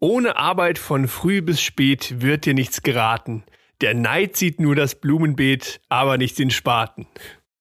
Ohne 0.00 0.36
Arbeit 0.36 0.78
von 0.78 1.08
früh 1.08 1.42
bis 1.42 1.60
spät 1.60 2.22
wird 2.22 2.46
dir 2.46 2.54
nichts 2.54 2.82
geraten. 2.82 3.44
Der 3.82 3.94
Neid 3.94 4.34
sieht 4.34 4.58
nur 4.58 4.74
das 4.74 4.94
Blumenbeet, 4.94 5.82
aber 5.90 6.16
nicht 6.16 6.38
den 6.38 6.50
Spaten. 6.50 7.06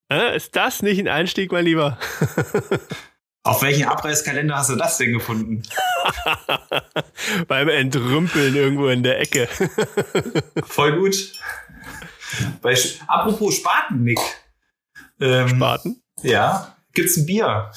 Äh, 0.10 0.38
ist 0.38 0.56
das 0.56 0.82
nicht 0.82 1.00
ein 1.00 1.10
Einstieg, 1.10 1.52
mein 1.52 1.66
Lieber? 1.66 2.00
Auf 3.44 3.62
welchen 3.62 3.86
Abreißkalender 3.86 4.56
hast 4.56 4.70
du 4.70 4.78
das 4.78 4.98
denn 4.98 5.12
gefunden? 5.12 5.64
Beim 7.48 7.68
Entrümpeln 7.68 8.56
irgendwo 8.56 8.88
in 8.88 9.04
der 9.04 9.20
Ecke. 9.20 9.48
Voll 10.64 10.98
gut. 10.98 11.34
Bei, 12.62 12.78
apropos 13.08 13.56
Spaten, 13.56 14.04
Nick. 14.04 14.20
Ähm, 15.20 15.50
Spaten? 15.50 16.02
Ja. 16.22 16.78
Gibt's 16.94 17.18
ein 17.18 17.26
Bier? 17.26 17.72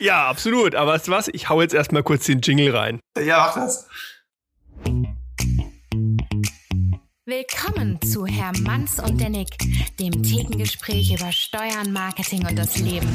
Ja, 0.00 0.28
absolut. 0.28 0.74
Aber 0.74 0.92
weißt 0.92 1.08
du 1.08 1.12
was? 1.12 1.28
Ich 1.28 1.50
hau 1.50 1.60
jetzt 1.60 1.74
erstmal 1.74 2.02
kurz 2.02 2.24
den 2.24 2.40
Jingle 2.40 2.74
rein. 2.74 3.00
Ja, 3.22 3.38
mach 3.38 3.54
das. 3.54 3.86
Willkommen 7.26 8.00
zu 8.02 8.24
Herr 8.26 8.52
Manns 8.60 8.98
und 8.98 9.20
der 9.20 9.28
Nick, 9.28 9.50
dem 10.00 10.22
Thekengespräch 10.22 11.12
über 11.12 11.30
Steuern, 11.30 11.92
Marketing 11.92 12.46
und 12.46 12.58
das 12.58 12.78
Leben. 12.78 13.08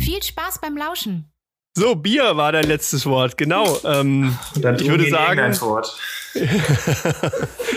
Viel 0.00 0.22
Spaß 0.22 0.60
beim 0.62 0.78
Lauschen. 0.78 1.30
So, 1.74 1.94
Bier 1.94 2.36
war 2.36 2.52
dein 2.52 2.64
letztes 2.64 3.06
Wort, 3.06 3.36
genau. 3.36 3.78
Ähm, 3.84 4.36
Dann 4.56 4.74
ich 4.76 4.88
würde 4.88 5.08
sagen. 5.08 5.60
Wort. 5.60 5.96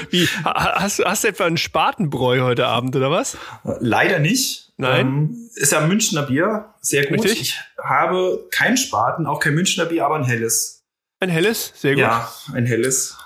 Wie, 0.10 0.28
hast, 0.44 1.04
hast 1.04 1.24
du 1.24 1.28
etwa 1.28 1.46
ein 1.46 1.58
Spatenbräu 1.58 2.42
heute 2.42 2.68
Abend 2.68 2.96
oder 2.96 3.12
was? 3.12 3.38
Leider 3.80 4.20
nicht. 4.20 4.74
Nein. 4.78 5.08
Ähm, 5.08 5.50
ist 5.56 5.72
ja 5.72 5.80
ein 5.80 5.88
Münchner 5.88 6.24
Bier, 6.24 6.74
sehr 6.82 7.06
gut. 7.06 7.24
Richtig? 7.24 7.42
Ich 7.42 7.60
habe 7.84 8.48
kein 8.52 8.78
Spaten, 8.78 9.28
auch 9.28 9.40
kein 9.40 9.54
Münchner 9.54 9.86
Bier, 9.86 10.06
aber 10.06 10.16
ein 10.16 10.24
helles. 10.24 10.84
Ein 11.20 11.30
helles, 11.30 11.74
sehr 11.76 11.94
gut. 11.94 12.02
Ja, 12.02 12.32
ein 12.54 12.66
helles. 12.66 13.18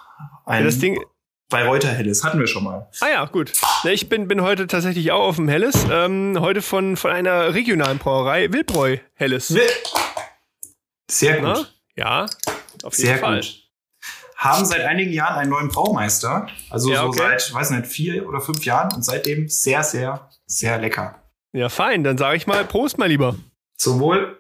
Ein, 0.46 0.60
ja, 0.60 0.66
das 0.66 0.80
Ding, 0.80 1.00
bei 1.50 1.66
Reuter 1.66 1.90
Helles 1.90 2.26
hatten 2.26 2.40
wir 2.40 2.48
schon 2.48 2.66
mal. 2.66 2.90
Ah 3.00 3.08
ja, 3.08 3.26
gut. 3.26 3.54
Ich 3.86 4.10
bin, 4.10 4.28
bin 4.28 4.42
heute 4.42 4.68
tatsächlich 4.68 5.12
auch 5.12 5.28
auf 5.28 5.38
dem 5.38 5.48
Helles. 5.48 5.86
Ähm, 5.90 6.38
heute 6.40 6.62
von, 6.62 6.98
von 6.98 7.12
einer 7.12 7.54
regionalen 7.54 8.00
Brauerei, 8.00 8.52
Wildbräu 8.52 8.98
Helles. 9.16 9.54
Will 9.54 9.64
Sehr 11.10 11.40
gut. 11.40 11.44
Na? 11.44 11.68
Ja, 11.96 12.26
auf 12.84 12.98
jeden 12.98 13.08
Sehr 13.08 13.18
Fall. 13.18 13.42
gut. 13.42 13.64
Haben 14.36 14.66
seit 14.66 14.82
einigen 14.82 15.12
Jahren 15.12 15.40
einen 15.40 15.50
neuen 15.50 15.70
Braumeister. 15.70 16.48
Also 16.70 16.92
ja, 16.92 17.02
so 17.02 17.08
okay. 17.08 17.18
seit, 17.18 17.54
weiß 17.54 17.72
nicht, 17.72 17.88
vier 17.88 18.28
oder 18.28 18.40
fünf 18.40 18.64
Jahren 18.66 18.94
und 18.94 19.04
seitdem 19.04 19.48
sehr, 19.48 19.84
sehr, 19.84 20.30
sehr 20.46 20.78
lecker. 20.78 21.24
Ja, 21.54 21.70
fein. 21.70 22.04
Dann 22.04 22.18
sage 22.20 22.38
ich 22.38 22.46
mal 22.46 22.64
Prost, 22.66 23.00
mein 23.00 23.10
Lieber. 23.10 23.36
Zum 23.78 24.00
Wohl. 24.00 24.38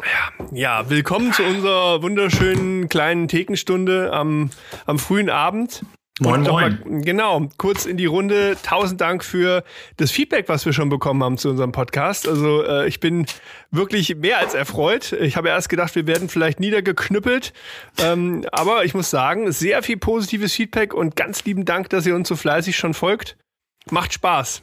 Ja, 0.00 0.48
ja, 0.52 0.90
willkommen 0.90 1.32
zu 1.32 1.42
unserer 1.42 2.02
wunderschönen 2.02 2.88
kleinen 2.88 3.28
Thekenstunde 3.28 4.10
am, 4.12 4.50
am 4.86 4.98
frühen 4.98 5.28
Abend. 5.28 5.84
Moin, 6.20 6.42
moin. 6.42 6.80
Mal, 6.84 7.00
genau, 7.02 7.48
kurz 7.56 7.86
in 7.86 7.96
die 7.96 8.06
Runde. 8.06 8.56
Tausend 8.62 9.00
Dank 9.00 9.24
für 9.24 9.64
das 9.96 10.10
Feedback, 10.10 10.48
was 10.48 10.66
wir 10.66 10.72
schon 10.72 10.88
bekommen 10.88 11.22
haben 11.24 11.38
zu 11.38 11.48
unserem 11.48 11.72
Podcast. 11.72 12.28
Also 12.28 12.62
äh, 12.62 12.86
ich 12.86 13.00
bin 13.00 13.26
wirklich 13.70 14.14
mehr 14.16 14.38
als 14.38 14.54
erfreut. 14.54 15.12
Ich 15.12 15.36
habe 15.36 15.48
erst 15.48 15.68
gedacht, 15.68 15.94
wir 15.94 16.06
werden 16.06 16.28
vielleicht 16.28 16.60
niedergeknüppelt. 16.60 17.52
Ähm, 17.98 18.44
aber 18.52 18.84
ich 18.84 18.94
muss 18.94 19.10
sagen, 19.10 19.50
sehr 19.52 19.82
viel 19.82 19.96
positives 19.96 20.54
Feedback 20.54 20.92
und 20.92 21.16
ganz 21.16 21.44
lieben 21.44 21.64
Dank, 21.64 21.88
dass 21.90 22.06
ihr 22.06 22.14
uns 22.14 22.28
so 22.28 22.36
fleißig 22.36 22.76
schon 22.76 22.94
folgt. 22.94 23.36
Macht 23.90 24.12
Spaß. 24.12 24.62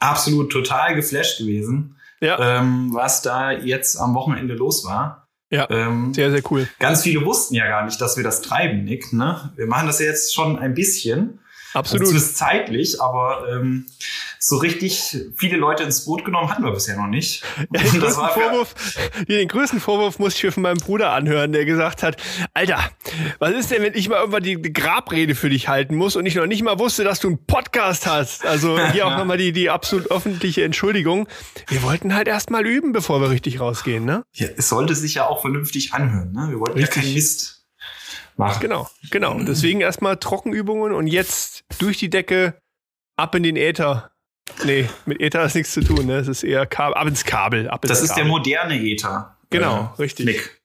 Absolut 0.00 0.50
total 0.50 0.96
geflasht 0.96 1.38
gewesen 1.38 1.96
ja. 2.20 2.58
ähm, 2.58 2.90
was 2.92 3.22
da 3.22 3.50
jetzt 3.50 3.96
am 3.96 4.14
Wochenende 4.14 4.54
los 4.54 4.84
war. 4.84 5.26
Ja, 5.50 5.68
ähm, 5.68 6.14
sehr, 6.14 6.30
sehr 6.30 6.42
cool. 6.50 6.68
Ganz 6.78 7.02
viele 7.02 7.24
wussten 7.26 7.54
ja 7.54 7.66
gar 7.66 7.84
nicht, 7.84 8.00
dass 8.00 8.16
wir 8.16 8.22
das 8.22 8.40
treiben, 8.40 8.84
Nick. 8.84 9.12
Ne? 9.12 9.52
Wir 9.56 9.66
machen 9.66 9.88
das 9.88 9.98
ja 9.98 10.06
jetzt 10.06 10.32
schon 10.32 10.58
ein 10.58 10.74
bisschen. 10.74 11.40
Absolut. 11.74 12.06
Also 12.06 12.16
ist 12.16 12.36
zeitlich, 12.36 13.00
aber 13.00 13.46
ähm, 13.50 13.86
so 14.42 14.56
richtig 14.56 15.18
viele 15.36 15.58
Leute 15.58 15.82
ins 15.82 16.06
Boot 16.06 16.24
genommen 16.24 16.48
hatten 16.50 16.64
wir 16.64 16.72
bisher 16.72 16.96
noch 16.96 17.08
nicht. 17.08 17.44
Ja, 17.58 17.82
den, 17.82 18.00
größten 18.00 18.28
Vorwurf, 18.30 18.74
den 19.28 19.48
größten 19.48 19.80
Vorwurf 19.80 20.18
musste 20.18 20.38
ich 20.38 20.44
mir 20.44 20.52
von 20.52 20.62
meinem 20.62 20.78
Bruder 20.78 21.12
anhören, 21.12 21.52
der 21.52 21.66
gesagt 21.66 22.02
hat, 22.02 22.16
Alter, 22.54 22.90
was 23.38 23.52
ist 23.52 23.70
denn, 23.70 23.82
wenn 23.82 23.92
ich 23.94 24.08
mal 24.08 24.16
irgendwann 24.16 24.42
die 24.42 24.60
Grabrede 24.60 25.34
für 25.34 25.50
dich 25.50 25.68
halten 25.68 25.94
muss 25.94 26.16
und 26.16 26.24
ich 26.24 26.36
noch 26.36 26.46
nicht 26.46 26.62
mal 26.62 26.78
wusste, 26.78 27.04
dass 27.04 27.20
du 27.20 27.28
einen 27.28 27.44
Podcast 27.44 28.06
hast? 28.06 28.46
Also 28.46 28.80
hier 28.92 29.06
auch 29.06 29.18
nochmal 29.18 29.36
die, 29.36 29.52
die 29.52 29.68
absolut 29.68 30.10
öffentliche 30.10 30.64
Entschuldigung. 30.64 31.28
Wir 31.68 31.82
wollten 31.82 32.14
halt 32.14 32.26
erst 32.26 32.48
mal 32.50 32.66
üben, 32.66 32.92
bevor 32.92 33.20
wir 33.20 33.28
richtig 33.28 33.60
rausgehen, 33.60 34.06
ne? 34.06 34.24
Ja, 34.32 34.48
es 34.56 34.70
sollte 34.70 34.94
sich 34.94 35.14
ja 35.14 35.26
auch 35.26 35.42
vernünftig 35.42 35.92
anhören, 35.92 36.32
ne? 36.32 36.46
Wir 36.48 36.60
wollten 36.60 36.78
richtig. 36.78 36.96
ja 36.96 37.02
keinen 37.02 37.14
Mist 37.14 37.66
machen. 38.36 38.60
Genau, 38.62 38.88
genau. 39.10 39.38
Deswegen 39.38 39.82
erstmal 39.82 40.16
Trockenübungen 40.16 40.94
und 40.94 41.08
jetzt 41.08 41.64
durch 41.78 41.98
die 41.98 42.08
Decke, 42.08 42.54
ab 43.20 43.34
in 43.34 43.42
den 43.42 43.56
Äther. 43.56 44.09
Nee, 44.64 44.88
mit 45.06 45.20
Äther 45.20 45.44
ist 45.44 45.54
nichts 45.54 45.72
zu 45.72 45.82
tun, 45.82 46.06
ne? 46.06 46.16
Es 46.16 46.28
ist 46.28 46.42
eher 46.42 46.66
Kabel, 46.66 46.94
ab 46.94 47.06
ins 47.06 47.24
Kabel. 47.24 47.68
Ab 47.68 47.84
ins 47.84 47.90
das 47.90 48.02
ist 48.02 48.10
Kabel. 48.10 48.24
der 48.24 48.30
moderne 48.30 48.80
Äther. 48.80 49.36
Genau, 49.50 49.92
äh, 49.96 50.02
richtig. 50.02 50.26
Nick. 50.26 50.60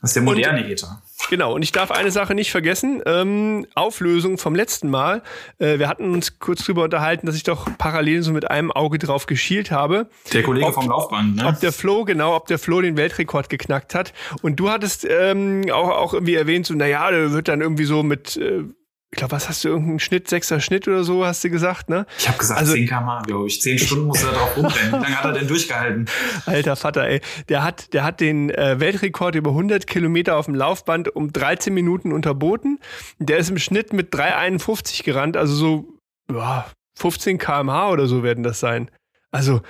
Das 0.00 0.10
ist 0.10 0.14
der 0.14 0.22
moderne 0.22 0.64
und, 0.64 0.70
Äther. 0.70 1.02
Genau, 1.30 1.54
und 1.54 1.62
ich 1.62 1.70
darf 1.70 1.90
eine 1.92 2.10
Sache 2.10 2.34
nicht 2.34 2.50
vergessen. 2.50 3.00
Ähm, 3.06 3.66
Auflösung 3.74 4.36
vom 4.36 4.54
letzten 4.54 4.90
Mal. 4.90 5.22
Äh, 5.58 5.78
wir 5.78 5.88
hatten 5.88 6.12
uns 6.12 6.40
kurz 6.40 6.64
drüber 6.64 6.82
unterhalten, 6.84 7.26
dass 7.26 7.36
ich 7.36 7.44
doch 7.44 7.68
parallel 7.78 8.22
so 8.22 8.32
mit 8.32 8.50
einem 8.50 8.72
Auge 8.72 8.98
drauf 8.98 9.26
geschielt 9.26 9.70
habe. 9.70 10.08
Der 10.32 10.42
Kollege 10.42 10.66
ob, 10.66 10.74
vom 10.74 10.88
Laufband, 10.88 11.36
ne? 11.36 11.46
Ob 11.46 11.60
der 11.60 11.72
Flo, 11.72 12.04
genau, 12.04 12.34
ob 12.34 12.48
der 12.48 12.58
Flo 12.58 12.80
den 12.80 12.96
Weltrekord 12.96 13.48
geknackt 13.48 13.94
hat. 13.94 14.12
Und 14.42 14.56
du 14.56 14.70
hattest 14.70 15.06
ähm, 15.08 15.62
auch, 15.72 15.90
auch 15.90 16.14
irgendwie 16.14 16.34
erwähnt, 16.34 16.66
so, 16.66 16.74
naja, 16.74 17.10
der 17.10 17.32
wird 17.32 17.46
dann 17.46 17.60
irgendwie 17.60 17.84
so 17.84 18.02
mit 18.02 18.36
äh, 18.36 18.64
ich 19.12 19.18
glaube, 19.18 19.32
was 19.32 19.46
hast 19.46 19.62
du, 19.62 19.68
irgendeinen 19.68 20.00
Schnitt, 20.00 20.26
sechser 20.26 20.58
Schnitt 20.58 20.88
oder 20.88 21.04
so, 21.04 21.26
hast 21.26 21.44
du 21.44 21.50
gesagt, 21.50 21.90
ne? 21.90 22.06
Ich 22.18 22.28
habe 22.28 22.38
gesagt, 22.38 22.58
also, 22.58 22.72
10 22.72 22.88
km, 22.88 23.22
glaube 23.26 23.46
ich. 23.46 23.60
10 23.60 23.78
Stunden 23.78 24.06
muss 24.06 24.22
er 24.22 24.32
drauf 24.32 24.56
rumrennen. 24.56 24.88
Wie 24.88 25.04
lange 25.04 25.16
hat 25.16 25.24
er 25.26 25.32
denn 25.32 25.48
durchgehalten? 25.48 26.06
Alter 26.46 26.76
Vater, 26.76 27.06
ey. 27.06 27.20
Der 27.50 27.62
hat, 27.62 27.92
der 27.92 28.04
hat 28.04 28.20
den 28.20 28.48
äh, 28.48 28.80
Weltrekord 28.80 29.34
über 29.34 29.50
100 29.50 29.86
Kilometer 29.86 30.36
auf 30.36 30.46
dem 30.46 30.54
Laufband 30.54 31.14
um 31.14 31.30
13 31.30 31.74
Minuten 31.74 32.10
unterboten. 32.10 32.78
Der 33.18 33.36
ist 33.36 33.50
im 33.50 33.58
Schnitt 33.58 33.92
mit 33.92 34.14
3,51 34.14 35.04
gerannt, 35.04 35.36
also 35.36 35.54
so 35.54 35.98
ja, 36.32 36.70
15 36.98 37.36
kmh 37.36 37.90
oder 37.90 38.06
so 38.06 38.22
werden 38.22 38.42
das 38.42 38.60
sein. 38.60 38.90
Also, 39.30 39.60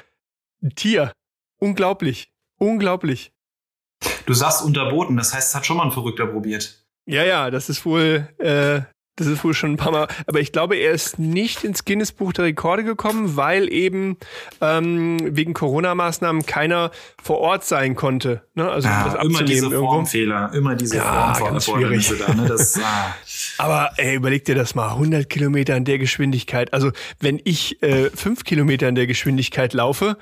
ein 0.62 0.70
Tier. 0.76 1.10
Unglaublich. 1.58 2.30
Unglaublich. 2.58 3.32
Du 4.24 4.34
sagst 4.34 4.62
unterboten, 4.62 5.16
das 5.16 5.34
heißt, 5.34 5.48
es 5.48 5.54
hat 5.56 5.66
schon 5.66 5.78
mal 5.78 5.84
ein 5.84 5.90
Verrückter 5.90 6.26
probiert. 6.26 6.86
Ja, 7.06 7.24
ja, 7.24 7.50
das 7.50 7.68
ist 7.68 7.84
wohl, 7.84 8.28
äh, 8.38 8.82
das 9.16 9.26
ist 9.26 9.44
wohl 9.44 9.52
schon 9.52 9.72
ein 9.72 9.76
paar 9.76 9.92
Mal. 9.92 10.08
Aber 10.26 10.40
ich 10.40 10.52
glaube, 10.52 10.76
er 10.76 10.92
ist 10.92 11.18
nicht 11.18 11.64
ins 11.64 11.84
Guinness-Buch 11.84 12.32
der 12.32 12.46
Rekorde 12.46 12.82
gekommen, 12.82 13.36
weil 13.36 13.70
eben 13.70 14.16
ähm, 14.60 15.18
wegen 15.36 15.52
Corona-Maßnahmen 15.52 16.46
keiner 16.46 16.90
vor 17.22 17.38
Ort 17.38 17.64
sein 17.64 17.94
konnte. 17.94 18.42
Ne? 18.54 18.70
Also 18.70 18.88
ja, 18.88 19.04
das 19.04 19.24
immer 19.24 19.42
diese 19.42 19.66
irgendwo. 19.66 19.86
Formfehler, 19.86 20.52
immer 20.54 20.74
diese 20.74 20.96
ja, 20.96 21.34
Formfehler. 21.34 22.26
Da, 22.26 22.34
ne? 22.34 22.48
das, 22.48 22.78
ah. 22.82 23.14
Aber 23.58 23.90
ey, 23.98 24.14
überleg 24.14 24.46
dir 24.46 24.54
das 24.54 24.74
mal, 24.74 24.92
100 24.92 25.28
Kilometer 25.28 25.76
in 25.76 25.84
der 25.84 25.98
Geschwindigkeit. 25.98 26.72
Also 26.72 26.90
wenn 27.20 27.38
ich 27.44 27.82
äh, 27.82 28.08
5 28.08 28.44
Kilometer 28.44 28.88
in 28.88 28.94
der 28.94 29.06
Geschwindigkeit 29.06 29.74
laufe, 29.74 30.16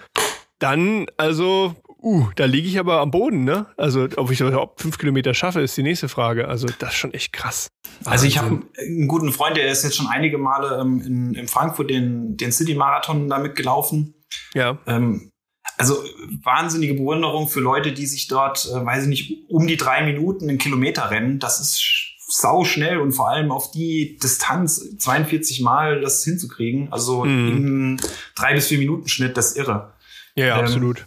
dann 0.59 1.07
also 1.17 1.77
Uh, 2.03 2.29
da 2.35 2.47
liege 2.47 2.67
ich 2.67 2.79
aber 2.79 3.01
am 3.01 3.11
Boden, 3.11 3.45
ne? 3.45 3.67
Also, 3.77 4.09
ob 4.17 4.31
ich 4.31 4.41
überhaupt 4.41 4.81
fünf 4.81 4.97
Kilometer 4.97 5.35
schaffe, 5.35 5.61
ist 5.61 5.77
die 5.77 5.83
nächste 5.83 6.09
Frage. 6.09 6.49
Also, 6.49 6.67
das 6.79 6.91
ist 6.91 6.97
schon 6.97 7.13
echt 7.13 7.33
krass. 7.33 7.69
Also, 8.05 8.27
ich 8.27 8.39
habe 8.39 8.63
einen 8.79 9.09
guten 9.09 9.33
Freund, 9.33 9.57
der 9.57 9.71
ist 9.71 9.85
jetzt 9.85 9.97
schon 9.97 10.07
einige 10.07 10.39
Male 10.39 10.79
ähm, 10.81 11.03
in, 11.03 11.35
in 11.35 11.49
Frankfurt 11.49 11.91
den, 11.91 12.37
den 12.39 12.53
City-Marathon 12.53 13.29
damit 13.29 13.55
gelaufen. 13.55 14.15
Ja. 14.55 14.79
Ähm, 14.87 15.31
also, 15.77 16.03
wahnsinnige 16.43 16.95
Bewunderung 16.95 17.49
für 17.49 17.61
Leute, 17.61 17.93
die 17.93 18.07
sich 18.07 18.29
dort, 18.29 18.67
äh, 18.67 18.85
weiß 18.85 19.03
ich 19.03 19.09
nicht, 19.09 19.51
um 19.51 19.67
die 19.67 19.77
drei 19.77 20.03
Minuten 20.05 20.49
einen 20.49 20.59
Kilometer 20.59 21.11
rennen. 21.11 21.39
Das 21.39 21.61
ist 21.61 21.83
sau 22.29 22.65
schnell 22.65 22.99
und 22.99 23.13
vor 23.13 23.29
allem 23.29 23.51
auf 23.51 23.73
die 23.73 24.17
Distanz 24.23 24.97
42 24.99 25.61
Mal 25.61 26.01
das 26.01 26.25
hinzukriegen. 26.25 26.91
Also, 26.93 27.25
mhm. 27.25 27.49
im 27.49 28.01
drei 28.35 28.55
bis 28.55 28.69
vier 28.69 28.79
Minuten 28.79 29.09
Schnitt, 29.09 29.37
das 29.37 29.53
ist 29.53 29.59
irre. 29.59 29.93
Ja, 30.35 30.47
ja 30.47 30.59
ähm, 30.59 30.65
absolut. 30.65 31.07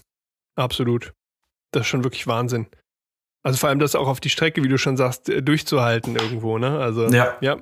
Absolut. 0.55 1.13
Das 1.71 1.81
ist 1.81 1.87
schon 1.87 2.03
wirklich 2.03 2.27
Wahnsinn. 2.27 2.67
Also 3.45 3.57
vor 3.57 3.67
allem 3.67 3.79
das 3.79 3.93
auch 3.93 4.07
auf 4.07 4.21
die 4.21 4.29
Strecke, 4.29 4.63
wie 4.63 4.69
du 4.69 4.77
schon 4.77 4.95
sagst, 4.95 5.27
äh, 5.27 5.41
durchzuhalten 5.41 6.15
irgendwo, 6.15 6.57
ne? 6.57 6.79
Also 6.79 7.09
ja, 7.09 7.35
ja, 7.41 7.57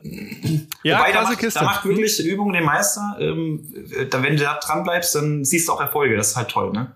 ja 0.83 0.99
Wobei, 0.99 1.11
da 1.11 1.23
macht, 1.23 1.39
Kiste. 1.39 1.59
Da 1.59 1.65
macht 1.65 1.85
wirklich 1.85 2.23
Übung 2.23 2.53
den 2.53 2.65
Meister. 2.65 3.17
Ähm, 3.19 3.67
da, 4.11 4.21
wenn 4.21 4.37
du 4.37 4.43
da 4.43 4.59
dran 4.59 4.83
bleibst, 4.83 5.15
dann 5.15 5.43
siehst 5.43 5.67
du 5.67 5.73
auch 5.73 5.81
Erfolge. 5.81 6.15
Das 6.15 6.29
ist 6.29 6.35
halt 6.35 6.49
toll, 6.49 6.71
ne? 6.71 6.91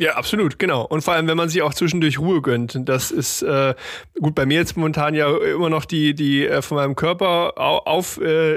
Ja, 0.00 0.14
absolut, 0.14 0.58
genau. 0.58 0.86
Und 0.86 1.02
vor 1.02 1.12
allem, 1.12 1.26
wenn 1.28 1.36
man 1.36 1.50
sich 1.50 1.60
auch 1.60 1.74
zwischendurch 1.74 2.18
Ruhe 2.18 2.40
gönnt. 2.40 2.88
Das 2.88 3.10
ist 3.10 3.42
äh, 3.42 3.74
gut 4.18 4.34
bei 4.34 4.46
mir 4.46 4.54
jetzt 4.54 4.74
momentan 4.74 5.14
ja 5.14 5.30
immer 5.36 5.68
noch 5.68 5.84
die, 5.84 6.14
die 6.14 6.46
äh, 6.46 6.62
von 6.62 6.78
meinem 6.78 6.96
Körper 6.96 7.58
auf, 7.58 8.18
äh, 8.18 8.54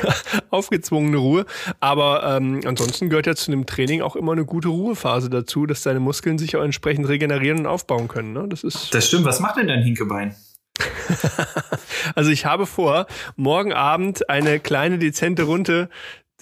aufgezwungene 0.50 1.16
Ruhe. 1.16 1.46
Aber 1.80 2.36
ähm, 2.36 2.60
ansonsten 2.64 3.10
gehört 3.10 3.26
ja 3.26 3.34
zu 3.34 3.50
einem 3.50 3.66
Training 3.66 4.02
auch 4.02 4.14
immer 4.14 4.30
eine 4.30 4.44
gute 4.44 4.68
Ruhephase 4.68 5.30
dazu, 5.30 5.66
dass 5.66 5.82
deine 5.82 5.98
Muskeln 5.98 6.38
sich 6.38 6.54
auch 6.54 6.62
entsprechend 6.62 7.08
regenerieren 7.08 7.58
und 7.58 7.66
aufbauen 7.66 8.06
können. 8.06 8.32
Ne? 8.32 8.46
Das 8.46 8.62
ist. 8.62 8.94
Das 8.94 9.08
stimmt. 9.08 9.24
Was 9.24 9.40
macht 9.40 9.56
denn 9.56 9.66
dein 9.66 9.82
Hinkebein? 9.82 10.36
also 12.14 12.30
ich 12.30 12.46
habe 12.46 12.66
vor, 12.66 13.06
morgen 13.34 13.72
Abend 13.72 14.30
eine 14.30 14.60
kleine 14.60 14.98
dezente 14.98 15.42
Runde 15.42 15.88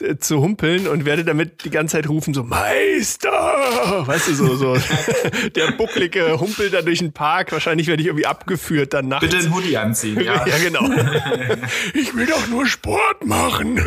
äh, 0.02 0.18
zu 0.18 0.40
humpeln 0.40 0.86
und 0.88 1.04
werde 1.04 1.24
damit 1.24 1.64
die 1.64 1.70
ganze 1.70 1.96
Zeit 1.96 2.08
rufen, 2.08 2.34
so 2.34 2.42
Meister! 2.42 4.04
Weißt 4.06 4.28
du, 4.28 4.34
so, 4.34 4.54
so 4.56 4.76
der 5.54 5.72
bucklige 5.72 6.38
humpelt 6.38 6.74
da 6.74 6.82
durch 6.82 6.98
den 6.98 7.12
Park. 7.12 7.52
Wahrscheinlich 7.52 7.86
werde 7.86 8.02
ich 8.02 8.08
irgendwie 8.08 8.26
abgeführt 8.26 8.92
dann 8.92 9.08
nachts. 9.08 9.26
Bitte 9.26 9.38
einen 9.38 9.54
Hoodie 9.54 9.76
anziehen, 9.76 10.20
ja. 10.20 10.46
ja, 10.46 10.58
genau. 10.58 10.84
ich 11.94 12.14
will 12.14 12.26
doch 12.26 12.48
nur 12.48 12.66
Sport 12.66 13.24
machen. 13.24 13.80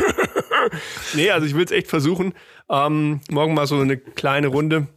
nee, 1.14 1.30
also 1.30 1.46
ich 1.46 1.56
will 1.56 1.66
es 1.66 1.72
echt 1.72 1.88
versuchen. 1.88 2.34
Ähm, 2.70 3.22
morgen 3.30 3.54
mal 3.54 3.68
so 3.68 3.80
eine 3.80 3.98
kleine 3.98 4.48
Runde 4.48 4.88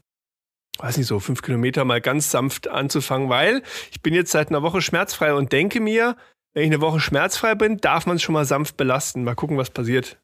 weiß 0.80 0.96
nicht, 0.96 1.08
so 1.08 1.18
fünf 1.18 1.42
Kilometer 1.42 1.84
mal 1.84 2.00
ganz 2.00 2.30
sanft 2.30 2.68
anzufangen, 2.68 3.28
weil 3.28 3.62
ich 3.90 4.00
bin 4.00 4.14
jetzt 4.14 4.30
seit 4.30 4.50
einer 4.50 4.62
Woche 4.62 4.80
schmerzfrei 4.80 5.34
und 5.34 5.50
denke 5.50 5.80
mir, 5.80 6.16
wenn 6.54 6.64
ich 6.64 6.70
eine 6.70 6.80
Woche 6.80 7.00
schmerzfrei 7.00 7.54
bin, 7.54 7.78
darf 7.78 8.06
man 8.06 8.16
es 8.16 8.22
schon 8.22 8.32
mal 8.32 8.44
sanft 8.44 8.76
belasten. 8.76 9.24
Mal 9.24 9.34
gucken, 9.34 9.58
was 9.58 9.70
passiert. 9.70 10.18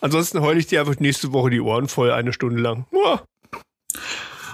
Ansonsten 0.00 0.40
heule 0.40 0.58
ich 0.58 0.66
dir 0.66 0.80
einfach 0.80 0.98
nächste 0.98 1.32
Woche 1.32 1.50
die 1.50 1.60
Ohren 1.60 1.88
voll, 1.88 2.10
eine 2.10 2.32
Stunde 2.32 2.60
lang. 2.60 2.86
Uah. 2.90 3.22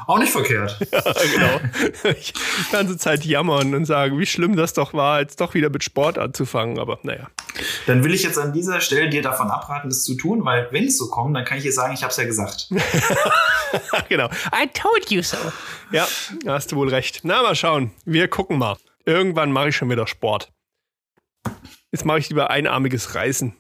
Auch 0.06 0.19
nicht 0.19 0.31
verkehrt. 0.31 0.79
Ja, 0.93 1.12
genau. 1.35 1.61
Ich 2.17 2.33
die 2.33 2.73
ganze 2.73 2.97
Zeit 2.97 3.25
jammern 3.25 3.75
und 3.75 3.85
sagen, 3.85 4.19
wie 4.19 4.27
schlimm 4.27 4.56
das 4.56 4.73
doch 4.73 4.94
war, 4.94 5.21
jetzt 5.21 5.41
doch 5.41 5.55
wieder 5.55 5.69
mit 5.69 5.83
Sport 5.83 6.19
anzufangen. 6.19 6.79
Aber 6.79 6.99
naja. 7.03 7.29
Dann 7.87 8.05
will 8.05 8.15
ich 8.15 8.23
jetzt 8.23 8.38
an 8.38 8.53
dieser 8.53 8.81
Stelle 8.81 9.11
dir 9.11 9.23
davon 9.23 9.50
abraten, 9.50 9.88
das 9.88 10.05
zu 10.05 10.15
tun, 10.15 10.44
weil 10.44 10.69
wenn 10.71 10.85
es 10.85 10.99
so 10.99 11.09
kommt, 11.09 11.37
dann 11.37 11.44
kann 11.44 11.59
ich 11.59 11.65
dir 11.65 11.73
sagen, 11.73 11.94
ich 11.94 12.03
habe 12.03 12.11
es 12.11 12.17
ja 12.17 12.25
gesagt. 12.25 12.69
genau. 14.09 14.27
I 14.55 14.69
told 14.73 15.11
you 15.11 15.23
so. 15.23 15.37
Ja, 15.91 16.06
hast 16.47 16.73
du 16.73 16.77
wohl 16.77 16.88
recht. 16.88 17.21
Na, 17.25 17.43
mal 17.43 17.56
schauen. 17.56 17.91
Wir 18.05 18.29
gucken 18.29 18.59
mal. 18.59 18.77
Irgendwann 19.05 19.53
mache 19.53 19.71
ich 19.71 19.77
schon 19.77 19.91
wieder 19.91 20.06
Sport. 20.06 20.53
Jetzt 21.93 22.05
mache 22.05 22.19
ich 22.19 22.29
lieber 22.29 22.50
einarmiges 22.50 23.15
Reißen. 23.15 23.56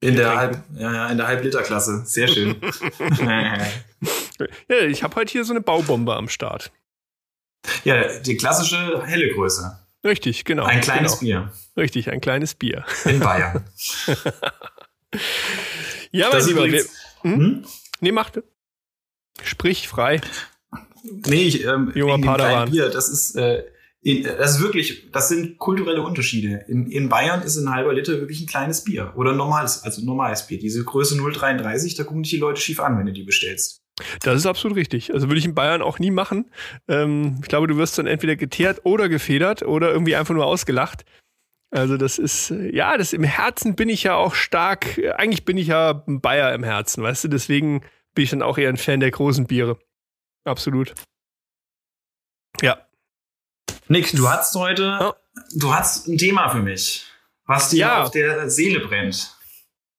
In 0.00 0.16
der, 0.16 0.36
Halb, 0.36 0.62
ja, 0.74 0.92
ja, 0.92 1.08
in 1.08 1.16
der 1.16 1.26
Halbliterklasse. 1.26 2.02
Sehr 2.04 2.28
schön. 2.28 2.56
ja, 4.68 4.80
ich 4.86 5.02
habe 5.02 5.16
heute 5.16 5.32
hier 5.32 5.44
so 5.44 5.52
eine 5.52 5.62
Baubombe 5.62 6.14
am 6.14 6.28
Start. 6.28 6.70
Ja, 7.84 8.18
die 8.18 8.36
klassische 8.36 9.04
helle 9.06 9.32
Größe. 9.32 9.78
Richtig, 10.04 10.44
genau. 10.44 10.64
Ein 10.64 10.80
kleines 10.80 11.18
genau. 11.18 11.20
Bier. 11.20 11.52
Richtig, 11.76 12.10
ein 12.10 12.20
kleines 12.20 12.54
Bier. 12.54 12.84
In 13.04 13.20
Bayern. 13.20 13.64
ja, 16.12 16.28
mein 16.30 16.46
Lieber. 16.46 16.64
Übrigens, 16.64 16.90
hm? 17.22 17.32
Hm? 17.32 17.64
Nee, 18.00 18.12
mach. 18.12 18.30
Sprich 19.42 19.88
frei. 19.88 20.20
Nee, 21.02 21.44
ich, 21.44 21.64
ähm, 21.64 21.92
Junger 21.94 22.18
Padawan. 22.18 22.70
Bier, 22.70 22.90
das 22.90 23.08
ist, 23.08 23.36
äh, 23.36 23.64
das 24.14 24.54
ist 24.54 24.60
wirklich, 24.62 25.10
das 25.10 25.28
sind 25.28 25.58
kulturelle 25.58 26.02
Unterschiede. 26.02 26.64
In, 26.68 26.86
in 26.90 27.08
Bayern 27.08 27.42
ist 27.42 27.56
ein 27.56 27.74
halber 27.74 27.92
Liter 27.92 28.20
wirklich 28.20 28.40
ein 28.40 28.46
kleines 28.46 28.84
Bier 28.84 29.12
oder 29.16 29.32
ein 29.32 29.36
normales, 29.36 29.82
also 29.82 30.04
normales 30.04 30.46
Bier. 30.46 30.58
Diese 30.58 30.84
Größe 30.84 31.16
0,33, 31.16 31.96
da 31.96 32.04
gucken 32.04 32.22
dich 32.22 32.30
die 32.30 32.38
Leute 32.38 32.60
schief 32.60 32.78
an, 32.78 32.98
wenn 32.98 33.06
du 33.06 33.12
die 33.12 33.24
bestellst. 33.24 33.82
Das 34.22 34.36
ist 34.36 34.46
absolut 34.46 34.76
richtig. 34.76 35.12
Also 35.12 35.28
würde 35.28 35.38
ich 35.38 35.44
in 35.44 35.54
Bayern 35.54 35.82
auch 35.82 35.98
nie 35.98 36.10
machen. 36.10 36.50
Ähm, 36.86 37.38
ich 37.42 37.48
glaube, 37.48 37.66
du 37.66 37.78
wirst 37.78 37.98
dann 37.98 38.06
entweder 38.06 38.36
geteert 38.36 38.82
oder 38.84 39.08
gefedert 39.08 39.62
oder 39.62 39.90
irgendwie 39.90 40.14
einfach 40.14 40.34
nur 40.34 40.46
ausgelacht. 40.46 41.04
Also 41.70 41.96
das 41.96 42.18
ist, 42.18 42.50
ja, 42.50 42.96
das 42.96 43.12
im 43.12 43.24
Herzen 43.24 43.74
bin 43.74 43.88
ich 43.88 44.04
ja 44.04 44.14
auch 44.14 44.34
stark. 44.34 45.00
Eigentlich 45.16 45.44
bin 45.44 45.56
ich 45.56 45.68
ja 45.68 46.04
ein 46.06 46.20
Bayer 46.20 46.54
im 46.54 46.62
Herzen, 46.62 47.02
weißt 47.02 47.24
du? 47.24 47.28
Deswegen 47.28 47.80
bin 48.14 48.22
ich 48.22 48.30
dann 48.30 48.42
auch 48.42 48.56
eher 48.56 48.68
ein 48.68 48.76
Fan 48.76 49.00
der 49.00 49.10
großen 49.10 49.46
Biere. 49.46 49.78
Absolut. 50.44 50.94
Ja. 52.62 52.85
Nick, 53.88 54.12
du 54.16 54.28
hast 54.28 54.54
heute, 54.56 54.98
oh. 55.00 55.12
du 55.54 55.72
hast 55.72 56.08
ein 56.08 56.18
Thema 56.18 56.48
für 56.48 56.58
mich, 56.58 57.04
was 57.46 57.70
dir 57.70 57.78
ja. 57.78 58.02
auf 58.02 58.10
der 58.10 58.50
Seele 58.50 58.80
brennt. 58.80 59.32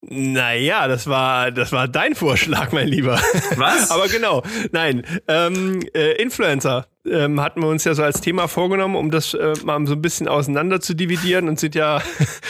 Naja, 0.02 0.88
das 0.88 1.08
war, 1.08 1.52
das 1.52 1.72
war 1.72 1.88
dein 1.88 2.14
Vorschlag, 2.14 2.72
mein 2.72 2.88
Lieber. 2.88 3.20
Was? 3.56 3.90
Aber 3.92 4.08
genau, 4.10 4.44
nein. 4.72 5.04
Ähm, 5.28 5.82
äh, 5.94 6.22
Influencer 6.22 6.88
ähm, 7.06 7.42
hatten 7.42 7.62
wir 7.62 7.68
uns 7.68 7.84
ja 7.86 7.94
so 7.94 8.04
als 8.04 8.22
Thema 8.22 8.48
vorgenommen, 8.48 8.96
um 8.96 9.10
das 9.10 9.34
äh, 9.34 9.54
mal 9.64 9.86
so 9.88 9.94
ein 9.94 10.02
bisschen 10.02 10.28
auseinander 10.28 10.82
zu 10.82 10.94
dividieren 10.94 11.48
und 11.48 11.60
sind 11.60 11.74
ja 11.74 12.02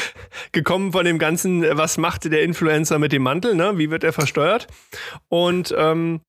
gekommen 0.51 0.91
von 0.91 1.05
dem 1.05 1.19
Ganzen, 1.19 1.63
was 1.77 1.97
machte 1.97 2.29
der 2.29 2.41
Influencer 2.43 2.99
mit 2.99 3.11
dem 3.11 3.21
Mantel, 3.21 3.55
ne? 3.55 3.77
Wie 3.77 3.91
wird 3.91 4.03
er 4.03 4.13
versteuert? 4.13 4.67
Und 5.29 5.73
ähm, 5.77 6.21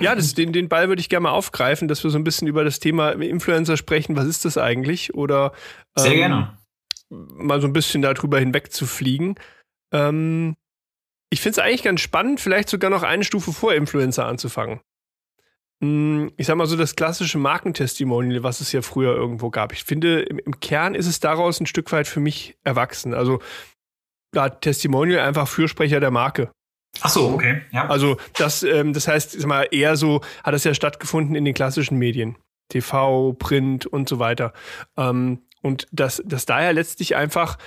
ja, 0.00 0.14
das, 0.14 0.34
den, 0.34 0.52
den 0.52 0.68
Ball 0.68 0.88
würde 0.88 1.00
ich 1.00 1.08
gerne 1.08 1.24
mal 1.24 1.32
aufgreifen, 1.32 1.88
dass 1.88 2.04
wir 2.04 2.10
so 2.10 2.18
ein 2.18 2.24
bisschen 2.24 2.46
über 2.46 2.64
das 2.64 2.78
Thema 2.78 3.10
Influencer 3.12 3.76
sprechen. 3.76 4.16
Was 4.16 4.26
ist 4.26 4.44
das 4.44 4.56
eigentlich? 4.56 5.14
Oder 5.14 5.52
ähm, 5.96 6.02
Sehr 6.02 6.14
gerne. 6.14 6.58
mal 7.10 7.60
so 7.60 7.66
ein 7.66 7.72
bisschen 7.72 8.02
darüber 8.02 8.38
hinweg 8.38 8.72
zu 8.72 8.86
fliegen. 8.86 9.34
Ähm, 9.92 10.54
ich 11.30 11.40
finde 11.40 11.60
es 11.60 11.66
eigentlich 11.66 11.82
ganz 11.82 12.00
spannend, 12.00 12.40
vielleicht 12.40 12.68
sogar 12.68 12.90
noch 12.90 13.02
eine 13.02 13.24
Stufe 13.24 13.52
vor 13.52 13.74
Influencer 13.74 14.26
anzufangen. 14.26 14.80
Hm, 15.82 16.32
ich 16.36 16.46
sag 16.46 16.56
mal 16.56 16.66
so 16.66 16.76
das 16.76 16.94
klassische 16.94 17.38
Markentestimonial, 17.38 18.44
was 18.44 18.60
es 18.60 18.70
ja 18.70 18.82
früher 18.82 19.14
irgendwo 19.16 19.50
gab. 19.50 19.72
Ich 19.72 19.82
finde, 19.82 20.22
im, 20.22 20.38
im 20.38 20.60
Kern 20.60 20.94
ist 20.94 21.06
es 21.06 21.18
daraus 21.18 21.58
ein 21.60 21.66
Stück 21.66 21.90
weit 21.90 22.06
für 22.06 22.20
mich 22.20 22.56
erwachsen. 22.62 23.12
Also 23.12 23.40
da 24.30 24.48
Testimonial 24.48 25.20
einfach 25.20 25.48
Fürsprecher 25.48 25.98
der 25.98 26.10
Marke. 26.10 26.52
Ach 27.00 27.10
so, 27.10 27.30
okay. 27.30 27.62
Ja. 27.72 27.88
Also 27.88 28.16
das, 28.36 28.62
ähm, 28.62 28.92
das 28.92 29.08
heißt, 29.08 29.32
sag 29.32 29.46
mal, 29.46 29.68
eher 29.70 29.96
so 29.96 30.20
hat 30.42 30.54
es 30.54 30.64
ja 30.64 30.74
stattgefunden 30.74 31.34
in 31.34 31.44
den 31.44 31.54
klassischen 31.54 31.98
Medien. 31.98 32.36
TV, 32.68 33.34
Print 33.34 33.86
und 33.86 34.08
so 34.08 34.18
weiter. 34.18 34.52
Ähm, 34.96 35.42
und 35.62 35.86
dass 35.92 36.22
das 36.24 36.46
daher 36.46 36.72
letztlich 36.72 37.16
einfach, 37.16 37.58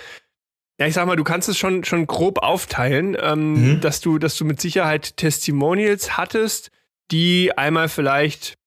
ja, 0.79 0.87
ich 0.87 0.93
sag 0.93 1.05
mal, 1.05 1.15
du 1.15 1.23
kannst 1.23 1.49
es 1.49 1.57
schon, 1.57 1.83
schon 1.83 2.07
grob 2.07 2.39
aufteilen, 2.39 3.15
ähm, 3.19 3.73
mhm. 3.73 3.81
dass 3.81 4.01
du, 4.01 4.17
dass 4.17 4.37
du 4.37 4.45
mit 4.45 4.61
Sicherheit 4.61 5.17
Testimonials 5.17 6.17
hattest, 6.17 6.71
die 7.11 7.57
einmal 7.57 7.89
vielleicht 7.89 8.57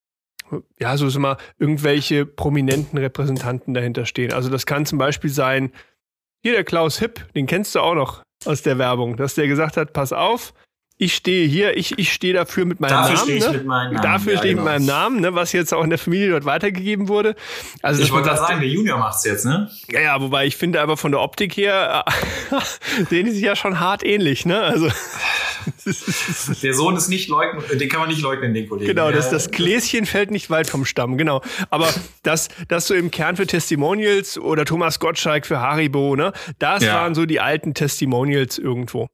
ja, 0.80 0.96
so 0.96 1.06
ist 1.06 1.14
immer 1.14 1.36
irgendwelche 1.58 2.26
prominenten 2.26 2.98
Repräsentanten 2.98 3.72
dahinter 3.72 4.04
stehen. 4.04 4.32
Also 4.32 4.50
das 4.50 4.66
kann 4.66 4.86
zum 4.86 4.98
Beispiel 4.98 5.30
sein, 5.30 5.72
hier 6.42 6.52
der 6.52 6.64
Klaus 6.64 6.98
Hipp, 6.98 7.32
den 7.34 7.46
kennst 7.46 7.74
du 7.74 7.80
auch 7.80 7.94
noch 7.94 8.22
aus 8.46 8.62
der 8.62 8.78
Werbung, 8.78 9.16
dass 9.16 9.34
der 9.34 9.46
gesagt 9.46 9.76
hat, 9.76 9.92
pass 9.92 10.12
auf, 10.12 10.52
ich 11.00 11.14
stehe 11.14 11.48
hier, 11.48 11.78
ich, 11.78 11.98
ich 11.98 12.12
stehe 12.12 12.34
dafür 12.34 12.66
mit 12.66 12.78
meinem 12.78 12.90
dafür 12.90 13.14
Namen. 13.14 13.24
Stehe 13.24 13.38
ich 13.38 13.46
ne? 13.46 13.52
mit 13.52 13.64
meinem 13.64 13.92
Namen. 13.94 14.02
Dafür 14.02 14.32
ja, 14.34 14.38
stehe 14.38 14.52
ich 14.52 14.58
genau. 14.58 14.70
mit 14.70 14.80
meinem 14.80 14.86
Namen, 14.86 15.20
ne? 15.20 15.34
was 15.34 15.52
jetzt 15.52 15.72
auch 15.72 15.82
in 15.82 15.88
der 15.88 15.98
Familie 15.98 16.28
dort 16.28 16.44
weitergegeben 16.44 17.08
wurde. 17.08 17.36
Also, 17.80 18.02
ich 18.02 18.12
wollte 18.12 18.28
gerade 18.28 18.40
sagen, 18.40 18.60
der 18.60 18.68
Junior 18.68 18.98
macht's 18.98 19.24
jetzt, 19.24 19.46
ne? 19.46 19.70
Ja, 19.90 20.00
ja, 20.00 20.20
wobei 20.20 20.44
ich 20.44 20.58
finde 20.58 20.82
aber 20.82 20.98
von 20.98 21.10
der 21.10 21.22
Optik 21.22 21.56
her 21.56 22.04
sehen 23.08 23.24
die 23.24 23.32
sich 23.32 23.42
ja 23.42 23.56
schon 23.56 23.80
hart 23.80 24.04
ähnlich, 24.04 24.44
ne? 24.44 24.60
Also 24.60 24.88
der 26.62 26.74
Sohn 26.74 26.96
ist 26.96 27.08
nicht 27.08 27.30
leugnen, 27.30 27.62
den 27.78 27.88
kann 27.88 28.00
man 28.00 28.10
nicht 28.10 28.20
leugnen, 28.20 28.52
den 28.52 28.68
Kollegen. 28.68 28.88
Genau, 28.88 29.10
das, 29.10 29.30
das 29.30 29.50
Gläschen 29.50 30.04
fällt 30.04 30.30
nicht 30.30 30.50
weit 30.50 30.68
vom 30.68 30.84
Stamm, 30.84 31.16
genau. 31.16 31.40
Aber 31.70 31.88
das, 32.22 32.48
das 32.68 32.86
so 32.86 32.92
im 32.92 33.10
Kern 33.10 33.36
für 33.36 33.46
Testimonials 33.46 34.36
oder 34.36 34.66
Thomas 34.66 34.98
Gottschalk 34.98 35.46
für 35.46 35.60
Haribo, 35.60 36.14
ne? 36.14 36.34
Das 36.58 36.84
ja. 36.84 36.96
waren 36.96 37.14
so 37.14 37.24
die 37.24 37.40
alten 37.40 37.72
Testimonials 37.72 38.58
irgendwo. 38.58 39.08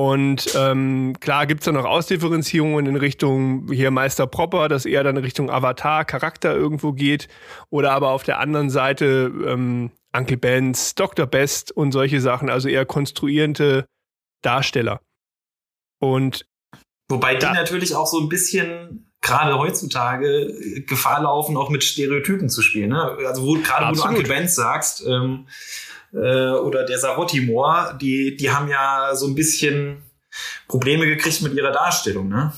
Und 0.00 0.54
ähm, 0.56 1.14
klar 1.20 1.46
gibt 1.46 1.60
es 1.60 1.66
da 1.66 1.72
noch 1.72 1.84
Ausdifferenzierungen 1.84 2.86
in 2.86 2.96
Richtung 2.96 3.70
hier 3.70 3.90
Meister 3.90 4.26
Proper, 4.26 4.70
dass 4.70 4.86
eher 4.86 5.04
dann 5.04 5.18
Richtung 5.18 5.50
Avatar, 5.50 6.06
Charakter 6.06 6.54
irgendwo 6.54 6.94
geht. 6.94 7.28
Oder 7.68 7.92
aber 7.92 8.12
auf 8.12 8.22
der 8.22 8.40
anderen 8.40 8.70
Seite 8.70 9.30
ähm, 9.46 9.90
Uncle 10.16 10.38
Benz, 10.38 10.94
Dr. 10.94 11.26
Best 11.26 11.70
und 11.70 11.92
solche 11.92 12.22
Sachen, 12.22 12.48
also 12.48 12.70
eher 12.70 12.86
konstruierende 12.86 13.84
Darsteller. 14.40 15.02
Und 15.98 16.46
Wobei 17.10 17.34
die 17.34 17.44
natürlich 17.44 17.94
auch 17.94 18.06
so 18.06 18.20
ein 18.20 18.30
bisschen 18.30 19.12
gerade 19.20 19.58
heutzutage 19.58 20.82
Gefahr 20.86 21.24
laufen, 21.24 21.58
auch 21.58 21.68
mit 21.68 21.84
Stereotypen 21.84 22.48
zu 22.48 22.62
spielen. 22.62 22.88
Ne? 22.88 23.18
Also 23.26 23.42
wo, 23.42 23.52
gerade 23.60 23.94
wo 23.94 24.00
du 24.00 24.08
Uncle 24.08 24.24
Benz 24.24 24.54
sagst, 24.54 25.04
ähm, 25.06 25.46
äh, 26.12 26.50
oder 26.52 26.84
der 26.84 26.98
Sarotti-Moor, 26.98 27.98
die, 28.00 28.36
die 28.36 28.50
haben 28.50 28.68
ja 28.68 29.14
so 29.14 29.26
ein 29.26 29.34
bisschen 29.34 30.02
Probleme 30.68 31.06
gekriegt 31.06 31.42
mit 31.42 31.54
ihrer 31.54 31.72
Darstellung, 31.72 32.28
ne? 32.28 32.52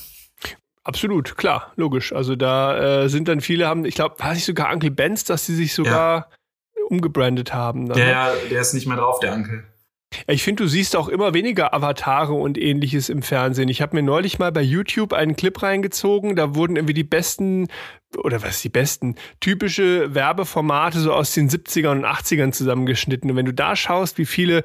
Absolut, 0.85 1.37
klar, 1.37 1.73
logisch. 1.76 2.12
Also 2.12 2.35
da 2.35 3.04
äh, 3.04 3.09
sind 3.09 3.28
dann 3.28 3.40
viele 3.40 3.68
haben, 3.68 3.85
ich 3.85 3.94
glaube, 3.94 4.18
war 4.18 4.35
nicht 4.35 4.44
sogar 4.44 4.73
Uncle 4.73 4.90
Benz, 4.90 5.25
dass 5.25 5.47
sie 5.47 5.54
sich 5.54 5.75
sogar 5.75 6.28
ja. 6.76 6.85
umgebrandet 6.88 7.54
haben. 7.54 7.88
Dann, 7.88 7.97
der, 7.97 8.35
der 8.50 8.61
ist 8.61 8.75
nicht 8.75 8.87
mehr 8.87 8.97
drauf, 8.97 9.21
der 9.21 9.32
Uncle. 9.32 9.64
Ich 10.26 10.42
finde, 10.42 10.64
du 10.64 10.69
siehst 10.69 10.97
auch 10.97 11.09
immer 11.09 11.35
weniger 11.35 11.75
Avatare 11.75 12.35
und 12.35 12.59
ähnliches 12.59 13.09
im 13.09 13.23
Fernsehen. 13.23 13.69
Ich 13.69 13.83
habe 13.83 13.97
mir 13.97 14.02
neulich 14.02 14.38
mal 14.38 14.52
bei 14.52 14.62
YouTube 14.62 15.12
einen 15.12 15.37
Clip 15.37 15.62
reingezogen, 15.62 16.37
da 16.37 16.54
wurden 16.54 16.76
irgendwie 16.76 16.95
die 16.95 17.04
besten 17.04 17.69
oder 18.16 18.42
was 18.42 18.61
die 18.61 18.69
besten 18.69 19.16
typische 19.40 20.14
Werbeformate 20.14 20.99
so 20.99 21.12
aus 21.12 21.33
den 21.33 21.49
70ern 21.49 21.92
und 21.92 22.04
80ern 22.04 22.52
zusammengeschnitten. 22.52 23.31
Und 23.31 23.37
wenn 23.37 23.47
du 23.47 23.54
da 23.54 23.75
schaust, 23.75 24.19
wie 24.19 24.26
viele 24.26 24.62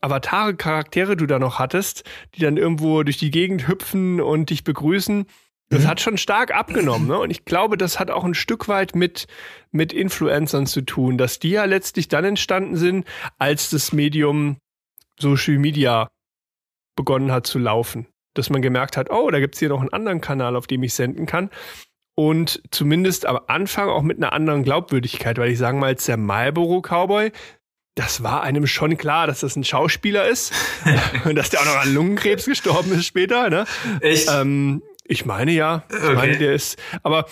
Avatare, 0.00 0.56
Charaktere 0.56 1.16
du 1.16 1.26
da 1.26 1.38
noch 1.38 1.58
hattest, 1.58 2.04
die 2.34 2.40
dann 2.40 2.56
irgendwo 2.56 3.02
durch 3.02 3.18
die 3.18 3.30
Gegend 3.30 3.68
hüpfen 3.68 4.20
und 4.20 4.50
dich 4.50 4.64
begrüßen, 4.64 5.26
Das 5.72 5.84
mhm. 5.84 5.86
hat 5.88 6.00
schon 6.02 6.18
stark 6.18 6.54
abgenommen, 6.54 7.08
ne? 7.08 7.18
Und 7.18 7.30
ich 7.30 7.46
glaube, 7.46 7.78
das 7.78 7.98
hat 7.98 8.10
auch 8.10 8.24
ein 8.24 8.34
Stück 8.34 8.68
weit 8.68 8.94
mit, 8.94 9.26
mit 9.70 9.94
Influencern 9.94 10.66
zu 10.66 10.82
tun, 10.82 11.16
dass 11.16 11.38
die 11.38 11.50
ja 11.50 11.64
letztlich 11.64 12.08
dann 12.08 12.26
entstanden 12.26 12.76
sind, 12.76 13.06
als 13.38 13.70
das 13.70 13.92
Medium 13.92 14.58
Social 15.22 15.58
Media 15.58 16.10
begonnen 16.96 17.32
hat 17.32 17.46
zu 17.46 17.58
laufen. 17.58 18.06
Dass 18.34 18.50
man 18.50 18.62
gemerkt 18.62 18.96
hat, 18.96 19.10
oh, 19.10 19.30
da 19.30 19.40
gibt's 19.40 19.58
hier 19.58 19.68
noch 19.68 19.80
einen 19.80 19.92
anderen 19.92 20.20
Kanal, 20.20 20.56
auf 20.56 20.66
dem 20.66 20.82
ich 20.82 20.94
senden 20.94 21.26
kann. 21.26 21.50
Und 22.14 22.62
zumindest 22.70 23.26
am 23.26 23.40
Anfang 23.46 23.88
auch 23.88 24.02
mit 24.02 24.18
einer 24.18 24.32
anderen 24.32 24.62
Glaubwürdigkeit, 24.62 25.38
weil 25.38 25.50
ich 25.50 25.58
sagen 25.58 25.78
mal, 25.78 25.88
als 25.88 26.04
der 26.04 26.18
Marlboro 26.18 26.82
Cowboy, 26.82 27.32
das 27.94 28.22
war 28.22 28.42
einem 28.42 28.66
schon 28.66 28.96
klar, 28.96 29.26
dass 29.26 29.40
das 29.40 29.56
ein 29.56 29.64
Schauspieler 29.64 30.26
ist 30.26 30.52
und 31.24 31.36
dass 31.36 31.50
der 31.50 31.60
auch 31.60 31.66
noch 31.66 31.76
an 31.76 31.94
Lungenkrebs 31.94 32.46
gestorben 32.46 32.92
ist 32.92 33.06
später. 33.06 33.50
Ne? 33.50 33.64
Echt? 34.00 34.28
Ähm, 34.30 34.82
ich 35.04 35.24
meine 35.24 35.52
ja. 35.52 35.84
Ich 35.90 35.96
okay. 35.96 36.14
meine, 36.14 36.38
der 36.38 36.52
ist. 36.54 36.78
Aber 37.02 37.26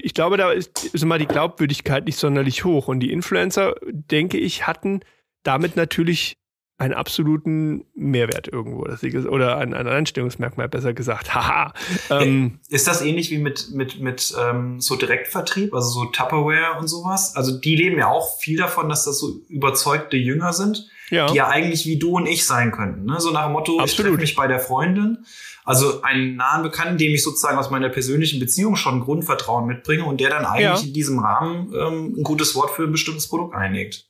ich 0.00 0.14
glaube, 0.14 0.36
da 0.36 0.52
ist, 0.52 0.84
ist 0.84 1.02
immer 1.02 1.18
die 1.18 1.26
Glaubwürdigkeit 1.26 2.04
nicht 2.04 2.18
sonderlich 2.18 2.64
hoch. 2.64 2.88
Und 2.88 3.00
die 3.00 3.12
Influencer, 3.12 3.74
denke 3.82 4.38
ich, 4.38 4.66
hatten 4.66 5.00
damit 5.42 5.76
natürlich 5.76 6.36
einen 6.84 6.94
absoluten 6.94 7.86
Mehrwert 7.94 8.48
irgendwo. 8.48 8.86
oder 9.28 9.56
ein, 9.56 9.72
ein 9.72 9.88
Einstellungsmerkmal, 9.88 10.68
besser 10.68 10.92
gesagt. 10.92 11.34
Haha. 11.34 11.72
Ähm, 12.10 12.60
ist 12.68 12.86
das 12.86 13.00
ähnlich 13.00 13.30
wie 13.30 13.38
mit, 13.38 13.70
mit, 13.72 14.00
mit 14.00 14.34
ähm, 14.38 14.80
so 14.80 14.96
Direktvertrieb, 14.96 15.72
also 15.74 15.88
so 15.88 16.04
Tupperware 16.06 16.78
und 16.78 16.88
sowas? 16.88 17.34
Also 17.36 17.58
die 17.58 17.74
leben 17.74 17.98
ja 17.98 18.08
auch 18.08 18.38
viel 18.38 18.58
davon, 18.58 18.88
dass 18.88 19.04
das 19.04 19.18
so 19.18 19.40
überzeugte 19.48 20.18
Jünger 20.18 20.52
sind, 20.52 20.88
ja. 21.10 21.26
die 21.26 21.36
ja 21.36 21.48
eigentlich 21.48 21.86
wie 21.86 21.98
du 21.98 22.16
und 22.16 22.26
ich 22.26 22.46
sein 22.46 22.70
könnten. 22.70 23.06
Ne? 23.06 23.18
So 23.18 23.30
nach 23.30 23.44
dem 23.46 23.52
Motto, 23.52 23.78
Absolut. 23.78 23.88
ich 23.88 23.96
treffe 23.96 24.20
mich 24.20 24.36
bei 24.36 24.46
der 24.46 24.60
Freundin. 24.60 25.24
Also 25.64 26.02
einen 26.02 26.36
nahen 26.36 26.62
Bekannten, 26.62 26.98
dem 26.98 27.14
ich 27.14 27.22
sozusagen 27.22 27.56
aus 27.56 27.70
meiner 27.70 27.88
persönlichen 27.88 28.38
Beziehung 28.38 28.76
schon 28.76 29.00
Grundvertrauen 29.00 29.66
mitbringe 29.66 30.04
und 30.04 30.20
der 30.20 30.28
dann 30.28 30.44
eigentlich 30.44 30.82
ja. 30.82 30.86
in 30.86 30.92
diesem 30.92 31.18
Rahmen 31.18 31.72
ähm, 31.74 32.14
ein 32.18 32.22
gutes 32.22 32.54
Wort 32.54 32.70
für 32.72 32.82
ein 32.82 32.92
bestimmtes 32.92 33.28
Produkt 33.28 33.54
einlegt. 33.54 34.06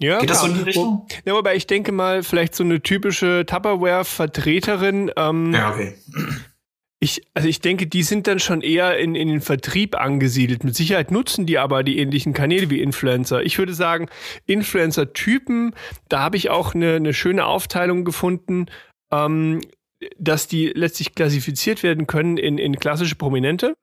Ja, 0.00 0.20
Geht 0.20 0.30
das 0.30 0.42
so 0.42 0.46
in 0.46 0.54
die 0.54 0.62
Richtung? 0.62 1.06
Ja, 1.24 1.36
aber 1.36 1.54
ich 1.54 1.66
denke 1.66 1.90
mal, 1.90 2.22
vielleicht 2.22 2.54
so 2.54 2.62
eine 2.62 2.80
typische 2.80 3.44
Tupperware-Vertreterin. 3.46 5.10
Ähm, 5.16 5.52
ja, 5.52 5.70
okay. 5.72 5.94
Ich, 7.00 7.22
also 7.34 7.48
ich 7.48 7.60
denke, 7.60 7.86
die 7.86 8.02
sind 8.02 8.26
dann 8.26 8.40
schon 8.40 8.60
eher 8.60 8.98
in, 8.98 9.14
in 9.14 9.28
den 9.28 9.40
Vertrieb 9.40 9.96
angesiedelt. 9.96 10.64
Mit 10.64 10.74
Sicherheit 10.74 11.10
nutzen 11.12 11.46
die 11.46 11.58
aber 11.58 11.84
die 11.84 11.98
ähnlichen 11.98 12.32
Kanäle 12.32 12.70
wie 12.70 12.80
Influencer. 12.80 13.42
Ich 13.42 13.58
würde 13.58 13.72
sagen, 13.72 14.08
Influencer-Typen, 14.46 15.74
da 16.08 16.20
habe 16.20 16.36
ich 16.36 16.50
auch 16.50 16.74
eine, 16.74 16.94
eine 16.94 17.14
schöne 17.14 17.46
Aufteilung 17.46 18.04
gefunden, 18.04 18.66
ähm, 19.12 19.60
dass 20.18 20.48
die 20.48 20.68
letztlich 20.68 21.14
klassifiziert 21.14 21.82
werden 21.82 22.06
können 22.06 22.36
in, 22.36 22.58
in 22.58 22.76
klassische 22.76 23.16
Prominente. 23.16 23.74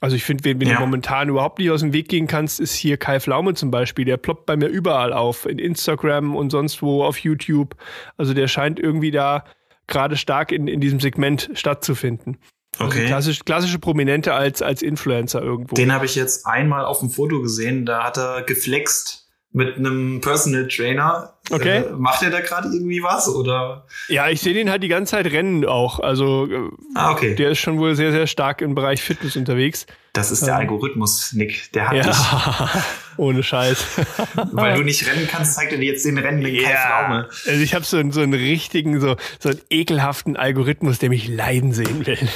Also 0.00 0.16
ich 0.16 0.24
finde, 0.24 0.44
wen, 0.44 0.60
wen 0.60 0.68
ja. 0.68 0.74
du 0.74 0.80
momentan 0.80 1.28
überhaupt 1.28 1.58
nicht 1.58 1.70
aus 1.70 1.80
dem 1.80 1.92
Weg 1.92 2.08
gehen 2.08 2.26
kannst, 2.26 2.60
ist 2.60 2.74
hier 2.74 2.96
Kai 2.96 3.20
Flaume 3.20 3.54
zum 3.54 3.70
Beispiel. 3.70 4.04
Der 4.04 4.16
ploppt 4.16 4.46
bei 4.46 4.56
mir 4.56 4.68
überall 4.68 5.12
auf, 5.12 5.46
in 5.46 5.58
Instagram 5.58 6.36
und 6.36 6.50
sonst 6.50 6.82
wo, 6.82 7.02
auf 7.02 7.18
YouTube. 7.18 7.76
Also 8.16 8.34
der 8.34 8.48
scheint 8.48 8.78
irgendwie 8.78 9.10
da 9.10 9.44
gerade 9.86 10.16
stark 10.16 10.52
in, 10.52 10.68
in 10.68 10.80
diesem 10.80 11.00
Segment 11.00 11.50
stattzufinden. 11.54 12.38
Also 12.78 12.90
okay. 12.90 13.00
Also 13.00 13.08
klassisch, 13.08 13.38
klassische 13.44 13.78
Prominente 13.78 14.34
als, 14.34 14.60
als 14.60 14.82
Influencer 14.82 15.40
irgendwo. 15.42 15.74
Den 15.74 15.92
habe 15.92 16.04
ich 16.04 16.14
jetzt 16.14 16.46
einmal 16.46 16.84
auf 16.84 16.98
dem 17.00 17.10
Foto 17.10 17.40
gesehen, 17.40 17.86
da 17.86 18.04
hat 18.04 18.18
er 18.18 18.42
geflext 18.42 19.25
mit 19.56 19.78
einem 19.78 20.20
Personal 20.20 20.68
Trainer. 20.68 21.32
Okay. 21.50 21.78
Äh, 21.78 21.92
macht 21.96 22.22
er 22.22 22.28
da 22.28 22.40
gerade 22.40 22.68
irgendwie 22.68 23.02
was 23.02 23.26
oder? 23.26 23.86
Ja, 24.08 24.28
ich 24.28 24.42
sehe 24.42 24.52
den 24.52 24.68
halt 24.68 24.82
die 24.82 24.88
ganze 24.88 25.12
Zeit 25.12 25.32
rennen 25.32 25.64
auch. 25.64 25.98
Also 25.98 26.46
äh, 26.46 26.70
ah, 26.94 27.12
okay. 27.12 27.34
der 27.34 27.52
ist 27.52 27.60
schon 27.60 27.78
wohl 27.78 27.94
sehr, 27.94 28.12
sehr 28.12 28.26
stark 28.26 28.60
im 28.60 28.74
Bereich 28.74 29.00
Fitness 29.00 29.34
unterwegs. 29.34 29.86
Das 30.12 30.30
ist 30.30 30.42
der 30.46 30.54
ähm, 30.54 30.60
Algorithmus, 30.60 31.32
Nick. 31.32 31.72
Der 31.72 31.88
hat 31.88 31.96
ja. 31.96 32.02
dich. 32.02 32.82
Ohne 33.16 33.42
Scheiß. 33.42 33.82
Weil 34.52 34.76
du 34.76 34.82
nicht 34.82 35.06
rennen 35.06 35.26
kannst, 35.26 35.54
zeigt 35.54 35.72
er 35.72 35.78
dir 35.78 35.90
jetzt 35.90 36.04
den 36.04 36.18
Rennen 36.18 36.42
ja. 36.42 36.62
Kai 36.62 36.76
Pflaume. 36.76 37.28
Also 37.46 37.62
ich 37.62 37.74
habe 37.74 37.84
so, 37.86 38.10
so 38.10 38.20
einen 38.20 38.34
richtigen, 38.34 39.00
so, 39.00 39.16
so 39.38 39.48
einen 39.48 39.60
ekelhaften 39.70 40.36
Algorithmus, 40.36 40.98
der 40.98 41.08
mich 41.08 41.28
leiden 41.28 41.72
sehen 41.72 42.06
will. 42.06 42.18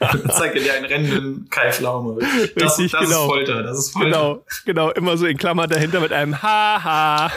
zeige 0.30 0.60
dir 0.60 0.74
einen 0.74 0.86
rennenden 0.86 1.48
Kai 1.50 1.72
Pflaume. 1.72 2.18
Das, 2.56 2.78
Richtig, 2.78 2.92
das 2.92 3.00
genau. 3.06 3.22
ist 3.22 3.26
Folter, 3.26 3.62
das 3.62 3.78
ist 3.78 3.90
Folter. 3.90 4.08
Genau, 4.08 4.44
genau, 4.64 4.90
immer 4.90 5.16
so 5.16 5.26
in 5.26 5.36
Klammer 5.36 5.66
dahinter 5.66 6.00
mit 6.00 6.12
einem 6.12 6.40
Haha. 6.42 7.30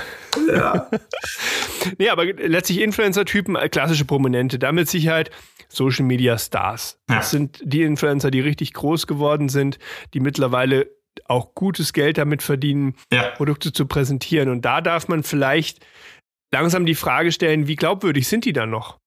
Ja. 0.48 0.89
nee, 1.98 2.10
aber 2.10 2.25
letztlich 2.25 2.82
Influencer-Typen, 2.82 3.55
äh, 3.55 3.70
klassische 3.70 4.05
Prominente, 4.05 4.60
damit 4.60 4.89
Sicherheit 4.89 5.29
Social 5.67 6.05
Media 6.05 6.38
Stars. 6.38 7.00
Ja. 7.10 7.17
Das 7.17 7.32
sind 7.32 7.60
die 7.63 7.84
Influencer, 7.84 8.32
die 8.32 8.39
richtig 8.39 8.74
groß 8.74 9.08
geworden 9.08 9.50
sind, 9.50 9.77
die 10.13 10.20
mittlerweile 10.20 10.88
auch 11.25 11.53
gutes 11.55 11.93
Geld 11.93 12.17
damit 12.17 12.41
verdienen, 12.41 12.96
ja. 13.12 13.24
Produkte 13.32 13.74
zu 13.74 13.86
präsentieren. 13.86 14.50
Und 14.50 14.63
da 14.63 14.82
darf 14.82 15.08
man 15.08 15.24
vielleicht 15.24 15.86
langsam 16.51 16.86
die 16.86 16.96
Frage 16.96 17.32
stellen, 17.32 17.67
wie 17.67 17.75
glaubwürdig 17.75 18.27
sind 18.27 18.46
die 18.46 18.53
dann 18.53 18.70
noch? 18.70 18.98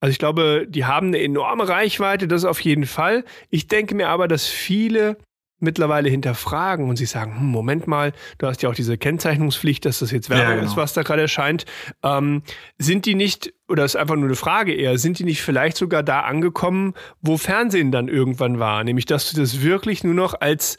Also 0.00 0.10
ich 0.10 0.18
glaube, 0.18 0.66
die 0.68 0.84
haben 0.84 1.08
eine 1.08 1.22
enorme 1.22 1.68
Reichweite, 1.68 2.28
das 2.28 2.44
auf 2.44 2.60
jeden 2.60 2.86
Fall. 2.86 3.24
Ich 3.48 3.66
denke 3.66 3.94
mir 3.94 4.08
aber, 4.08 4.28
dass 4.28 4.46
viele 4.46 5.16
mittlerweile 5.58 6.10
hinterfragen 6.10 6.88
und 6.88 6.96
sie 6.96 7.06
sagen, 7.06 7.38
hm, 7.38 7.46
Moment 7.46 7.86
mal, 7.86 8.12
du 8.38 8.46
hast 8.46 8.62
ja 8.62 8.68
auch 8.68 8.74
diese 8.74 8.98
Kennzeichnungspflicht, 8.98 9.84
dass 9.84 10.00
das 10.00 10.10
jetzt 10.10 10.28
Werbung 10.28 10.48
ja, 10.48 10.54
genau. 10.56 10.66
ist, 10.66 10.76
was 10.76 10.92
da 10.92 11.02
gerade 11.02 11.22
erscheint. 11.22 11.64
Ähm, 12.02 12.42
sind 12.78 13.06
die 13.06 13.14
nicht, 13.14 13.54
oder 13.68 13.84
ist 13.84 13.96
einfach 13.96 14.16
nur 14.16 14.26
eine 14.26 14.36
Frage 14.36 14.74
eher, 14.74 14.98
sind 14.98 15.18
die 15.18 15.24
nicht 15.24 15.42
vielleicht 15.42 15.78
sogar 15.78 16.02
da 16.02 16.20
angekommen, 16.20 16.94
wo 17.20 17.38
Fernsehen 17.38 17.90
dann 17.90 18.08
irgendwann 18.08 18.58
war? 18.58 18.84
Nämlich, 18.84 19.06
dass 19.06 19.30
du 19.30 19.40
das 19.40 19.62
wirklich 19.62 20.04
nur 20.04 20.14
noch 20.14 20.34
als 20.38 20.76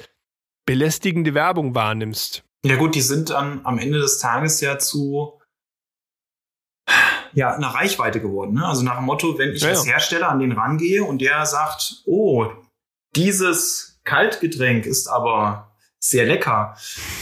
belästigende 0.65 1.33
Werbung 1.33 1.73
wahrnimmst. 1.73 2.43
Ja 2.63 2.75
gut, 2.75 2.95
die 2.95 3.01
sind 3.01 3.29
dann 3.31 3.61
am 3.63 3.79
Ende 3.79 3.99
des 3.99 4.19
Tages 4.19 4.61
ja 4.61 4.77
zu 4.77 5.39
ja, 7.37 7.53
eine 7.53 7.71
Reichweite 7.71 8.19
geworden. 8.19 8.55
Ne? 8.55 8.65
Also 8.65 8.81
nach 8.81 8.95
dem 8.95 9.05
Motto, 9.05 9.37
wenn 9.37 9.53
ich 9.53 9.61
ja, 9.61 9.69
als 9.69 9.85
Hersteller 9.85 10.29
an 10.29 10.39
den 10.39 10.53
rangehe 10.53 11.03
und 11.03 11.21
der 11.21 11.45
sagt, 11.45 12.01
oh, 12.07 12.47
dieses 13.15 13.99
Kaltgetränk 14.05 14.87
ist 14.87 15.07
aber 15.07 15.71
sehr 15.99 16.25
lecker 16.25 16.75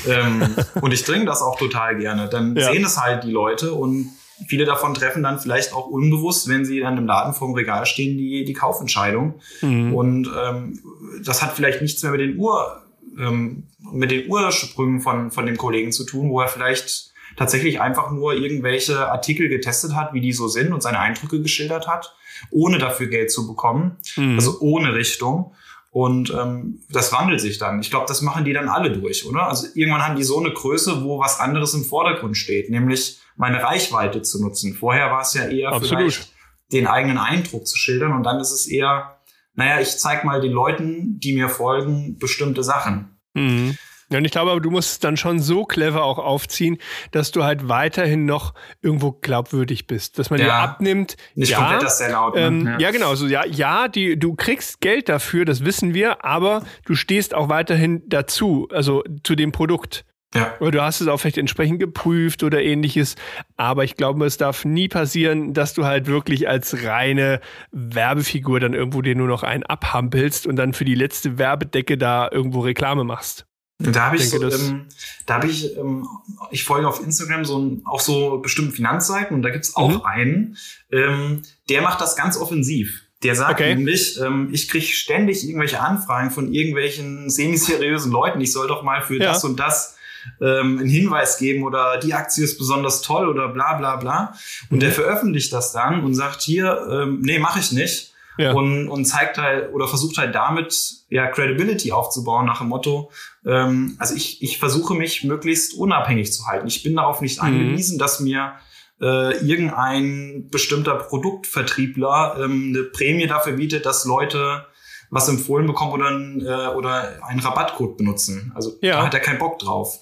ähm, 0.08 0.56
und 0.82 0.94
ich 0.94 1.04
trinke 1.04 1.26
das 1.26 1.42
auch 1.42 1.60
total 1.60 1.98
gerne, 1.98 2.30
dann 2.30 2.56
ja. 2.56 2.72
sehen 2.72 2.86
es 2.86 2.98
halt 2.98 3.26
die 3.26 3.32
Leute 3.32 3.74
und 3.74 4.10
viele 4.48 4.64
davon 4.64 4.94
treffen 4.94 5.22
dann 5.22 5.38
vielleicht 5.38 5.74
auch 5.74 5.88
unbewusst, 5.88 6.48
wenn 6.48 6.64
sie 6.64 6.80
dann 6.80 6.98
im 6.98 7.08
Laden 7.08 7.34
vorm 7.34 7.54
Regal 7.54 7.86
stehen, 7.86 8.18
die, 8.18 8.46
die 8.46 8.54
Kaufentscheidung. 8.54 9.42
Mhm. 9.60 9.94
Und 9.94 10.30
ähm, 10.42 10.80
das 11.26 11.42
hat 11.42 11.52
vielleicht 11.58 11.82
nichts 11.82 12.02
mehr 12.04 12.14
mit 12.14 12.22
den 12.22 12.38
Uhr, 12.38 12.84
ähm, 13.20 13.68
mit 13.92 14.12
den 14.12 14.30
Ursprüngen 14.30 15.02
von, 15.02 15.32
von 15.32 15.46
dem 15.46 15.58
Kollegen 15.58 15.92
zu 15.92 16.06
tun, 16.06 16.30
wo 16.30 16.40
er 16.40 16.48
vielleicht 16.48 17.14
tatsächlich 17.36 17.82
einfach 17.82 18.12
nur 18.12 18.34
irgendwelche 18.34 19.12
Artikel 19.12 19.50
getestet 19.50 19.96
hat, 19.96 20.14
wie 20.14 20.22
die 20.22 20.34
so 20.34 20.48
sind 20.48 20.74
und 20.74 20.82
seine 20.82 21.00
Eindrücke 21.00 21.42
geschildert 21.42 21.88
hat, 21.88 22.16
ohne 22.52 22.78
dafür 22.78 23.08
Geld 23.08 23.32
zu 23.32 23.48
bekommen, 23.48 23.98
mhm. 24.16 24.36
also 24.36 24.60
ohne 24.60 24.94
Richtung. 24.94 25.54
Und 25.92 26.30
ähm, 26.32 26.82
das 26.90 27.14
wandelt 27.14 27.40
sich 27.40 27.58
dann. 27.58 27.80
Ich 27.80 27.90
glaube, 27.90 28.06
das 28.08 28.22
machen 28.22 28.44
die 28.44 28.52
dann 28.52 28.68
alle 28.68 28.92
durch, 28.92 29.26
oder? 29.26 29.48
Also 29.48 29.68
irgendwann 29.76 30.04
haben 30.04 30.18
die 30.18 30.24
so 30.24 30.38
eine 30.38 30.52
Größe, 30.52 31.06
wo 31.06 31.20
was 31.20 31.40
anderes 31.40 31.74
im 31.74 31.86
Vordergrund 31.86 32.36
steht, 32.36 32.70
nämlich 32.70 33.22
meine 33.38 33.64
Reichweite 33.64 34.22
zu 34.22 34.42
nutzen. 34.42 34.74
Vorher 34.74 35.10
war 35.12 35.22
es 35.22 35.34
ja 35.34 35.48
eher 35.48 35.70
Absolut. 35.70 35.88
vielleicht 35.88 36.34
den 36.74 36.88
eigenen 36.88 37.18
Eindruck 37.18 37.66
zu 37.66 37.78
schildern 37.78 38.12
und 38.12 38.24
dann 38.24 38.40
ist 38.40 38.52
es 38.52 38.68
eher, 38.68 39.20
naja, 39.54 39.80
ich 39.80 39.98
zeig 39.98 40.26
mal 40.26 40.42
den 40.42 40.52
Leuten, 40.52 41.20
die 41.20 41.34
mir 41.34 41.48
folgen, 41.48 42.18
bestimmte 42.18 42.64
Sachen. 42.64 43.18
Mhm. 43.34 43.78
Ja, 44.12 44.20
und 44.20 44.26
ich 44.26 44.32
glaube, 44.32 44.52
aber 44.52 44.62
du 44.62 44.70
musst 44.70 44.92
es 44.92 45.00
dann 45.00 45.18
schon 45.18 45.40
so 45.40 45.66
clever 45.66 46.04
auch 46.04 46.20
aufziehen, 46.20 46.78
dass 47.12 47.32
du 47.32 47.44
halt 47.44 47.68
weiterhin 47.68 48.26
noch 48.26 48.54
irgendwo 48.82 49.12
glaubwürdig 49.12 49.88
bist, 49.88 50.20
dass 50.20 50.30
man 50.30 50.40
ja, 50.40 50.46
dir 50.46 50.54
abnimmt. 50.54 51.18
Nicht 51.34 51.52
ja, 51.52 51.58
komplett 51.58 51.84
das 51.84 51.98
Sellout. 51.98 52.36
Ne? 52.36 52.42
Ähm, 52.42 52.68
ja. 52.68 52.80
ja, 52.80 52.92
genau. 52.92 53.16
So, 53.16 53.26
ja, 53.26 53.46
ja, 53.46 53.88
die, 53.88 54.20
du 54.20 54.36
kriegst 54.36 54.80
Geld 54.80 55.10
dafür, 55.10 55.46
das 55.46 55.66
wissen 55.66 55.94
wir, 55.94 56.24
aber 56.24 56.64
du 56.86 56.94
stehst 56.94 57.34
auch 57.34 57.50
weiterhin 57.50 58.04
dazu, 58.08 58.68
also 58.72 59.04
zu 59.24 59.36
dem 59.36 59.52
Produkt. 59.52 60.06
Ja. 60.36 60.54
Oder 60.60 60.72
du 60.72 60.82
hast 60.84 61.00
es 61.00 61.08
auch 61.08 61.18
vielleicht 61.18 61.38
entsprechend 61.38 61.80
geprüft 61.80 62.44
oder 62.44 62.62
ähnliches. 62.62 63.16
Aber 63.56 63.86
ich 63.86 63.96
glaube, 63.96 64.26
es 64.26 64.38
darf 64.38 64.66
nie 64.66 64.90
passieren, 64.90 65.54
dass 65.54 65.74
du 65.74 65.86
halt 65.86 66.08
wirklich 66.08 66.50
als 66.50 66.84
reine 66.84 67.40
Werbefigur 67.72 68.60
dann 68.60 68.74
irgendwo 68.74 69.02
dir 69.02 69.16
nur 69.16 69.28
noch 69.28 69.44
einen 69.44 69.64
abhampelst 69.64 70.46
und 70.46 70.58
dann 70.58 70.74
für 70.74 70.86
die 70.86 70.96
letzte 70.96 71.38
Werbedecke 71.38 71.98
da 71.98 72.30
irgendwo 72.30 72.60
Reklame 72.60 73.06
machst. 73.06 73.46
Da 73.78 74.06
habe 74.06 74.16
ich, 74.16 74.30
so, 74.30 74.42
ähm, 74.42 74.88
da 75.26 75.36
habe 75.36 75.48
ich, 75.48 75.76
ähm, 75.76 76.08
ich 76.50 76.64
folge 76.64 76.88
auf 76.88 77.04
Instagram 77.04 77.44
so 77.44 77.60
ein, 77.60 77.82
auch 77.86 78.00
so 78.00 78.38
bestimmte 78.38 78.74
Finanzseiten 78.74 79.36
und 79.36 79.42
da 79.42 79.50
gibt's 79.50 79.76
auch 79.76 79.92
mhm. 79.92 80.02
einen, 80.04 80.58
ähm, 80.92 81.42
der 81.70 81.82
macht 81.82 82.00
das 82.00 82.16
ganz 82.16 82.38
offensiv. 82.38 83.02
Der 83.24 83.36
sagt 83.36 83.60
okay. 83.60 83.76
nämlich, 83.76 84.20
ähm, 84.22 84.50
ich 84.52 84.70
krieg 84.70 84.84
ständig 84.84 85.44
irgendwelche 85.44 85.82
Anfragen 85.82 86.32
von 86.32 86.54
irgendwelchen 86.54 87.30
semiseriösen 87.30 88.12
Leuten, 88.12 88.40
ich 88.40 88.52
soll 88.52 88.68
doch 88.68 88.84
mal 88.84 89.02
für 89.02 89.18
ja. 89.18 89.32
das 89.32 89.44
und 89.44 89.60
das 89.60 89.98
ähm, 90.42 90.80
einen 90.80 90.90
Hinweis 90.90 91.38
geben 91.38 91.64
oder 91.64 92.00
die 92.00 92.14
Aktie 92.14 92.44
ist 92.44 92.58
besonders 92.58 93.02
toll 93.02 93.28
oder 93.28 93.50
bla 93.50 93.74
bla 93.74 93.98
bla. 93.98 94.36
Und 94.70 94.78
mhm. 94.78 94.80
der 94.80 94.92
veröffentlicht 94.92 95.52
das 95.54 95.72
dann 95.72 96.04
und 96.04 96.14
sagt 96.14 96.42
hier, 96.42 96.88
ähm, 96.90 97.22
nee, 97.22 97.40
mache 97.40 97.60
ich 97.60 97.72
nicht. 97.72 98.14
Ja. 98.38 98.54
und, 98.54 98.88
und 98.90 99.06
zeigt 99.06 99.38
halt 99.38 99.74
oder 99.74 99.88
versucht 99.88 100.18
halt 100.18 100.36
damit 100.36 101.06
ja 101.10 101.28
Credibility 101.28 101.92
aufzubauen 101.92 102.46
nach 102.46 102.60
dem 102.60 102.70
Motto, 102.70 103.12
ähm, 103.46 103.96
also 104.00 104.16
ich, 104.16 104.42
ich 104.42 104.58
versuche 104.58 104.94
mich 104.96 105.24
möglichst 105.24 105.74
unabhängig 105.74 106.32
zu 106.34 106.46
halten. 106.46 106.68
Ich 106.68 106.84
bin 106.84 106.96
darauf 106.96 107.22
nicht 107.22 107.42
mhm. 107.42 107.48
angewiesen, 107.48 107.98
dass 107.98 108.20
mir 108.20 108.54
äh, 109.02 109.38
irgendein 109.46 110.50
bestimmter 110.50 110.96
Produktvertriebler 110.96 112.38
ähm, 112.40 112.74
eine 112.74 112.84
Prämie 112.84 113.28
dafür 113.28 113.54
bietet, 113.54 113.86
dass 113.86 114.06
Leute 114.06 114.66
was 115.10 115.30
empfohlen 115.30 115.68
bekommen 115.68 115.94
oder, 115.94 116.10
ein, 116.10 116.42
äh, 116.42 116.76
oder 116.76 117.24
einen 117.26 117.40
Rabattcode 117.40 117.98
benutzen. 117.98 118.52
Also 118.56 118.78
ja. 118.82 118.98
da 118.98 119.06
hat 119.06 119.14
er 119.14 119.20
keinen 119.20 119.40
Bock 119.40 119.60
drauf. 119.60 120.00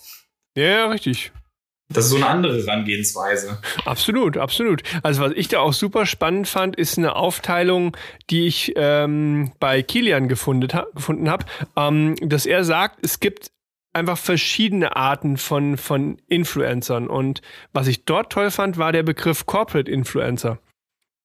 Ja, 0.55 0.87
richtig. 0.87 1.31
Das 1.89 2.05
ist 2.05 2.11
so 2.11 2.17
eine 2.17 2.27
andere 2.27 2.57
Herangehensweise. 2.65 3.59
Absolut, 3.85 4.37
absolut. 4.37 4.83
Also 5.03 5.21
was 5.21 5.33
ich 5.35 5.47
da 5.47 5.59
auch 5.59 5.73
super 5.73 6.05
spannend 6.05 6.47
fand, 6.47 6.75
ist 6.75 6.97
eine 6.97 7.15
Aufteilung, 7.15 7.95
die 8.29 8.47
ich 8.47 8.73
ähm, 8.75 9.51
bei 9.59 9.83
Kilian 9.83 10.27
gefunden, 10.27 10.69
ha 10.73 10.87
gefunden 10.95 11.29
habe, 11.29 11.45
ähm, 11.75 12.15
dass 12.21 12.45
er 12.45 12.63
sagt, 12.63 12.99
es 13.03 13.19
gibt 13.19 13.51
einfach 13.93 14.17
verschiedene 14.17 14.95
Arten 14.95 15.37
von, 15.37 15.77
von 15.77 16.17
Influencern. 16.27 17.07
Und 17.07 17.41
was 17.73 17.87
ich 17.87 18.05
dort 18.05 18.31
toll 18.31 18.49
fand, 18.49 18.77
war 18.77 18.91
der 18.91 19.03
Begriff 19.03 19.45
Corporate 19.45 19.89
Influencer. 19.89 20.59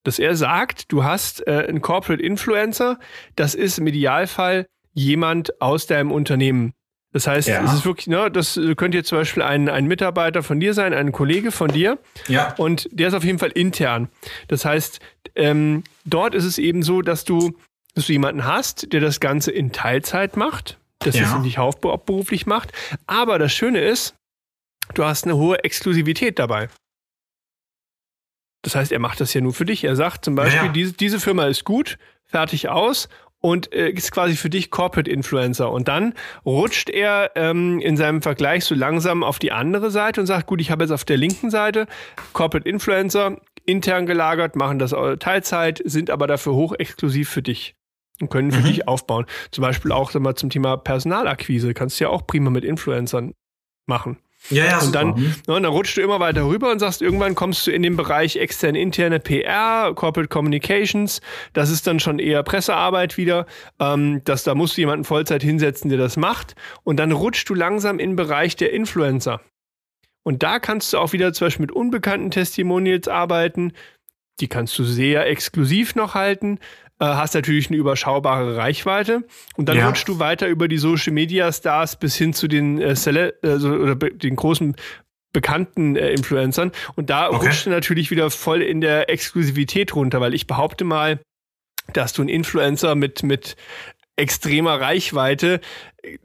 Dass 0.04 0.18
er 0.18 0.36
sagt, 0.36 0.92
du 0.92 1.02
hast 1.04 1.46
äh, 1.46 1.66
einen 1.68 1.80
Corporate 1.80 2.22
Influencer, 2.22 2.98
das 3.36 3.54
ist 3.54 3.78
im 3.78 3.86
Idealfall 3.86 4.66
jemand 4.92 5.60
aus 5.60 5.86
deinem 5.86 6.12
Unternehmen. 6.12 6.74
Das 7.12 7.26
heißt, 7.26 7.48
ja. 7.48 7.64
es 7.64 7.72
ist 7.72 7.84
wirklich, 7.86 8.06
ne, 8.06 8.30
das 8.30 8.60
könnte 8.76 8.98
jetzt 8.98 9.08
zum 9.08 9.18
Beispiel 9.18 9.42
ein, 9.42 9.68
ein 9.68 9.86
Mitarbeiter 9.86 10.42
von 10.42 10.60
dir 10.60 10.74
sein, 10.74 10.92
ein 10.92 11.10
Kollege 11.10 11.50
von 11.52 11.68
dir. 11.68 11.98
Ja. 12.26 12.54
Und 12.56 12.88
der 12.92 13.08
ist 13.08 13.14
auf 13.14 13.24
jeden 13.24 13.38
Fall 13.38 13.50
intern. 13.50 14.08
Das 14.48 14.64
heißt, 14.64 15.00
ähm, 15.34 15.84
dort 16.04 16.34
ist 16.34 16.44
es 16.44 16.58
eben 16.58 16.82
so, 16.82 17.00
dass 17.00 17.24
du, 17.24 17.56
dass 17.94 18.06
du 18.06 18.12
jemanden 18.12 18.44
hast, 18.44 18.92
der 18.92 19.00
das 19.00 19.20
Ganze 19.20 19.52
in 19.52 19.72
Teilzeit 19.72 20.36
macht, 20.36 20.78
das 20.98 21.16
ja. 21.16 21.36
es 21.36 21.42
nicht 21.42 21.56
hauptberuflich 21.56 22.46
macht. 22.46 22.72
Aber 23.06 23.38
das 23.38 23.52
Schöne 23.52 23.80
ist, 23.80 24.14
du 24.92 25.04
hast 25.04 25.24
eine 25.24 25.36
hohe 25.36 25.64
Exklusivität 25.64 26.38
dabei. 26.38 26.68
Das 28.62 28.74
heißt, 28.74 28.92
er 28.92 28.98
macht 28.98 29.20
das 29.20 29.32
ja 29.32 29.40
nur 29.40 29.54
für 29.54 29.64
dich. 29.64 29.84
Er 29.84 29.96
sagt 29.96 30.26
zum 30.26 30.34
Beispiel, 30.34 30.66
ja. 30.66 30.72
diese, 30.72 30.92
diese 30.92 31.20
Firma 31.20 31.46
ist 31.46 31.64
gut, 31.64 31.96
fertig 32.26 32.68
aus 32.68 33.08
und 33.40 33.72
äh, 33.72 33.90
ist 33.90 34.10
quasi 34.10 34.36
für 34.36 34.50
dich 34.50 34.70
Corporate 34.70 35.10
Influencer. 35.10 35.70
Und 35.70 35.88
dann 35.88 36.14
rutscht 36.44 36.90
er 36.90 37.32
ähm, 37.36 37.80
in 37.80 37.96
seinem 37.96 38.22
Vergleich 38.22 38.64
so 38.64 38.74
langsam 38.74 39.22
auf 39.22 39.38
die 39.38 39.52
andere 39.52 39.90
Seite 39.90 40.20
und 40.20 40.26
sagt, 40.26 40.46
gut, 40.46 40.60
ich 40.60 40.70
habe 40.70 40.84
jetzt 40.84 40.92
auf 40.92 41.04
der 41.04 41.16
linken 41.16 41.50
Seite 41.50 41.86
Corporate 42.32 42.68
Influencer 42.68 43.36
intern 43.64 44.06
gelagert, 44.06 44.56
machen 44.56 44.78
das 44.78 44.94
Teilzeit, 45.18 45.82
sind 45.84 46.10
aber 46.10 46.26
dafür 46.26 46.54
hochexklusiv 46.54 47.28
für 47.28 47.42
dich 47.42 47.74
und 48.20 48.30
können 48.30 48.50
für 48.50 48.60
mhm. 48.60 48.64
dich 48.64 48.88
aufbauen. 48.88 49.26
Zum 49.50 49.62
Beispiel 49.62 49.92
auch 49.92 50.10
sag 50.10 50.22
mal, 50.22 50.34
zum 50.34 50.50
Thema 50.50 50.76
Personalakquise 50.76 51.74
kannst 51.74 52.00
du 52.00 52.04
ja 52.04 52.10
auch 52.10 52.26
prima 52.26 52.50
mit 52.50 52.64
Influencern 52.64 53.34
machen. 53.86 54.18
Ja, 54.50 54.64
ja, 54.64 54.78
und 54.80 54.94
dann, 54.94 55.08
mhm. 55.08 55.34
ne, 55.46 55.60
dann 55.60 55.64
rutscht 55.66 55.96
du 55.96 56.00
immer 56.00 56.20
weiter 56.20 56.46
rüber 56.46 56.70
und 56.70 56.78
sagst, 56.78 57.02
irgendwann 57.02 57.34
kommst 57.34 57.66
du 57.66 57.70
in 57.70 57.82
den 57.82 57.96
Bereich 57.96 58.36
externe, 58.36 58.80
interne 58.80 59.20
PR, 59.20 59.92
Corporate 59.94 60.28
Communications. 60.28 61.20
Das 61.52 61.70
ist 61.70 61.86
dann 61.86 62.00
schon 62.00 62.18
eher 62.18 62.42
Pressearbeit 62.42 63.16
wieder. 63.16 63.46
Ähm, 63.78 64.22
dass 64.24 64.44
da 64.44 64.54
musst 64.54 64.76
du 64.76 64.80
jemanden 64.80 65.04
Vollzeit 65.04 65.42
hinsetzen, 65.42 65.90
der 65.90 65.98
das 65.98 66.16
macht. 66.16 66.54
Und 66.84 66.98
dann 66.98 67.12
rutscht 67.12 67.48
du 67.48 67.54
langsam 67.54 67.98
in 67.98 68.10
den 68.10 68.16
Bereich 68.16 68.56
der 68.56 68.72
Influencer. 68.72 69.40
Und 70.22 70.42
da 70.42 70.58
kannst 70.58 70.92
du 70.92 70.98
auch 70.98 71.12
wieder 71.12 71.32
zum 71.32 71.46
Beispiel 71.46 71.64
mit 71.64 71.72
unbekannten 71.72 72.30
Testimonials 72.30 73.08
arbeiten. 73.08 73.72
Die 74.40 74.48
kannst 74.48 74.78
du 74.78 74.84
sehr 74.84 75.26
exklusiv 75.26 75.94
noch 75.94 76.14
halten 76.14 76.58
äh, 77.00 77.04
hast 77.04 77.34
natürlich 77.34 77.68
eine 77.68 77.76
überschaubare 77.76 78.56
Reichweite 78.56 79.24
und 79.56 79.68
dann 79.68 79.76
ja. 79.76 79.86
rutschst 79.86 80.08
du 80.08 80.18
weiter 80.18 80.48
über 80.48 80.68
die 80.68 80.78
Social 80.78 81.12
Media 81.12 81.52
Stars 81.52 81.96
bis 81.96 82.16
hin 82.16 82.32
zu 82.32 82.48
den 82.48 82.80
äh, 82.80 82.94
Cele 82.94 83.34
also, 83.42 83.70
oder 83.70 83.94
den 83.94 84.36
großen 84.36 84.76
bekannten 85.32 85.96
äh, 85.96 86.10
Influencern 86.10 86.72
und 86.96 87.10
da 87.10 87.28
okay. 87.28 87.46
rutscht 87.46 87.66
du 87.66 87.70
natürlich 87.70 88.10
wieder 88.10 88.30
voll 88.30 88.62
in 88.62 88.80
der 88.80 89.10
Exklusivität 89.10 89.94
runter, 89.94 90.20
weil 90.20 90.34
ich 90.34 90.46
behaupte 90.46 90.84
mal, 90.84 91.20
dass 91.92 92.12
du 92.12 92.22
einen 92.22 92.28
Influencer 92.28 92.94
mit 92.94 93.22
mit 93.22 93.56
extremer 94.18 94.80
Reichweite 94.80 95.60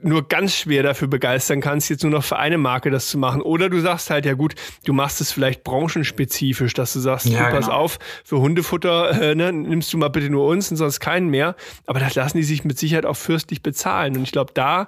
nur 0.00 0.28
ganz 0.28 0.54
schwer 0.56 0.82
dafür 0.82 1.08
begeistern 1.08 1.60
kannst, 1.60 1.90
jetzt 1.90 2.02
nur 2.02 2.12
noch 2.12 2.24
für 2.24 2.36
eine 2.36 2.58
Marke 2.58 2.90
das 2.90 3.08
zu 3.08 3.18
machen. 3.18 3.42
Oder 3.42 3.68
du 3.68 3.80
sagst 3.80 4.10
halt, 4.10 4.24
ja 4.24 4.34
gut, 4.34 4.54
du 4.84 4.92
machst 4.92 5.20
es 5.20 5.32
vielleicht 5.32 5.64
branchenspezifisch, 5.64 6.74
dass 6.74 6.92
du 6.92 7.00
sagst, 7.00 7.26
ja, 7.26 7.48
du, 7.48 7.56
pass 7.56 7.66
genau. 7.66 7.78
auf, 7.78 7.98
für 8.24 8.38
Hundefutter 8.38 9.20
äh, 9.20 9.34
ne, 9.34 9.52
nimmst 9.52 9.92
du 9.92 9.98
mal 9.98 10.08
bitte 10.08 10.30
nur 10.30 10.46
uns 10.46 10.70
und 10.70 10.76
sonst 10.76 11.00
keinen 11.00 11.28
mehr. 11.28 11.56
Aber 11.86 12.00
das 12.00 12.14
lassen 12.14 12.36
die 12.36 12.44
sich 12.44 12.64
mit 12.64 12.78
Sicherheit 12.78 13.06
auch 13.06 13.16
fürstlich 13.16 13.62
bezahlen. 13.62 14.16
Und 14.16 14.22
ich 14.22 14.32
glaube, 14.32 14.52
da 14.54 14.86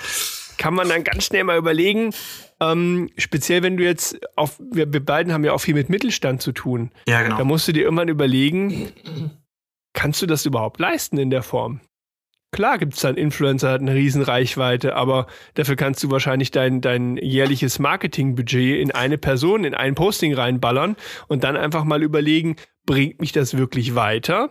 kann 0.56 0.74
man 0.74 0.88
dann 0.88 1.04
ganz 1.04 1.24
schnell 1.24 1.44
mal 1.44 1.58
überlegen, 1.58 2.14
ähm, 2.60 3.10
speziell 3.18 3.62
wenn 3.62 3.76
du 3.76 3.84
jetzt 3.84 4.18
auf, 4.36 4.58
wir, 4.58 4.92
wir 4.92 5.04
beiden 5.04 5.32
haben 5.32 5.44
ja 5.44 5.52
auch 5.52 5.60
viel 5.60 5.74
mit 5.74 5.90
Mittelstand 5.90 6.40
zu 6.40 6.52
tun. 6.52 6.90
Ja, 7.06 7.22
genau. 7.22 7.38
Da 7.38 7.44
musst 7.44 7.68
du 7.68 7.72
dir 7.72 7.84
irgendwann 7.84 8.08
überlegen, 8.08 8.92
kannst 9.92 10.22
du 10.22 10.26
das 10.26 10.46
überhaupt 10.46 10.80
leisten 10.80 11.18
in 11.18 11.30
der 11.30 11.42
Form? 11.42 11.80
Klar 12.52 12.78
gibt 12.78 12.94
es 12.94 13.00
dann 13.00 13.16
Influencer, 13.16 13.70
hat 13.70 13.80
eine 13.80 13.94
Riesenreichweite, 13.94 14.94
aber 14.94 15.26
dafür 15.54 15.76
kannst 15.76 16.02
du 16.02 16.10
wahrscheinlich 16.10 16.50
dein, 16.50 16.80
dein 16.80 17.16
jährliches 17.16 17.78
Marketingbudget 17.78 18.80
in 18.80 18.92
eine 18.92 19.18
Person, 19.18 19.64
in 19.64 19.74
ein 19.74 19.94
Posting 19.94 20.32
reinballern 20.34 20.96
und 21.28 21.44
dann 21.44 21.56
einfach 21.56 21.84
mal 21.84 22.02
überlegen, 22.02 22.56
bringt 22.86 23.20
mich 23.20 23.32
das 23.32 23.56
wirklich 23.56 23.94
weiter? 23.94 24.50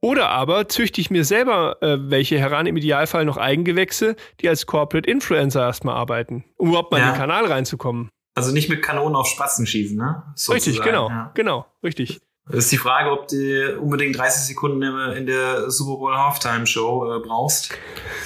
Oder 0.00 0.30
aber 0.30 0.68
züchte 0.68 1.00
ich 1.00 1.10
mir 1.10 1.24
selber 1.24 1.80
äh, 1.80 1.96
welche 2.10 2.38
heran, 2.38 2.66
im 2.66 2.76
Idealfall 2.76 3.24
noch 3.24 3.36
Eigengewächse, 3.36 4.16
die 4.40 4.48
als 4.48 4.66
Corporate 4.66 5.08
Influencer 5.08 5.60
erstmal 5.62 5.94
arbeiten, 5.94 6.44
um 6.56 6.70
überhaupt 6.70 6.90
mal 6.90 6.98
ja. 6.98 7.06
in 7.06 7.12
den 7.12 7.18
Kanal 7.18 7.46
reinzukommen. 7.46 8.10
Also 8.34 8.52
nicht 8.52 8.68
mit 8.68 8.82
Kanonen 8.82 9.14
auf 9.14 9.28
Spatzen 9.28 9.66
schießen, 9.66 9.96
ne? 9.96 10.24
Sozusagen. 10.34 10.54
Richtig, 10.54 10.82
genau, 10.82 11.08
ja. 11.08 11.30
genau, 11.34 11.66
richtig. 11.84 12.20
Das 12.48 12.64
ist 12.64 12.72
die 12.72 12.78
Frage, 12.78 13.10
ob 13.10 13.28
du 13.28 13.78
unbedingt 13.78 14.18
30 14.18 14.42
Sekunden 14.42 14.82
in 15.12 15.26
der 15.26 15.70
Super 15.70 15.98
Bowl 15.98 16.16
Halftime 16.16 16.66
Show 16.66 17.16
äh, 17.16 17.20
brauchst. 17.20 17.72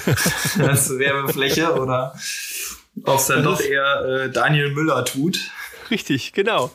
als 0.59 0.89
Werbefläche 0.97 1.73
oder 1.73 2.13
ob 3.03 3.19
es 3.19 3.27
dann 3.27 3.43
doch 3.43 3.61
eher 3.61 4.25
äh, 4.25 4.31
Daniel 4.31 4.71
Müller 4.71 5.05
tut. 5.05 5.51
Richtig, 5.91 6.33
genau. 6.33 6.71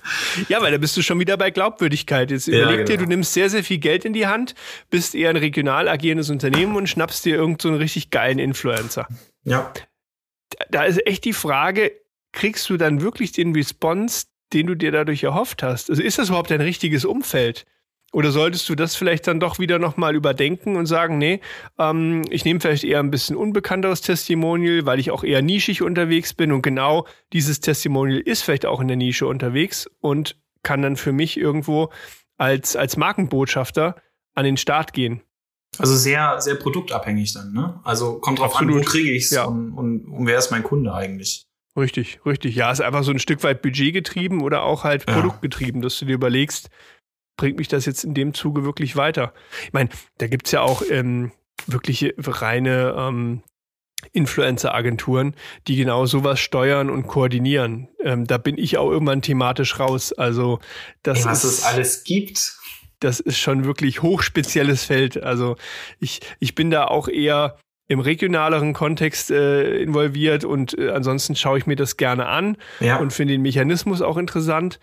Ja, 0.49 0.63
weil 0.63 0.73
da 0.73 0.79
bist 0.79 0.97
du 0.97 1.03
schon 1.03 1.21
wieder 1.21 1.37
bei 1.37 1.51
Glaubwürdigkeit. 1.51 2.31
Jetzt 2.31 2.47
ja, 2.47 2.63
überleg 2.63 2.87
dir, 2.87 2.97
genau. 2.97 3.03
du 3.03 3.09
nimmst 3.09 3.35
sehr, 3.35 3.51
sehr 3.51 3.65
viel 3.65 3.79
Geld 3.79 4.05
in 4.05 4.13
die 4.13 4.27
Hand, 4.27 4.55
bist 4.91 5.15
eher 5.15 5.31
ein 5.31 5.37
regional 5.37 5.89
agierendes 5.89 6.31
Unternehmen 6.31 6.77
und 6.77 6.89
schnappst 6.89 7.25
dir 7.25 7.37
irgendeinen 7.37 7.75
so 7.75 7.81
richtig 7.81 8.11
geilen 8.11 8.39
Influencer. 8.39 9.07
Ja. 9.45 9.73
Da 10.71 10.85
ist 10.85 11.07
echt 11.07 11.25
die 11.25 11.33
Frage, 11.33 11.93
kriegst 12.33 12.71
du 12.71 12.77
dann 12.77 13.03
wirklich 13.03 13.33
den 13.33 13.55
Response, 13.55 14.27
den 14.53 14.67
du 14.67 14.75
dir 14.75 14.93
dadurch 14.93 15.25
erhofft 15.25 15.63
hast? 15.63 15.91
Also 15.91 16.03
ist 16.03 16.19
das 16.19 16.29
überhaupt 16.29 16.53
ein 16.53 16.61
richtiges 16.61 17.05
Umfeld? 17.05 17.65
Oder 18.13 18.31
solltest 18.31 18.69
du 18.69 18.75
das 18.75 18.95
vielleicht 18.95 19.27
dann 19.27 19.41
doch 19.41 19.59
wieder 19.59 19.79
nochmal 19.79 20.15
überdenken 20.15 20.77
und 20.77 20.85
sagen, 20.85 21.17
nee, 21.17 21.41
ähm, 21.79 22.23
ich 22.29 22.45
nehme 22.45 22.61
vielleicht 22.61 22.85
eher 22.85 23.01
ein 23.01 23.11
bisschen 23.11 23.37
unbekannteres 23.37 24.03
Testimonial, 24.03 24.85
weil 24.85 24.99
ich 24.99 25.11
auch 25.11 25.25
eher 25.25 25.41
nischig 25.41 25.81
unterwegs 25.81 26.35
bin 26.35 26.53
und 26.53 26.61
genau 26.61 27.07
dieses 27.33 27.61
Testimonial 27.61 28.21
ist 28.21 28.43
vielleicht 28.43 28.67
auch 28.67 28.81
in 28.81 28.89
der 28.89 28.99
Nische 28.99 29.27
unterwegs 29.27 29.89
und 30.01 30.37
kann 30.63 30.83
dann 30.83 30.97
für 30.97 31.13
mich 31.13 31.39
irgendwo 31.39 31.91
als, 32.37 32.77
als 32.77 32.99
Markenbotschafter 32.99 33.97
an 34.35 34.45
den 34.45 34.59
Start 34.59 34.93
gehen. 34.93 35.23
Also 35.79 35.97
sehr, 35.97 36.39
sehr 36.41 36.57
produktabhängig 36.57 37.33
dann, 37.33 37.53
ne? 37.55 37.81
Also 37.83 38.19
kommt 38.19 38.41
drauf 38.41 38.55
Absolut. 38.55 38.75
an, 38.75 38.81
wo 38.81 38.85
kriege 38.85 39.11
ich's 39.11 39.31
ja. 39.31 39.45
und, 39.45 39.73
und, 39.73 40.05
und 40.05 40.27
wer 40.27 40.39
ist 40.39 40.51
mein 40.51 40.63
Kunde 40.63 40.93
eigentlich? 40.93 41.47
Richtig, 41.77 42.21
richtig. 42.27 42.55
Ja, 42.55 42.71
ist 42.71 42.81
einfach 42.81 43.03
so 43.03 43.13
ein 43.13 43.19
Stück 43.19 43.43
weit 43.45 43.63
budgetgetrieben 43.63 44.43
oder 44.43 44.63
auch 44.63 44.85
halt 44.85 45.09
ja. 45.09 45.15
produktgetrieben, 45.15 45.81
dass 45.81 45.99
du 45.99 46.05
dir 46.05 46.15
überlegst, 46.15 46.69
bringt 47.37 47.59
mich 47.59 47.69
das 47.69 47.87
jetzt 47.87 48.05
in 48.05 48.15
dem 48.15 48.35
Zuge 48.35 48.65
wirklich 48.65 48.97
weiter? 48.97 49.33
Ich 49.65 49.73
meine, 49.73 49.89
da 50.19 50.27
gibt 50.27 50.47
es 50.47 50.53
ja 50.53 50.61
auch 50.61 50.83
ähm, 50.91 51.33
wirklich 51.67 52.15
reine 52.19 52.95
ähm, 52.97 53.43
Influencer-Agenturen, 54.13 55.35
die 55.69 55.77
genau 55.77 56.07
sowas 56.07 56.41
steuern 56.41 56.91
und 56.91 57.07
koordinieren. 57.07 57.89
Ähm, 58.01 58.27
da 58.27 58.37
bin 58.37 58.59
ich 58.59 58.77
auch 58.77 58.91
irgendwann 58.91 59.23
thematisch 59.23 59.79
raus. 59.79 60.13
Also 60.13 60.59
das 61.03 61.25
was 61.25 61.45
ist, 61.45 61.59
es 61.59 61.65
alles 61.65 62.05
gibt. 62.05 62.59
Das 63.01 63.21
ist 63.21 63.39
schon 63.39 63.65
wirklich 63.65 64.03
hochspezielles 64.03 64.85
Feld. 64.85 65.23
Also 65.23 65.57
ich, 65.99 66.21
ich 66.39 66.55
bin 66.55 66.71
da 66.71 66.87
auch 66.87 67.09
eher 67.09 67.57
im 67.93 68.01
regionaleren 68.01 68.73
Kontext 68.73 69.31
äh, 69.31 69.79
involviert 69.79 70.45
und 70.45 70.77
äh, 70.79 70.91
ansonsten 70.91 71.37
schaue 71.37 71.59
ich 71.59 71.67
mir 71.67 71.77
das 71.77 71.97
gerne 71.97 72.27
an 72.27 72.57
ja. 72.81 72.97
und 72.97 73.13
finde 73.13 73.35
den 73.35 73.43
Mechanismus 73.43 74.03
auch 74.03 74.17
interessant. 74.17 74.81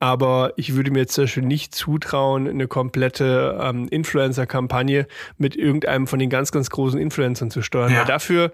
Aber 0.00 0.52
ich 0.56 0.76
würde 0.76 0.92
mir 0.92 1.08
zum 1.08 1.24
Beispiel 1.24 1.42
nicht 1.42 1.74
zutrauen, 1.74 2.48
eine 2.48 2.68
komplette 2.68 3.58
ähm, 3.60 3.88
Influencer-Kampagne 3.88 5.08
mit 5.38 5.56
irgendeinem 5.56 6.06
von 6.06 6.20
den 6.20 6.30
ganz, 6.30 6.52
ganz 6.52 6.70
großen 6.70 7.00
Influencern 7.00 7.50
zu 7.50 7.62
steuern. 7.62 7.92
Ja. 7.92 8.00
Weil 8.00 8.06
dafür 8.06 8.52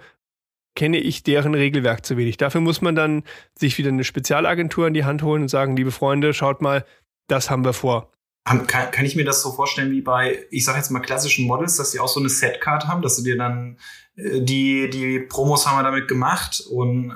kenne 0.74 0.98
ich 0.98 1.22
deren 1.22 1.54
Regelwerk 1.54 2.04
zu 2.04 2.16
wenig. 2.16 2.38
Dafür 2.38 2.62
muss 2.62 2.80
man 2.80 2.94
dann 2.94 3.24
sich 3.54 3.76
wieder 3.76 3.90
eine 3.90 4.04
Spezialagentur 4.04 4.88
in 4.88 4.94
die 4.94 5.04
Hand 5.04 5.22
holen 5.22 5.42
und 5.42 5.48
sagen, 5.48 5.76
liebe 5.76 5.92
Freunde, 5.92 6.32
schaut 6.32 6.62
mal, 6.62 6.84
das 7.28 7.50
haben 7.50 7.64
wir 7.64 7.74
vor. 7.74 8.10
Kann, 8.44 8.66
kann 8.66 9.04
ich 9.06 9.16
mir 9.16 9.24
das 9.24 9.40
so 9.42 9.52
vorstellen 9.52 9.90
wie 9.90 10.02
bei, 10.02 10.44
ich 10.50 10.64
sage 10.64 10.78
jetzt 10.78 10.90
mal 10.90 11.00
klassischen 11.00 11.46
Models, 11.46 11.76
dass 11.76 11.92
sie 11.92 12.00
auch 12.00 12.08
so 12.08 12.20
eine 12.20 12.28
Setcard 12.28 12.86
haben, 12.86 13.00
dass 13.00 13.16
du 13.16 13.22
dir 13.22 13.38
dann 13.38 13.78
äh, 14.16 14.42
die, 14.42 14.90
die 14.90 15.20
Promos 15.20 15.66
haben 15.66 15.78
wir 15.78 15.82
damit 15.82 16.08
gemacht 16.08 16.62
und 16.70 17.14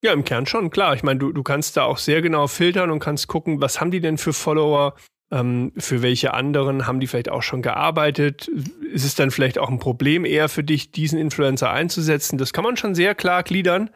ja, 0.00 0.12
im 0.12 0.24
Kern 0.24 0.46
schon, 0.46 0.70
klar. 0.70 0.94
Ich 0.94 1.02
meine, 1.02 1.18
du, 1.18 1.32
du 1.32 1.42
kannst 1.42 1.76
da 1.76 1.82
auch 1.82 1.98
sehr 1.98 2.22
genau 2.22 2.46
filtern 2.46 2.90
und 2.90 3.00
kannst 3.00 3.26
gucken, 3.26 3.60
was 3.60 3.80
haben 3.80 3.90
die 3.90 4.00
denn 4.00 4.16
für 4.16 4.32
Follower, 4.32 4.94
ähm, 5.32 5.72
für 5.76 6.02
welche 6.02 6.34
anderen 6.34 6.86
haben 6.86 7.00
die 7.00 7.08
vielleicht 7.08 7.30
auch 7.30 7.42
schon 7.42 7.62
gearbeitet. 7.62 8.48
Ist 8.92 9.04
es 9.04 9.16
dann 9.16 9.32
vielleicht 9.32 9.58
auch 9.58 9.68
ein 9.68 9.80
Problem 9.80 10.24
eher 10.24 10.48
für 10.48 10.62
dich, 10.62 10.92
diesen 10.92 11.18
Influencer 11.18 11.70
einzusetzen? 11.70 12.38
Das 12.38 12.52
kann 12.52 12.62
man 12.62 12.76
schon 12.76 12.94
sehr 12.94 13.16
klar 13.16 13.42
gliedern. 13.42 13.90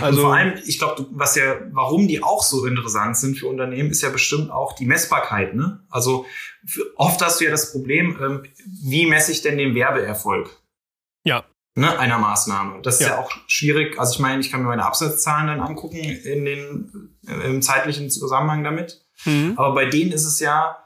Also 0.00 0.20
und 0.20 0.24
vor 0.26 0.34
allem, 0.34 0.54
ich 0.64 0.78
glaube, 0.78 1.06
was 1.10 1.36
ja, 1.36 1.60
warum 1.72 2.08
die 2.08 2.22
auch 2.22 2.42
so 2.42 2.64
interessant 2.64 3.16
sind 3.16 3.36
für 3.36 3.48
Unternehmen, 3.48 3.90
ist 3.90 4.02
ja 4.02 4.08
bestimmt 4.08 4.50
auch 4.50 4.74
die 4.74 4.86
Messbarkeit. 4.86 5.54
Ne? 5.54 5.84
Also 5.90 6.26
oft 6.96 7.20
hast 7.22 7.40
du 7.40 7.44
ja 7.44 7.50
das 7.50 7.72
Problem, 7.72 8.18
ähm, 8.20 8.42
wie 8.82 9.06
messe 9.06 9.32
ich 9.32 9.42
denn 9.42 9.58
den 9.58 9.74
Werbeerfolg? 9.74 10.50
Ja. 11.24 11.44
Ne, 11.76 11.98
einer 11.98 12.18
Maßnahme. 12.18 12.82
Das 12.82 13.00
ist 13.00 13.08
ja. 13.08 13.18
auch 13.18 13.30
schwierig. 13.48 13.98
Also 13.98 14.14
ich 14.14 14.18
meine, 14.20 14.40
ich 14.40 14.50
kann 14.50 14.62
mir 14.62 14.68
meine 14.68 14.84
Absatzzahlen 14.84 15.48
dann 15.48 15.60
angucken 15.60 15.96
in 15.96 16.44
den 16.44 17.16
äh, 17.26 17.50
im 17.50 17.62
zeitlichen 17.62 18.10
Zusammenhang 18.10 18.62
damit. 18.62 19.04
Mhm. 19.24 19.54
Aber 19.56 19.74
bei 19.74 19.86
denen 19.86 20.12
ist 20.12 20.24
es 20.24 20.38
ja 20.38 20.78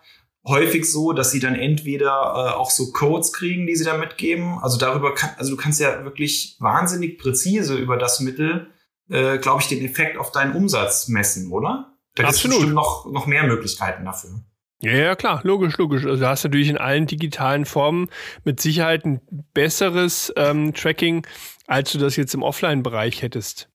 häufig 0.47 0.91
so, 0.91 1.13
dass 1.13 1.31
sie 1.31 1.41
dann 1.41 1.55
entweder 1.55 2.11
äh, 2.11 2.55
auch 2.57 2.71
so 2.71 2.91
Codes 2.93 3.35
kriegen, 3.35 3.67
die 3.67 3.77
sie 3.77 3.85
da 3.85 3.99
mitgeben. 3.99 4.59
Also 4.61 4.79
darüber 4.79 5.15
kann, 5.15 5.31
also 5.37 5.51
du 5.51 5.57
kannst 5.59 5.79
ja 5.79 6.05
wirklich 6.05 6.57
wahnsinnig 6.59 7.19
präzise 7.19 7.77
über 7.77 7.99
das 7.99 8.21
Mittel 8.21 8.69
äh, 9.09 9.39
glaube 9.39 9.63
ich, 9.63 9.69
den 9.69 9.85
Effekt 9.85 10.19
auf 10.19 10.33
deinen 10.33 10.55
Umsatz 10.55 11.09
messen, 11.09 11.51
oder? 11.51 11.95
Da 12.15 12.25
gibt 12.25 12.35
es 12.35 12.43
bestimmt 12.43 12.75
noch, 12.75 13.07
noch 13.07 13.27
mehr 13.27 13.45
Möglichkeiten 13.45 14.05
dafür. 14.05 14.41
Ja, 14.81 14.93
ja, 14.93 15.17
klar, 15.17 15.41
logisch, 15.43 15.77
logisch. 15.77 16.05
Also 16.05 16.21
du 16.21 16.29
hast 16.29 16.45
natürlich 16.45 16.69
in 16.69 16.79
allen 16.79 17.07
digitalen 17.07 17.65
Formen 17.65 18.09
mit 18.45 18.61
Sicherheit 18.61 19.05
ein 19.05 19.21
besseres 19.53 20.33
ähm, 20.37 20.73
Tracking, 20.73 21.27
als 21.67 21.93
du 21.93 21.99
das 21.99 22.17
jetzt 22.17 22.35
im 22.35 22.43
Offline-Bereich 22.43 23.23
hättest. 23.23 23.69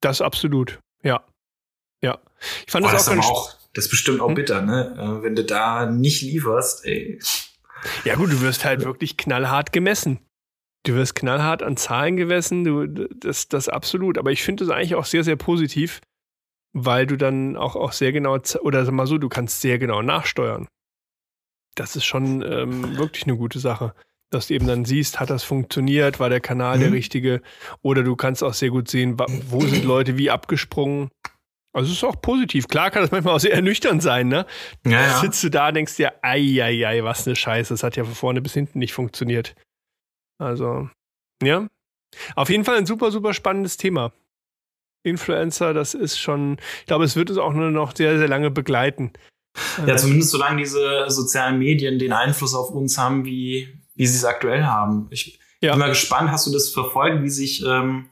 Das 0.00 0.22
absolut, 0.22 0.80
ja. 1.02 1.24
Ja. 2.02 2.18
Ich 2.66 2.72
fand 2.72 2.84
Boah, 2.84 2.92
das 2.92 3.08
auch 3.08 3.14
das 3.14 3.14
ganz 3.14 3.26
auch, 3.26 3.54
Das 3.74 3.84
ist 3.84 3.90
bestimmt 3.90 4.20
auch 4.20 4.28
hm? 4.28 4.34
bitter, 4.34 4.62
ne? 4.62 4.96
Äh, 4.98 5.22
wenn 5.22 5.36
du 5.36 5.44
da 5.44 5.86
nicht 5.86 6.22
lieferst, 6.22 6.86
ey. 6.86 7.18
Ja 8.04 8.14
gut, 8.14 8.32
du 8.32 8.40
wirst 8.40 8.64
halt 8.64 8.84
wirklich 8.84 9.16
knallhart 9.16 9.72
gemessen. 9.72 10.20
Du 10.86 10.94
wirst 10.94 11.16
knallhart 11.16 11.64
an 11.64 11.76
Zahlen 11.76 12.16
gewessen, 12.16 12.62
du, 12.62 12.86
das, 12.86 13.48
das 13.48 13.68
absolut. 13.68 14.18
Aber 14.18 14.30
ich 14.30 14.44
finde 14.44 14.64
das 14.64 14.72
eigentlich 14.72 14.94
auch 14.94 15.04
sehr, 15.04 15.24
sehr 15.24 15.34
positiv, 15.34 16.00
weil 16.72 17.08
du 17.08 17.16
dann 17.16 17.56
auch, 17.56 17.74
auch 17.74 17.90
sehr 17.90 18.12
genau, 18.12 18.38
oder 18.60 18.84
sag 18.84 18.94
mal 18.94 19.08
so, 19.08 19.18
du 19.18 19.28
kannst 19.28 19.60
sehr 19.60 19.80
genau 19.80 20.00
nachsteuern. 20.00 20.68
Das 21.74 21.96
ist 21.96 22.04
schon 22.04 22.42
ähm, 22.42 22.96
wirklich 22.96 23.24
eine 23.24 23.36
gute 23.36 23.58
Sache. 23.58 23.94
Dass 24.30 24.46
du 24.46 24.54
eben 24.54 24.68
dann 24.68 24.84
siehst, 24.84 25.18
hat 25.18 25.28
das 25.28 25.42
funktioniert, 25.42 26.20
war 26.20 26.28
der 26.28 26.40
Kanal 26.40 26.76
mhm. 26.76 26.80
der 26.82 26.92
richtige, 26.92 27.42
oder 27.82 28.04
du 28.04 28.14
kannst 28.14 28.44
auch 28.44 28.54
sehr 28.54 28.70
gut 28.70 28.88
sehen, 28.88 29.18
wo 29.18 29.60
sind 29.62 29.84
Leute 29.84 30.18
wie 30.18 30.30
abgesprungen. 30.30 31.10
Also 31.72 31.90
es 31.90 31.98
ist 31.98 32.04
auch 32.04 32.20
positiv. 32.20 32.68
Klar 32.68 32.92
kann 32.92 33.02
das 33.02 33.10
manchmal 33.10 33.34
auch 33.34 33.40
sehr 33.40 33.54
ernüchternd 33.54 34.02
sein, 34.02 34.28
ne? 34.28 34.46
Ja, 34.84 35.00
ja. 35.00 35.20
Sitzt 35.20 35.42
du 35.42 35.50
da, 35.50 35.72
denkst 35.72 35.96
dir, 35.96 36.12
ei, 36.22 36.62
ei, 36.62 36.86
ei, 36.86 37.02
was 37.02 37.26
eine 37.26 37.34
Scheiße, 37.34 37.74
das 37.74 37.82
hat 37.82 37.96
ja 37.96 38.04
von 38.04 38.14
vorne 38.14 38.40
bis 38.40 38.54
hinten 38.54 38.78
nicht 38.78 38.92
funktioniert. 38.92 39.56
Also, 40.38 40.88
ja. 41.42 41.68
Auf 42.34 42.48
jeden 42.48 42.64
Fall 42.64 42.76
ein 42.76 42.86
super, 42.86 43.10
super 43.10 43.34
spannendes 43.34 43.76
Thema. 43.76 44.12
Influencer, 45.02 45.72
das 45.72 45.94
ist 45.94 46.18
schon, 46.18 46.58
ich 46.80 46.86
glaube, 46.86 47.04
es 47.04 47.14
wird 47.14 47.30
uns 47.30 47.38
auch 47.38 47.52
nur 47.52 47.70
noch 47.70 47.94
sehr, 47.94 48.18
sehr 48.18 48.28
lange 48.28 48.50
begleiten. 48.50 49.12
Ja, 49.78 49.94
äh, 49.94 49.96
zumindest 49.96 50.30
solange 50.30 50.58
diese 50.62 51.06
sozialen 51.08 51.58
Medien 51.58 51.98
den 51.98 52.12
Einfluss 52.12 52.54
auf 52.54 52.70
uns 52.70 52.98
haben, 52.98 53.24
wie, 53.24 53.68
wie 53.94 54.06
sie 54.06 54.16
es 54.16 54.24
aktuell 54.24 54.64
haben. 54.64 55.06
Ich 55.10 55.38
ja. 55.60 55.72
bin 55.72 55.80
mal 55.80 55.88
gespannt, 55.88 56.30
hast 56.30 56.46
du 56.46 56.52
das 56.52 56.70
verfolgt, 56.70 57.22
wie 57.22 57.30
sich 57.30 57.64
ähm, 57.64 58.08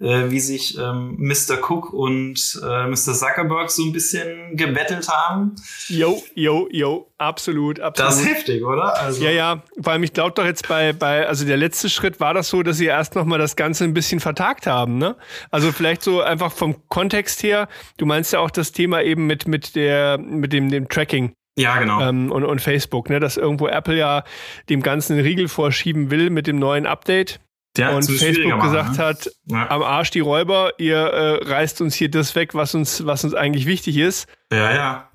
äh, 0.00 0.30
wie 0.30 0.40
sich 0.40 0.76
ähm, 0.78 1.16
Mr. 1.18 1.58
Cook 1.60 1.92
und 1.92 2.60
äh, 2.62 2.86
Mr. 2.86 3.14
Zuckerberg 3.14 3.70
so 3.70 3.84
ein 3.84 3.92
bisschen 3.92 4.56
gebettelt 4.56 5.08
haben. 5.08 5.56
Jo, 5.88 6.22
jo, 6.34 6.68
jo, 6.70 7.10
absolut, 7.18 7.80
absolut. 7.80 8.10
Das 8.10 8.20
ist 8.20 8.28
heftig, 8.28 8.64
oder? 8.64 8.98
Also 8.98 9.24
ja, 9.24 9.30
ja, 9.30 9.62
vor 9.80 9.92
allem 9.92 10.02
ich 10.02 10.12
glaube 10.12 10.32
doch 10.34 10.44
jetzt 10.44 10.68
bei, 10.68 10.92
bei, 10.92 11.26
also 11.26 11.46
der 11.46 11.56
letzte 11.56 11.88
Schritt 11.88 12.20
war 12.20 12.34
das 12.34 12.48
so, 12.48 12.62
dass 12.62 12.76
sie 12.76 12.86
erst 12.86 13.14
nochmal 13.14 13.38
das 13.38 13.56
Ganze 13.56 13.84
ein 13.84 13.94
bisschen 13.94 14.20
vertagt 14.20 14.66
haben, 14.66 14.98
ne? 14.98 15.16
Also 15.50 15.72
vielleicht 15.72 16.02
so 16.02 16.20
einfach 16.20 16.52
vom 16.52 16.76
Kontext 16.88 17.42
her, 17.42 17.68
du 17.96 18.06
meinst 18.06 18.32
ja 18.32 18.40
auch 18.40 18.50
das 18.50 18.72
Thema 18.72 19.02
eben 19.02 19.26
mit, 19.26 19.48
mit 19.48 19.74
der, 19.76 20.18
mit 20.18 20.52
dem, 20.52 20.70
dem 20.70 20.88
Tracking. 20.88 21.32
Ja, 21.58 21.78
genau. 21.78 22.00
Ähm, 22.02 22.30
und, 22.30 22.44
und 22.44 22.60
Facebook, 22.60 23.08
ne, 23.08 23.18
dass 23.18 23.38
irgendwo 23.38 23.66
Apple 23.66 23.96
ja 23.96 24.24
dem 24.68 24.82
Ganzen 24.82 25.14
einen 25.14 25.22
Riegel 25.22 25.48
vorschieben 25.48 26.10
will 26.10 26.28
mit 26.28 26.46
dem 26.46 26.58
neuen 26.58 26.86
Update. 26.86 27.40
Ja, 27.78 27.90
und 27.90 28.04
Facebook 28.04 28.60
gesagt 28.62 28.98
ne? 28.98 28.98
hat, 28.98 29.30
ja. 29.46 29.70
am 29.70 29.82
Arsch 29.82 30.10
die 30.10 30.20
Räuber, 30.20 30.72
ihr 30.78 30.96
äh, 30.96 31.44
reißt 31.44 31.80
uns 31.80 31.94
hier 31.94 32.10
das 32.10 32.34
weg, 32.34 32.54
was 32.54 32.74
uns, 32.74 33.06
was 33.06 33.24
uns 33.24 33.34
eigentlich 33.34 33.66
wichtig 33.66 33.96
ist. 33.96 34.28
Ja, 34.52 34.74
ja. 34.74 35.10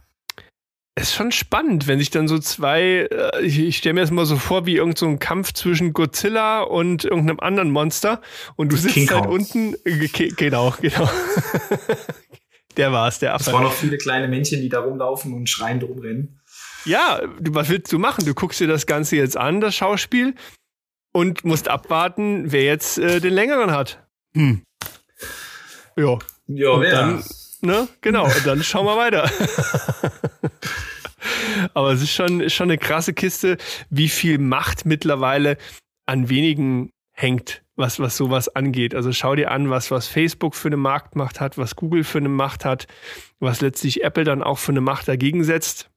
Es 0.93 1.10
ist 1.10 1.15
schon 1.15 1.32
spannend, 1.32 1.88
wenn 1.88 2.00
sich 2.00 2.10
dann 2.10 2.28
so 2.28 2.38
zwei, 2.38 3.08
äh, 3.10 3.41
ich, 3.41 3.60
ich 3.60 3.78
stelle 3.78 3.93
mir 3.93 4.02
das 4.02 4.12
mal 4.12 4.26
so 4.26 4.36
vor, 4.36 4.65
wie 4.65 4.76
irgendein 4.76 4.97
so 4.97 5.17
Kampf 5.17 5.54
zwischen 5.54 5.93
Godzilla 5.93 6.62
und 6.62 7.06
irgendeinem 7.06 7.39
anderen 7.39 7.71
Monster 7.71 8.21
und 8.58 8.71
du 8.71 8.76
sitzt 8.76 8.95
King 8.95 9.10
halt 9.10 9.24
Kong. 9.24 9.34
unten. 9.34 9.76
Äh, 9.86 10.08
genau, 10.36 10.76
genau. 10.82 11.10
der 12.78 12.91
war's, 12.91 13.19
der 13.19 13.34
Affe. 13.34 13.50
Es 13.50 13.54
waren 13.54 13.63
noch 13.63 13.74
viele 13.74 13.97
kleine 13.97 14.28
Männchen, 14.28 14.62
die 14.62 14.69
da 14.69 14.82
rumlaufen 14.82 15.34
und 15.34 15.50
schreiend 15.50 15.84
rumrennen. 15.84 16.41
Ja, 16.84 17.21
was 17.39 17.69
willst 17.69 17.91
du 17.93 18.00
machen? 18.00 18.26
Du 18.26 18.34
guckst 18.34 18.60
dir 18.60 18.67
das 18.67 18.86
Ganze 18.86 19.15
jetzt 19.15 19.38
an, 19.38 19.62
das 19.62 19.76
Schauspiel, 19.76 20.36
und 21.12 21.43
musst 21.43 21.67
abwarten, 21.67 22.52
wer 22.52 22.63
jetzt 22.63 22.97
äh, 22.97 23.19
den 23.19 23.34
längeren 23.34 23.71
hat. 23.71 24.06
Hm. 24.34 24.63
Ja. 25.95 26.17
Ja, 26.47 26.80
wer? 26.80 26.91
Dann, 26.91 27.24
ne? 27.62 27.88
Genau, 28.02 28.26
und 28.26 28.45
dann 28.45 28.63
schauen 28.63 28.86
wir 28.86 28.97
weiter. 28.97 29.30
Aber 31.74 31.91
es 31.91 32.02
ist 32.02 32.12
schon, 32.12 32.41
ist 32.41 32.54
schon 32.54 32.69
eine 32.69 32.78
krasse 32.78 33.13
Kiste, 33.13 33.58
wie 33.89 34.10
viel 34.10 34.38
Macht 34.38 34.86
mittlerweile 34.86 35.58
an 36.06 36.30
wenigen 36.30 36.91
hängt, 37.12 37.63
was, 37.76 38.00
was 38.00 38.17
sowas 38.17 38.50
angeht. 38.50 38.95
Also 38.95 39.12
schau 39.13 39.36
dir 39.36 39.52
an, 39.52 39.69
was, 39.69 39.91
was 39.91 40.08
Facebook 40.08 40.56
für 40.56 40.69
eine 40.69 40.78
Marktmacht 40.78 41.39
hat, 41.39 41.58
was 41.58 41.76
Google 41.76 42.04
für 42.04 42.17
eine 42.17 42.30
Macht 42.30 42.65
hat, 42.65 42.88
was 43.39 43.62
letztlich 43.62 44.04
Apple 44.04 44.24
dann 44.24 44.41
auch 44.41 44.58
für 44.58 44.71
eine 44.71 44.82
Macht 44.82 45.08
dagegen 45.08 45.43
setzt. 45.43 45.89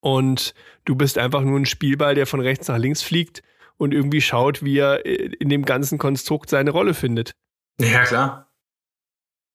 Und 0.00 0.54
du 0.84 0.94
bist 0.94 1.18
einfach 1.18 1.42
nur 1.42 1.58
ein 1.58 1.66
Spielball, 1.66 2.14
der 2.14 2.26
von 2.26 2.40
rechts 2.40 2.68
nach 2.68 2.78
links 2.78 3.02
fliegt 3.02 3.42
und 3.76 3.92
irgendwie 3.92 4.20
schaut, 4.20 4.62
wie 4.62 4.78
er 4.78 5.04
äh, 5.06 5.32
in 5.38 5.48
dem 5.48 5.64
ganzen 5.64 5.98
Konstrukt 5.98 6.50
seine 6.50 6.70
Rolle 6.70 6.94
findet. 6.94 7.32
Ja, 7.80 8.04
klar. 8.04 8.52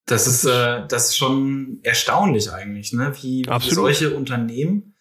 Das 0.05 0.27
ist, 0.27 0.45
äh, 0.45 0.87
das 0.87 1.09
ist 1.09 1.17
schon 1.17 1.79
erstaunlich 1.83 2.51
eigentlich, 2.51 2.91
ne? 2.93 3.13
wie, 3.21 3.45
wie 3.45 3.69
solche 3.69 4.15
Unternehmen 4.15 4.95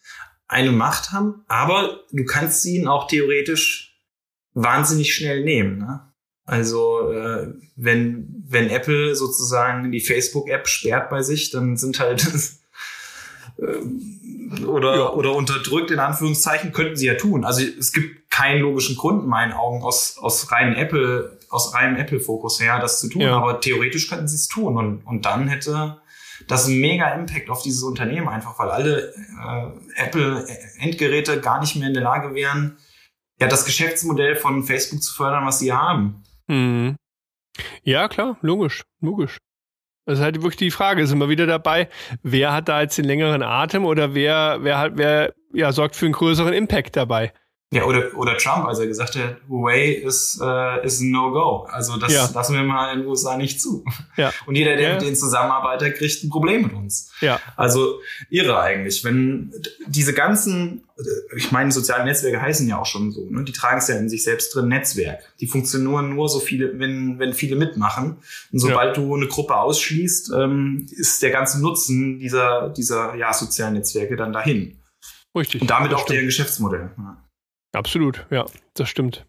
eine 0.46 0.72
Macht 0.72 1.12
haben, 1.12 1.44
aber 1.48 2.00
du 2.12 2.24
kannst 2.24 2.62
sie 2.62 2.76
ihnen 2.76 2.88
auch 2.88 3.06
theoretisch 3.06 3.98
wahnsinnig 4.52 5.14
schnell 5.14 5.44
nehmen. 5.44 5.78
Ne? 5.78 6.12
Also 6.44 7.10
äh, 7.12 7.54
wenn, 7.76 8.44
wenn 8.46 8.68
Apple 8.70 9.14
sozusagen 9.14 9.92
die 9.92 10.00
Facebook-App 10.00 10.66
sperrt 10.66 11.08
bei 11.08 11.22
sich, 11.22 11.50
dann 11.50 11.76
sind 11.76 12.00
halt 12.00 12.20
oder, 14.66 14.96
ja. 14.96 15.12
oder 15.12 15.34
unterdrückt 15.34 15.90
in 15.90 15.98
Anführungszeichen, 15.98 16.72
könnten 16.72 16.96
sie 16.96 17.06
ja 17.06 17.14
tun. 17.14 17.44
Also 17.44 17.62
es 17.62 17.92
gibt 17.92 18.30
keinen 18.30 18.62
logischen 18.62 18.96
Grund 18.96 19.24
in 19.24 19.28
meinen 19.28 19.52
Augen 19.52 19.82
aus, 19.82 20.18
aus 20.18 20.50
reinem 20.50 20.74
Apple, 20.74 21.38
aus 21.50 21.74
reinem 21.74 21.96
Apple-Fokus 21.96 22.60
her, 22.60 22.80
das 22.80 23.00
zu 23.00 23.08
tun. 23.08 23.22
Ja. 23.22 23.36
Aber 23.36 23.60
theoretisch 23.60 24.08
könnten 24.08 24.28
sie 24.28 24.36
es 24.36 24.48
tun. 24.48 24.76
Und, 24.76 25.02
und 25.06 25.24
dann 25.26 25.48
hätte 25.48 26.00
das 26.48 26.66
einen 26.66 26.80
mega 26.80 27.10
Impact 27.10 27.50
auf 27.50 27.62
dieses 27.62 27.82
Unternehmen 27.82 28.28
einfach, 28.28 28.58
weil 28.58 28.70
alle 28.70 29.12
äh, 29.12 30.02
Apple-Endgeräte 30.02 31.40
gar 31.40 31.60
nicht 31.60 31.76
mehr 31.76 31.88
in 31.88 31.94
der 31.94 32.02
Lage 32.02 32.34
wären, 32.34 32.78
ja, 33.40 33.46
das 33.46 33.64
Geschäftsmodell 33.64 34.36
von 34.36 34.64
Facebook 34.64 35.02
zu 35.02 35.14
fördern, 35.14 35.46
was 35.46 35.58
sie 35.58 35.72
haben. 35.72 36.22
Mhm. 36.46 36.96
Ja, 37.82 38.08
klar, 38.08 38.36
logisch, 38.42 38.82
logisch. 39.00 39.38
Das 40.06 40.18
ist 40.18 40.24
halt 40.24 40.36
wirklich 40.36 40.56
die 40.56 40.70
Frage, 40.70 41.02
ist 41.02 41.12
immer 41.12 41.28
wieder 41.28 41.46
dabei, 41.46 41.88
wer 42.22 42.52
hat 42.52 42.68
da 42.68 42.80
jetzt 42.80 42.98
den 42.98 43.04
längeren 43.04 43.42
Atem 43.42 43.84
oder 43.84 44.14
wer, 44.14 44.58
wer 44.62 44.78
hat, 44.78 44.92
wer 44.96 45.34
ja, 45.52 45.72
sorgt 45.72 45.96
für 45.96 46.06
einen 46.06 46.14
größeren 46.14 46.52
Impact 46.52 46.96
dabei? 46.96 47.32
Ja, 47.72 47.84
oder, 47.84 48.12
oder 48.16 48.36
Trump, 48.36 48.66
als 48.66 48.80
er 48.80 48.88
gesagt 48.88 49.14
hat, 49.14 49.36
Huawei 49.48 49.92
ist, 49.92 50.40
äh, 50.42 50.84
ist 50.84 51.00
ein 51.00 51.12
No-Go. 51.12 51.68
Also 51.70 51.96
das 51.98 52.12
ja. 52.12 52.28
lassen 52.34 52.54
wir 52.54 52.64
mal 52.64 52.92
in 52.92 53.00
den 53.00 53.08
USA 53.08 53.36
nicht 53.36 53.60
zu. 53.60 53.84
Ja. 54.16 54.32
Und 54.46 54.56
jeder, 54.56 54.74
der 54.76 54.88
ja. 54.88 54.94
mit 54.94 55.02
denen 55.02 55.14
zusammenarbeitet, 55.14 55.96
kriegt 55.96 56.24
ein 56.24 56.30
Problem 56.30 56.62
mit 56.62 56.72
uns. 56.72 57.12
Ja. 57.20 57.40
Also 57.56 58.00
irre 58.28 58.60
eigentlich. 58.60 59.04
Wenn 59.04 59.52
diese 59.86 60.12
ganzen, 60.14 60.82
ich 61.36 61.52
meine, 61.52 61.70
soziale 61.70 62.04
Netzwerke 62.04 62.42
heißen 62.42 62.68
ja 62.68 62.80
auch 62.80 62.86
schon 62.86 63.12
so, 63.12 63.24
ne? 63.30 63.44
die 63.44 63.52
tragen 63.52 63.78
es 63.78 63.86
ja 63.86 63.94
in 63.94 64.08
sich 64.08 64.24
selbst 64.24 64.52
drin, 64.52 64.66
Netzwerk. 64.66 65.22
Die 65.38 65.46
funktionieren 65.46 66.12
nur 66.12 66.28
so 66.28 66.40
viele, 66.40 66.76
wenn, 66.80 67.20
wenn 67.20 67.34
viele 67.34 67.54
mitmachen. 67.54 68.16
Und 68.52 68.58
sobald 68.58 68.96
ja. 68.96 69.02
du 69.02 69.14
eine 69.14 69.28
Gruppe 69.28 69.54
ausschließt, 69.54 70.32
ähm, 70.36 70.86
ist 70.90 71.22
der 71.22 71.30
ganze 71.30 71.62
Nutzen 71.62 72.18
dieser, 72.18 72.70
dieser 72.70 73.14
ja, 73.14 73.32
sozialen 73.32 73.74
Netzwerke 73.74 74.16
dann 74.16 74.32
dahin. 74.32 74.76
Richtig. 75.36 75.62
Und 75.62 75.70
damit 75.70 75.94
auch 75.94 76.00
stimmt. 76.00 76.16
der 76.16 76.24
Geschäftsmodell. 76.24 76.90
Ja. 76.98 77.16
Absolut, 77.72 78.26
ja, 78.30 78.46
das 78.74 78.88
stimmt. 78.88 79.26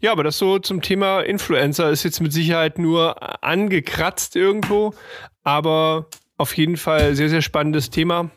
Ja, 0.00 0.12
aber 0.12 0.22
das 0.22 0.38
so 0.38 0.58
zum 0.58 0.80
Thema 0.80 1.20
Influencer 1.20 1.90
ist 1.90 2.02
jetzt 2.04 2.20
mit 2.20 2.32
Sicherheit 2.32 2.78
nur 2.78 3.42
angekratzt 3.44 4.36
irgendwo, 4.36 4.94
aber 5.42 6.06
auf 6.36 6.56
jeden 6.56 6.76
Fall 6.76 7.14
sehr, 7.14 7.28
sehr 7.28 7.42
spannendes 7.42 7.90
Thema. 7.90 8.30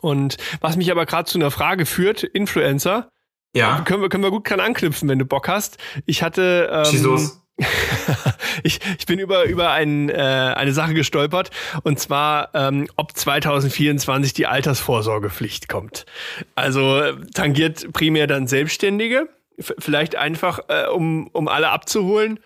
Und 0.00 0.36
was 0.60 0.76
mich 0.76 0.90
aber 0.90 1.06
gerade 1.06 1.28
zu 1.28 1.38
einer 1.38 1.50
Frage 1.50 1.86
führt, 1.86 2.22
Influencer, 2.22 3.08
Ja, 3.54 3.80
können 3.82 4.02
wir, 4.02 4.08
können 4.10 4.22
wir 4.22 4.30
gut 4.30 4.48
dran 4.48 4.60
anknüpfen, 4.60 5.08
wenn 5.08 5.18
du 5.18 5.24
Bock 5.24 5.48
hast. 5.48 5.78
Ich 6.04 6.22
hatte. 6.22 6.84
schieß 6.84 7.00
Ähm, 7.00 7.06
los. 7.06 7.43
ich, 8.64 8.80
ich 8.98 9.06
bin 9.06 9.18
über, 9.18 9.44
über 9.44 9.70
ein, 9.70 10.08
äh, 10.08 10.14
eine 10.14 10.72
Sache 10.72 10.94
gestolpert 10.94 11.50
und 11.82 11.98
zwar, 11.98 12.50
ähm, 12.54 12.88
ob 12.96 13.16
2024 13.16 14.32
die 14.32 14.46
Altersvorsorgepflicht 14.46 15.68
kommt. 15.68 16.04
Also 16.54 17.00
tangiert 17.32 17.92
primär 17.92 18.26
dann 18.26 18.46
Selbstständige, 18.46 19.28
vielleicht 19.58 20.16
einfach, 20.16 20.60
äh, 20.68 20.86
um, 20.88 21.28
um 21.28 21.48
alle 21.48 21.70
abzuholen. 21.70 22.40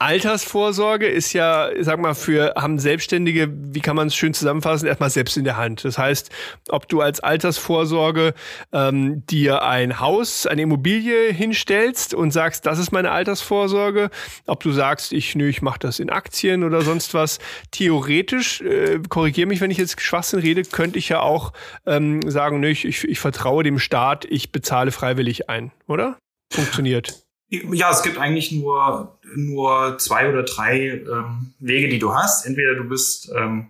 Altersvorsorge 0.00 1.06
ist 1.06 1.34
ja, 1.34 1.68
sag 1.80 2.00
mal, 2.00 2.14
für 2.14 2.54
haben 2.56 2.78
Selbstständige, 2.78 3.50
wie 3.52 3.80
kann 3.80 3.96
man 3.96 4.06
es 4.06 4.14
schön 4.14 4.32
zusammenfassen, 4.32 4.86
erstmal 4.86 5.10
selbst 5.10 5.36
in 5.36 5.44
der 5.44 5.58
Hand. 5.58 5.84
Das 5.84 5.98
heißt, 5.98 6.30
ob 6.70 6.88
du 6.88 7.02
als 7.02 7.20
Altersvorsorge 7.20 8.32
ähm, 8.72 9.26
dir 9.26 9.62
ein 9.62 10.00
Haus, 10.00 10.46
eine 10.46 10.62
Immobilie 10.62 11.30
hinstellst 11.34 12.14
und 12.14 12.30
sagst, 12.30 12.64
das 12.64 12.78
ist 12.78 12.92
meine 12.92 13.10
Altersvorsorge, 13.10 14.08
ob 14.46 14.62
du 14.62 14.72
sagst, 14.72 15.12
ich 15.12 15.34
nö, 15.34 15.48
ich 15.48 15.60
mache 15.60 15.80
das 15.80 15.98
in 15.98 16.08
Aktien 16.08 16.64
oder 16.64 16.80
sonst 16.80 17.12
was. 17.12 17.38
Theoretisch, 17.70 18.62
äh, 18.62 19.00
korrigiere 19.06 19.48
mich, 19.48 19.60
wenn 19.60 19.70
ich 19.70 19.76
jetzt 19.76 20.00
Schwachsinn 20.00 20.40
rede, 20.40 20.62
könnte 20.62 20.98
ich 20.98 21.10
ja 21.10 21.20
auch 21.20 21.52
ähm, 21.84 22.22
sagen, 22.22 22.60
nö, 22.60 22.68
ich, 22.68 22.86
ich, 22.86 23.04
ich 23.04 23.20
vertraue 23.20 23.64
dem 23.64 23.78
Staat, 23.78 24.24
ich 24.24 24.50
bezahle 24.50 24.92
freiwillig 24.92 25.50
ein, 25.50 25.72
oder? 25.86 26.16
Funktioniert. 26.50 27.20
Ja, 27.50 27.90
es 27.90 28.02
gibt 28.02 28.16
eigentlich 28.16 28.52
nur, 28.52 29.18
nur 29.34 29.98
zwei 29.98 30.28
oder 30.28 30.44
drei 30.44 31.02
ähm, 31.02 31.52
Wege, 31.58 31.88
die 31.88 31.98
du 31.98 32.14
hast. 32.14 32.46
Entweder 32.46 32.76
du 32.76 32.84
bist, 32.84 33.30
ähm, 33.36 33.68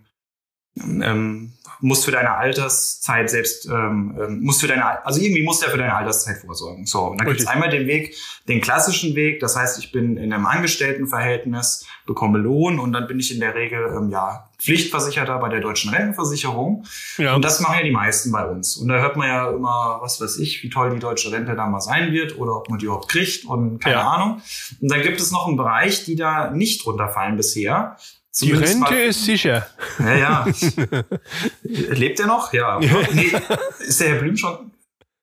ähm, 0.85 1.53
musst 1.81 2.05
für 2.05 2.11
deine 2.11 2.33
Alterszeit 2.37 3.31
selbst, 3.31 3.67
ähm, 3.67 4.17
ähm, 4.21 4.41
musst 4.43 4.61
für 4.61 4.69
deine, 4.69 5.05
also 5.05 5.21
irgendwie 5.21 5.43
musst 5.43 5.63
du 5.63 5.67
ja 5.67 5.73
für 5.73 5.79
deine 5.79 5.95
Alterszeit 5.95 6.39
vorsorgen. 6.39 6.87
So, 6.87 7.05
und 7.05 7.19
dann 7.19 7.27
gibt 7.27 7.41
es 7.41 7.47
einmal 7.47 7.71
den 7.71 7.87
Weg, 7.87 8.15
den 8.49 8.61
klassischen 8.61 9.15
Weg. 9.15 9.41
Das 9.41 9.57
heißt, 9.57 9.79
ich 9.79 9.93
bin 9.93 10.17
in 10.17 10.33
einem 10.33 10.47
Angestelltenverhältnis, 10.47 11.87
bekomme 12.07 12.39
Lohn 12.39 12.79
und 12.79 12.93
dann 12.93 13.07
bin 13.07 13.19
ich 13.19 13.33
in 13.33 13.41
der 13.41 13.55
Regel, 13.55 13.95
ähm, 13.97 14.11
ja, 14.11 14.47
Pflichtversicherter 14.59 15.39
bei 15.39 15.49
der 15.49 15.61
deutschen 15.61 15.91
Rentenversicherung. 15.91 16.85
Ja. 17.17 17.35
Und 17.35 17.43
das 17.43 17.61
machen 17.61 17.79
ja 17.79 17.83
die 17.83 17.93
meisten 17.93 18.31
bei 18.31 18.45
uns. 18.45 18.77
Und 18.77 18.89
da 18.89 18.99
hört 18.99 19.17
man 19.17 19.27
ja 19.27 19.51
immer, 19.51 19.99
was 20.03 20.21
weiß 20.21 20.37
ich, 20.37 20.63
wie 20.63 20.69
toll 20.69 20.91
die 20.91 20.99
deutsche 20.99 21.33
Rente 21.33 21.55
da 21.57 21.67
mal 21.67 21.81
sein 21.81 22.13
wird 22.13 22.37
oder 22.37 22.57
ob 22.59 22.69
man 22.69 22.79
die 22.79 22.85
überhaupt 22.85 23.09
kriegt 23.09 23.47
und 23.47 23.79
keine 23.79 23.97
Ja. 23.97 24.09
Ahnung. 24.09 24.43
Und 24.81 24.91
dann 24.91 25.01
gibt 25.01 25.19
es 25.19 25.31
noch 25.31 25.49
einen 25.49 25.57
Bereich, 25.57 26.05
die 26.05 26.15
da 26.15 26.51
nicht 26.51 26.85
runterfallen 26.85 27.39
bisher. 27.39 27.97
Die 28.41 28.53
Rente 28.53 28.79
mal- 28.79 28.93
ist 28.95 29.25
sicher. 29.25 29.67
Ja, 29.99 30.17
ja. 30.17 30.47
Lebt 31.63 32.21
er 32.21 32.27
noch? 32.27 32.53
Ja. 32.53 32.79
Nee, 32.81 33.33
ist 33.81 34.01
der 34.01 34.09
Herr 34.11 34.21
Blüm 34.21 34.37
schon? 34.37 34.71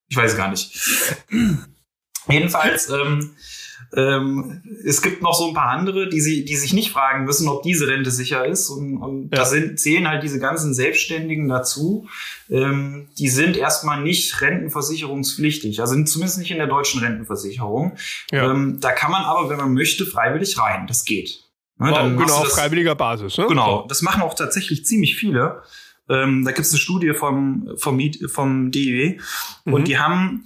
Ich 0.10 0.17
weiß 0.17 0.36
gar 0.38 0.50
nicht. 0.50 0.78
Jedenfalls, 2.30 2.89
ähm, 2.89 3.36
ähm, 3.96 4.62
es 4.86 5.02
gibt 5.02 5.22
noch 5.22 5.34
so 5.34 5.48
ein 5.48 5.54
paar 5.54 5.70
andere, 5.70 6.10
die, 6.10 6.20
sie, 6.20 6.43
die 6.43 6.58
sich 6.58 6.74
nicht 6.74 6.91
fragen 6.91 7.24
müssen, 7.24 7.48
ob 7.48 7.63
diese 7.63 7.88
Rente 7.88 8.12
sicher 8.12 8.46
ist. 8.46 8.70
Und, 8.70 8.98
und 8.98 9.24
Ja. 9.32 9.39
da 9.39 9.46
sind, 9.46 9.80
zählen 9.80 10.08
halt 10.10 10.24
diese 10.24 10.39
ganzen 10.39 10.74
Selbstständigen 10.74 11.48
dazu. 11.48 12.08
Ähm, 12.50 13.08
die 13.17 13.30
sind 13.30 13.56
erstmal 13.56 14.02
nicht 14.02 14.41
rentenversicherungspflichtig, 14.41 15.80
also 15.80 16.02
zumindest 16.04 16.38
nicht 16.39 16.52
in 16.52 16.58
der 16.58 16.67
deutschen 16.67 17.00
Rentenversicherung. 17.00 17.96
Ja. 18.32 18.52
Ähm, 18.52 18.80
da 18.82 18.91
kann 18.91 19.12
man 19.12 19.24
aber, 19.24 19.50
wenn 19.50 19.58
man 19.58 19.74
möchte, 19.74 20.06
freiwillig 20.06 20.58
rein. 20.60 20.86
Das 20.88 21.06
geht. 21.06 21.43
Ne, 21.80 21.92
Wow, 21.92 21.98
dann 21.98 22.18
genau, 22.18 22.34
auf 22.38 22.50
freiwilliger 22.50 22.96
Basis. 22.96 23.38
Ne? 23.38 23.46
Genau, 23.48 23.86
das 23.88 24.02
machen 24.02 24.22
auch 24.24 24.34
tatsächlich 24.34 24.86
ziemlich 24.86 25.16
viele. 25.16 25.62
Ähm, 26.10 26.44
da 26.46 26.52
gibt 26.52 26.66
es 26.66 26.72
eine 26.72 26.80
Studie 26.80 27.13
vom, 27.13 27.70
vom, 27.78 28.00
vom 28.28 28.72
DIW 28.72 29.20
Mhm. 29.66 29.74
und 29.74 29.88
die 29.88 30.00
haben, 30.00 30.46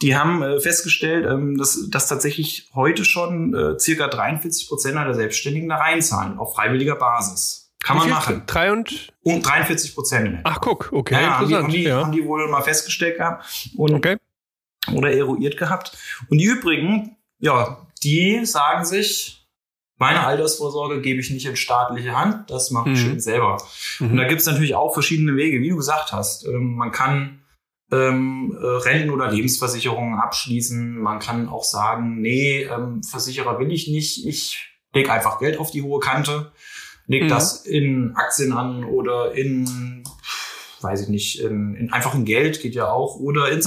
die 0.00 0.16
haben 0.16 0.42
äh, 0.42 0.58
festgestellt, 0.60 1.26
ähm, 1.30 1.56
dass, 1.58 1.88
dass 1.90 2.08
tatsächlich 2.08 2.70
heute 2.74 3.04
schon 3.04 3.54
äh, 3.54 3.78
circa 3.78 4.08
43 4.08 4.68
Prozent 4.68 4.96
aller 4.96 5.14
Selbstständigen 5.14 5.68
da 5.68 5.76
reinzahlen, 5.76 6.38
auf 6.38 6.54
freiwilliger 6.54 6.96
Basis. 6.96 7.72
Kann 7.84 7.96
man 7.98 8.08
machen. 8.10 8.42
Drei 8.46 8.72
und. 8.72 9.12
Und 9.22 9.42
43 9.44 9.94
Prozent. 9.94 10.40
Ach, 10.44 10.60
guck, 10.60 10.92
okay, 10.92 11.14
ja, 11.14 11.20
ja, 11.20 11.38
haben, 11.38 11.48
die, 11.48 11.54
haben, 11.54 11.64
interessant. 11.66 11.74
die, 11.74 11.82
ja. 11.88 12.02
haben 12.04 12.12
die 12.12 12.24
wohl 12.24 12.48
mal 12.48 12.62
festgestellt 12.62 13.18
gehabt 13.18 13.44
und, 13.76 13.92
Okay. 13.94 14.16
oder 14.94 15.12
eruiert 15.12 15.56
gehabt. 15.56 15.96
Und 16.30 16.38
die 16.38 16.44
übrigen, 16.44 17.16
ja, 17.40 17.86
die 18.02 18.46
sagen 18.46 18.84
sich, 18.84 19.41
meine 20.02 20.26
Altersvorsorge 20.26 21.00
gebe 21.00 21.20
ich 21.20 21.30
nicht 21.30 21.46
in 21.46 21.56
staatliche 21.56 22.16
Hand, 22.18 22.50
das 22.50 22.70
mache 22.70 22.90
ich 22.90 22.98
Mhm. 22.98 23.02
schön 23.02 23.20
selber. 23.20 23.56
Und 24.00 24.12
Mhm. 24.12 24.16
da 24.16 24.24
gibt 24.24 24.40
es 24.40 24.46
natürlich 24.46 24.74
auch 24.74 24.92
verschiedene 24.92 25.36
Wege, 25.36 25.60
wie 25.60 25.70
du 25.70 25.76
gesagt 25.76 26.12
hast. 26.12 26.46
Ähm, 26.46 26.74
man 26.74 26.90
kann 26.92 27.38
ähm, 27.94 28.56
äh, 28.58 28.64
Renten- 28.66 29.10
oder 29.10 29.30
Lebensversicherungen 29.30 30.18
abschließen. 30.18 30.96
Man 30.98 31.18
kann 31.18 31.46
auch 31.50 31.62
sagen, 31.62 32.22
nee, 32.22 32.62
ähm, 32.62 33.02
Versicherer 33.02 33.58
will 33.58 33.70
ich 33.70 33.86
nicht. 33.86 34.26
Ich 34.26 34.66
lege 34.94 35.12
einfach 35.12 35.38
Geld 35.38 35.58
auf 35.58 35.70
die 35.70 35.82
hohe 35.82 36.00
Kante, 36.00 36.52
leg 37.06 37.24
Mhm. 37.24 37.28
das 37.28 37.66
in 37.66 38.12
Aktien 38.16 38.52
an 38.54 38.84
oder 38.84 39.32
in, 39.34 40.04
weiß 40.80 41.02
ich 41.02 41.08
nicht, 41.08 41.40
in, 41.40 41.74
in 41.74 41.92
einfach 41.92 42.14
in 42.14 42.24
Geld 42.24 42.62
geht 42.62 42.74
ja 42.74 42.90
auch 42.90 43.16
oder 43.16 43.50
in. 43.52 43.60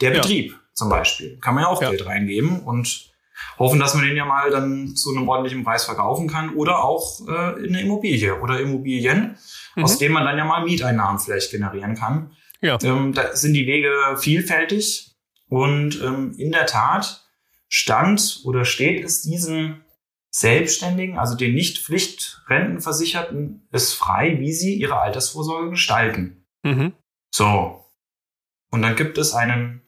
Der 0.00 0.12
Ja. 0.14 0.20
Betrieb 0.20 0.58
zum 0.72 0.88
Beispiel 0.88 1.38
kann 1.38 1.54
man 1.54 1.64
ja 1.64 1.68
auch 1.68 1.82
Ja. 1.82 1.90
Geld 1.90 2.06
reingeben 2.06 2.60
und 2.60 3.10
hoffen, 3.58 3.78
dass 3.78 3.94
man 3.94 4.04
den 4.04 4.16
ja 4.16 4.24
mal 4.24 4.50
dann 4.50 4.94
zu 4.96 5.14
einem 5.14 5.28
ordentlichen 5.28 5.64
Preis 5.64 5.84
verkaufen 5.84 6.28
kann 6.28 6.54
oder 6.54 6.84
auch 6.84 7.20
äh, 7.28 7.58
in 7.64 7.74
eine 7.74 7.82
Immobilie 7.82 8.40
oder 8.40 8.60
Immobilien, 8.60 9.36
Mhm. 9.76 9.84
aus 9.84 9.98
denen 9.98 10.14
man 10.14 10.24
dann 10.24 10.38
ja 10.38 10.44
mal 10.44 10.64
Mieteinnahmen 10.64 11.18
vielleicht 11.20 11.50
generieren 11.50 11.94
kann. 11.94 12.32
Ja. 12.60 12.78
Ähm, 12.82 13.12
da 13.12 13.36
sind 13.36 13.52
die 13.52 13.66
Wege 13.66 13.90
vielfältig 14.18 15.14
und 15.48 16.00
ähm, 16.02 16.34
in 16.38 16.50
der 16.50 16.66
Tat 16.66 17.24
stand 17.68 18.40
oder 18.44 18.64
steht 18.64 19.04
es 19.04 19.22
diesen 19.22 19.84
Selbstständigen, 20.30 21.18
also 21.18 21.36
den 21.36 21.54
nicht 21.54 21.78
Pflichtrentenversicherten, 21.84 23.66
es 23.70 23.92
frei, 23.92 24.38
wie 24.40 24.52
sie 24.52 24.74
ihre 24.74 24.98
Altersvorsorge 24.98 25.70
gestalten. 25.70 26.46
Mhm. 26.62 26.92
So. 27.30 27.84
Und 28.70 28.82
dann 28.82 28.96
gibt 28.96 29.18
es 29.18 29.32
einen 29.34 29.82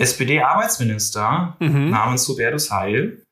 SPD-Arbeitsminister 0.00 1.56
Mhm. 1.60 1.90
namens 1.90 2.26
Hubertus 2.28 2.70
Heil, 2.70 3.22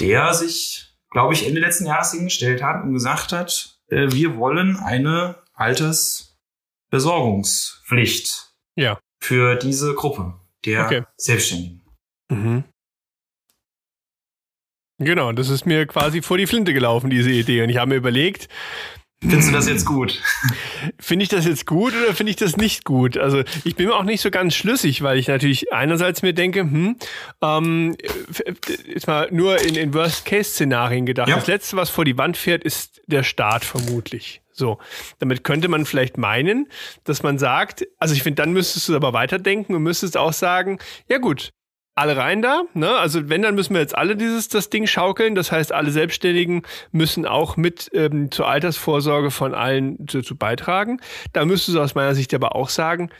der 0.00 0.34
sich, 0.34 0.94
glaube 1.10 1.34
ich, 1.34 1.46
Ende 1.46 1.60
letzten 1.60 1.86
Jahres 1.86 2.12
hingestellt 2.12 2.62
hat 2.62 2.84
und 2.84 2.92
gesagt 2.92 3.32
hat, 3.32 3.78
äh, 3.88 4.08
wir 4.12 4.36
wollen 4.36 4.76
eine 4.76 5.36
Altersversorgungspflicht 5.54 8.52
Ja. 8.76 8.98
für 9.22 9.56
diese 9.56 9.94
Gruppe 9.94 10.34
der 10.64 10.84
Okay. 10.86 11.04
Selbstständigen. 11.16 11.82
Mhm. 12.30 12.64
Genau, 14.98 15.32
das 15.32 15.48
ist 15.48 15.64
mir 15.64 15.86
quasi 15.86 16.20
vor 16.20 16.36
die 16.36 16.46
Flinte 16.46 16.74
gelaufen, 16.74 17.08
diese 17.08 17.30
Idee. 17.30 17.62
Und 17.62 17.70
ich 17.70 17.78
habe 17.78 17.88
mir 17.88 17.94
überlegt, 17.96 18.48
Findest 19.22 19.48
du 19.48 19.52
das 19.52 19.68
jetzt 19.68 19.84
gut? 19.84 20.20
finde 20.98 21.22
ich 21.24 21.28
das 21.28 21.44
jetzt 21.44 21.66
gut 21.66 21.92
oder 21.94 22.14
finde 22.14 22.30
ich 22.30 22.36
das 22.36 22.56
nicht 22.56 22.84
gut? 22.84 23.18
Also 23.18 23.42
ich 23.64 23.76
bin 23.76 23.86
mir 23.88 23.94
auch 23.94 24.02
nicht 24.04 24.22
so 24.22 24.30
ganz 24.30 24.54
schlüssig, 24.54 25.02
weil 25.02 25.18
ich 25.18 25.28
natürlich 25.28 25.72
einerseits 25.74 26.22
mir 26.22 26.32
denke, 26.32 26.60
hm, 26.60 26.96
ähm, 27.42 27.96
f- 28.30 28.42
jetzt 28.86 29.06
mal 29.06 29.28
nur 29.30 29.60
in, 29.60 29.74
in 29.74 29.92
Worst-Case-Szenarien 29.92 31.04
gedacht. 31.04 31.28
Ja. 31.28 31.36
Das 31.36 31.46
Letzte, 31.48 31.76
was 31.76 31.90
vor 31.90 32.06
die 32.06 32.16
Wand 32.16 32.38
fährt, 32.38 32.64
ist 32.64 33.02
der 33.06 33.22
Staat 33.22 33.64
vermutlich. 33.64 34.40
So, 34.52 34.78
damit 35.18 35.44
könnte 35.44 35.68
man 35.68 35.84
vielleicht 35.86 36.16
meinen, 36.18 36.68
dass 37.04 37.22
man 37.22 37.38
sagt, 37.38 37.86
also 37.98 38.14
ich 38.14 38.22
finde, 38.22 38.42
dann 38.42 38.52
müsstest 38.52 38.88
du 38.88 38.96
aber 38.96 39.12
weiterdenken 39.12 39.74
und 39.74 39.82
müsstest 39.82 40.16
auch 40.16 40.32
sagen, 40.32 40.78
ja 41.08 41.18
gut, 41.18 41.50
alle 42.00 42.16
rein 42.16 42.42
da, 42.42 42.62
ne? 42.74 42.96
Also 42.96 43.28
wenn, 43.28 43.42
dann 43.42 43.54
müssen 43.54 43.74
wir 43.74 43.80
jetzt 43.80 43.96
alle 43.96 44.16
dieses 44.16 44.48
das 44.48 44.70
Ding 44.70 44.86
schaukeln. 44.86 45.34
Das 45.34 45.52
heißt, 45.52 45.72
alle 45.72 45.90
Selbstständigen 45.90 46.62
müssen 46.92 47.26
auch 47.26 47.56
mit 47.56 47.90
ähm, 47.94 48.30
zur 48.30 48.48
Altersvorsorge 48.48 49.30
von 49.30 49.54
allen 49.54 50.08
zu, 50.08 50.22
zu 50.22 50.36
beitragen. 50.36 51.00
Da 51.32 51.44
müsstest 51.44 51.76
du 51.76 51.80
aus 51.80 51.94
meiner 51.94 52.14
Sicht 52.14 52.34
aber 52.34 52.56
auch 52.56 52.68
sagen, 52.70 53.10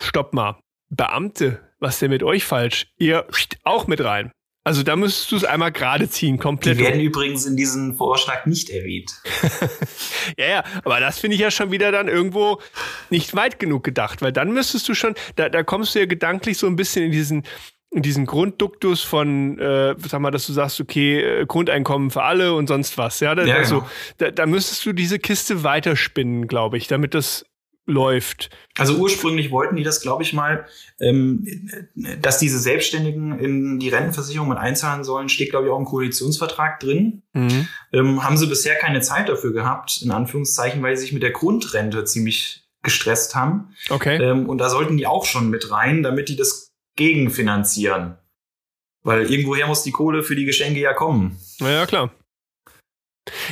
stopp 0.00 0.32
mal, 0.34 0.60
Beamte, 0.90 1.60
was 1.80 1.94
ist 1.94 2.02
denn 2.02 2.10
mit 2.10 2.22
euch 2.22 2.44
falsch? 2.44 2.86
Ihr 2.98 3.26
auch 3.64 3.86
mit 3.86 4.02
rein. 4.04 4.30
Also 4.64 4.82
da 4.82 4.96
müsstest 4.96 5.32
du 5.32 5.36
es 5.36 5.44
einmal 5.44 5.72
gerade 5.72 6.10
ziehen, 6.10 6.34
Die 6.36 6.42
komplett. 6.42 6.78
werden 6.78 7.00
übrigens 7.00 7.46
in 7.46 7.56
diesem 7.56 7.96
Vorschlag 7.96 8.44
nicht 8.44 8.68
erwähnt. 8.70 9.10
Ja, 10.38 10.46
ja, 10.46 10.64
aber 10.84 11.00
das 11.00 11.18
finde 11.18 11.36
ich 11.36 11.40
ja 11.40 11.50
schon 11.50 11.70
wieder 11.72 11.90
dann 11.90 12.06
irgendwo 12.06 12.60
nicht 13.08 13.34
weit 13.34 13.58
genug 13.58 13.82
gedacht, 13.82 14.20
weil 14.20 14.30
dann 14.30 14.52
müsstest 14.52 14.86
du 14.86 14.94
schon, 14.94 15.14
da, 15.36 15.48
da 15.48 15.62
kommst 15.62 15.94
du 15.94 16.00
ja 16.00 16.04
gedanklich 16.04 16.58
so 16.58 16.66
ein 16.66 16.76
bisschen 16.76 17.06
in 17.06 17.12
diesen, 17.12 17.44
diesen 17.92 18.26
Grundduktus 18.26 19.02
von, 19.02 19.58
äh, 19.58 19.94
sag 19.98 20.20
mal, 20.20 20.30
dass 20.30 20.46
du 20.46 20.52
sagst, 20.52 20.80
okay, 20.80 21.20
äh, 21.20 21.46
Grundeinkommen 21.46 22.10
für 22.10 22.22
alle 22.22 22.54
und 22.54 22.66
sonst 22.66 22.98
was, 22.98 23.20
ja, 23.20 23.34
da, 23.34 23.44
Ja, 23.44 23.56
also, 23.56 23.76
genau. 23.80 23.90
da, 24.18 24.30
da 24.30 24.46
müsstest 24.46 24.84
du 24.84 24.92
diese 24.92 25.18
Kiste 25.18 25.62
weiterspinnen, 25.62 26.48
glaube 26.48 26.76
ich, 26.76 26.86
damit 26.86 27.14
das 27.14 27.46
läuft. 27.88 28.50
Also 28.76 28.96
ursprünglich 28.96 29.50
wollten 29.50 29.76
die 29.76 29.82
das, 29.82 30.02
glaube 30.02 30.22
ich 30.22 30.34
mal, 30.34 30.66
ähm, 31.00 31.46
dass 32.20 32.38
diese 32.38 32.58
Selbstständigen 32.58 33.38
in 33.38 33.78
die 33.78 33.88
Rentenversicherung 33.88 34.48
mit 34.48 34.58
einzahlen 34.58 35.04
sollen, 35.04 35.30
steht, 35.30 35.50
glaube 35.50 35.66
ich, 35.66 35.72
auch 35.72 35.78
im 35.78 35.86
Koalitionsvertrag 35.86 36.80
drin. 36.80 37.22
Mhm. 37.32 37.66
Ähm, 37.92 38.22
haben 38.22 38.36
sie 38.36 38.46
bisher 38.46 38.74
keine 38.74 39.00
Zeit 39.00 39.30
dafür 39.30 39.54
gehabt, 39.54 40.02
in 40.02 40.10
Anführungszeichen, 40.10 40.82
weil 40.82 40.96
sie 40.96 41.02
sich 41.02 41.12
mit 41.14 41.22
der 41.22 41.30
Grundrente 41.30 42.04
ziemlich 42.04 42.68
gestresst 42.82 43.34
haben. 43.34 43.70
Okay. 43.88 44.22
Ähm, 44.22 44.48
und 44.48 44.58
da 44.58 44.68
sollten 44.68 44.98
die 44.98 45.06
auch 45.06 45.24
schon 45.24 45.48
mit 45.48 45.70
rein, 45.70 46.02
damit 46.02 46.28
die 46.28 46.36
das 46.36 46.67
gegenfinanzieren. 46.98 48.18
Weil 49.02 49.30
irgendwoher 49.30 49.66
muss 49.66 49.82
die 49.82 49.92
Kohle 49.92 50.22
für 50.22 50.36
die 50.36 50.44
Geschenke 50.44 50.80
ja 50.80 50.92
kommen. 50.92 51.38
Naja, 51.60 51.86
klar. 51.86 52.10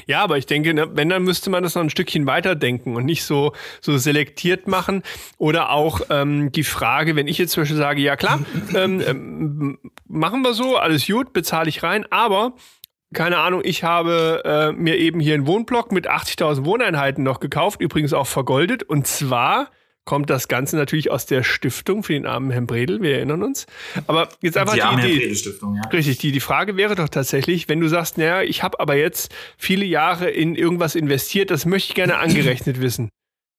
Ja, 0.07 0.23
aber 0.23 0.39
ich 0.39 0.47
denke, 0.47 0.75
wenn, 0.93 1.09
dann 1.09 1.23
müsste 1.23 1.51
man 1.51 1.63
das 1.63 1.75
noch 1.75 1.83
ein 1.83 1.91
Stückchen 1.91 2.27
weiterdenken 2.27 2.97
und 2.97 3.05
nicht 3.05 3.25
so, 3.25 3.53
so 3.81 3.97
selektiert 3.99 4.69
machen. 4.69 5.03
Oder 5.39 5.71
auch 5.71 6.01
ähm, 6.11 6.51
die 6.53 6.65
Frage, 6.65 7.17
wenn 7.17 7.29
ich 7.29 7.39
jetzt 7.39 7.53
zum 7.53 7.63
Beispiel 7.63 7.77
sage, 7.77 8.01
ja 8.01 8.17
klar, 8.17 8.41
ähm, 8.75 9.01
ähm, 9.01 9.79
machen 10.07 10.43
wir 10.43 10.55
so, 10.55 10.77
alles 10.77 11.07
gut, 11.07 11.33
bezahle 11.33 11.69
ich 11.69 11.83
rein, 11.83 12.07
aber 12.11 12.55
keine 13.15 13.39
Ahnung, 13.39 13.63
ich 13.65 13.85
habe 13.85 14.43
äh, 14.45 14.73
mir 14.73 14.99
eben 14.99 15.21
hier 15.21 15.35
einen 15.35 15.47
Wohnblock 15.47 15.93
mit 15.93 16.11
80.000 16.11 16.65
Wohneinheiten 16.65 17.23
noch 17.23 17.41
gekauft, 17.41 17.81
übrigens 17.81 18.13
auch 18.13 18.27
vergoldet. 18.27 18.83
Und 18.83 19.07
zwar 19.07 19.71
kommt 20.07 20.31
das 20.31 20.49
Ganze 20.49 20.77
natürlich 20.77 21.11
aus 21.11 21.27
der 21.27 21.43
Stiftung 21.43 22.03
für 22.03 22.15
den 22.15 22.25
armen 22.25 22.51
Herrn 22.51 22.67
Bredel, 22.67 23.03
wir 23.03 23.17
erinnern 23.17 23.43
uns. 23.43 23.67
Aber 24.07 24.29
jetzt 24.41 24.57
einfach 24.57 24.75
die, 24.75 25.07
die 25.07 25.13
Idee. 25.13 25.53
Ja. 25.61 25.89
Richtig, 25.91 26.19
die, 26.19 26.33
die 26.33 26.41
Frage 26.41 26.77
wäre 26.77 26.95
doch 26.95 27.09
tatsächlich, 27.09 27.69
wenn 27.69 27.81
du 27.81 27.89
sagst, 27.89 28.17
naja, 28.17 28.41
ich 28.43 28.63
habe 28.63 28.81
aber 28.81 28.97
jetzt 28.97 29.35
viele 29.59 29.85
Jahre 29.85 30.31
in 30.31 30.55
irgendwas 30.55 30.95
investiert, 30.95 31.51
das 31.51 31.67
möchte 31.67 31.91
ich 31.91 31.95
gerne 31.95 32.17
angerechnet 32.19 32.81
wissen. 32.81 33.11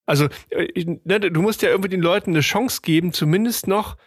Also, 0.08 0.30
äh, 0.50 0.86
ne, 1.04 1.20
du 1.20 1.42
musst 1.42 1.62
ja 1.62 1.70
irgendwie 1.70 1.90
den 1.90 2.02
Leuten 2.02 2.32
eine 2.32 2.40
Chance 2.40 2.80
geben, 2.82 3.12
zumindest 3.12 3.68
noch 3.68 3.98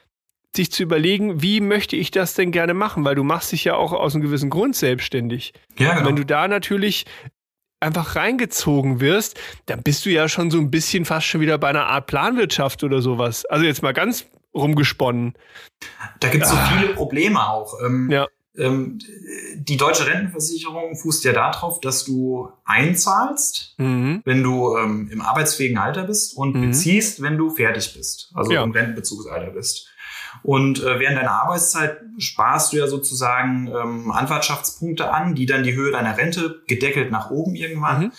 sich 0.57 0.73
zu 0.73 0.83
überlegen, 0.83 1.43
wie 1.43 1.61
möchte 1.61 1.95
ich 1.95 2.11
das 2.11 2.35
denn 2.35 2.51
gerne 2.51 2.75
machen, 2.75 3.05
weil 3.05 3.15
du 3.15 3.23
machst 3.23 3.53
dich 3.53 3.65
ja 3.65 3.77
auch 3.77 3.93
aus 3.93 4.15
einem 4.15 4.25
gewissen 4.25 4.51
Grund 4.51 4.75
selbstständig. 4.75 5.53
Ja, 5.79 5.95
genau. 5.95 6.09
Wenn 6.09 6.17
du 6.17 6.25
da 6.25 6.49
natürlich 6.49 7.05
einfach 7.81 8.17
reingezogen 8.17 9.01
wirst, 9.01 9.39
dann 9.67 9.83
bist 9.83 10.05
du 10.07 10.11
ja 10.11 10.29
schon 10.29 10.51
so 10.51 10.59
ein 10.59 10.71
bisschen 10.71 11.05
fast 11.05 11.27
schon 11.27 11.41
wieder 11.41 11.59
bei 11.59 11.69
einer 11.69 11.87
Art 11.87 12.07
Planwirtschaft 12.07 12.85
oder 12.85 13.01
sowas. 13.01 13.47
Also 13.47 13.65
jetzt 13.65 13.83
mal 13.83 13.93
ganz 13.93 14.27
rumgesponnen. 14.55 15.35
Da 16.21 16.29
gibt 16.29 16.45
es 16.45 16.51
so 16.51 16.57
ah. 16.57 16.73
viele 16.73 16.95
Probleme 16.95 17.49
auch. 17.49 17.75
Ähm, 17.85 18.11
ja. 18.11 18.27
Ähm, 18.59 18.99
die 19.55 19.77
deutsche 19.77 20.07
Rentenversicherung 20.07 20.97
fußt 20.97 21.25
ja 21.25 21.33
darauf, 21.33 21.81
dass 21.81 22.05
du 22.05 22.51
einzahlst, 22.65 23.75
mhm. 23.79 24.23
wenn 24.25 24.43
du 24.43 24.77
ähm, 24.77 25.09
im 25.11 25.21
arbeitsfähigen 25.21 25.79
Alter 25.79 26.05
bist 26.05 26.37
und 26.37 26.57
mhm. 26.57 26.67
beziehst, 26.67 27.23
wenn 27.23 27.39
du 27.39 27.51
fertig 27.51 27.95
bist, 27.95 28.33
also 28.35 28.51
ja. 28.51 28.63
im 28.65 28.73
Rentenbezugsalter 28.73 29.53
bist. 29.53 29.90
Und 30.43 30.83
äh, 30.83 30.99
während 30.99 31.19
deiner 31.19 31.43
Arbeitszeit 31.43 32.01
sparst 32.19 32.73
du 32.73 32.79
ja 32.79 32.87
sozusagen 32.87 33.69
ähm, 33.69 34.11
Anwartschaftspunkte 34.11 35.13
an, 35.13 35.35
die 35.35 35.47
dann 35.47 35.63
die 35.63 35.75
Höhe 35.75 35.93
deiner 35.93 36.17
Rente 36.17 36.63
gedeckelt 36.67 37.11
nach 37.11 37.31
oben 37.31 37.55
irgendwann. 37.55 38.05
Mhm. 38.05 38.13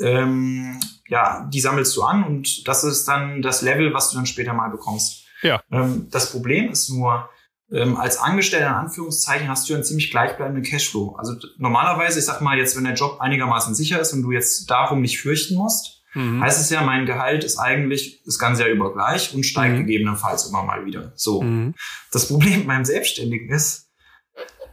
Ähm, 0.00 0.80
ja, 1.08 1.48
die 1.52 1.60
sammelst 1.60 1.96
du 1.96 2.02
an 2.02 2.24
und 2.24 2.66
das 2.66 2.84
ist 2.84 3.06
dann 3.06 3.42
das 3.42 3.62
Level, 3.62 3.92
was 3.92 4.10
du 4.10 4.16
dann 4.16 4.26
später 4.26 4.54
mal 4.54 4.70
bekommst. 4.70 5.26
Ja. 5.42 5.62
Ähm, 5.70 6.08
das 6.10 6.32
Problem 6.32 6.70
ist 6.70 6.88
nur, 6.88 7.28
ähm, 7.70 7.96
als 7.96 8.18
Angestellter 8.18 8.68
in 8.68 8.74
Anführungszeichen 8.74 9.48
hast 9.48 9.68
du 9.68 9.74
einen 9.74 9.84
ziemlich 9.84 10.10
gleichbleibenden 10.10 10.62
Cashflow. 10.62 11.16
Also 11.16 11.34
normalerweise, 11.58 12.18
ich 12.18 12.24
sag 12.24 12.40
mal 12.40 12.58
jetzt, 12.58 12.76
wenn 12.76 12.84
der 12.84 12.94
Job 12.94 13.20
einigermaßen 13.20 13.74
sicher 13.74 14.00
ist 14.00 14.12
und 14.12 14.22
du 14.22 14.32
jetzt 14.32 14.70
darum 14.70 15.00
nicht 15.00 15.20
fürchten 15.20 15.54
musst, 15.54 16.01
mhm. 16.14 16.42
heißt 16.42 16.60
es 16.60 16.70
ja, 16.70 16.82
mein 16.82 17.06
Gehalt 17.06 17.44
ist 17.44 17.58
eigentlich 17.58 18.22
das 18.24 18.38
ganze 18.38 18.62
Jahr 18.62 18.70
über 18.70 18.92
gleich 18.92 19.34
und 19.34 19.44
steigt 19.44 19.74
mhm. 19.74 19.86
gegebenenfalls 19.86 20.46
immer 20.46 20.62
mal 20.62 20.84
wieder. 20.84 21.12
So. 21.16 21.42
Mhm. 21.42 21.74
Das 22.10 22.28
Problem 22.28 22.66
beim 22.66 22.84
Selbstständigen 22.84 23.50
ist, 23.50 23.88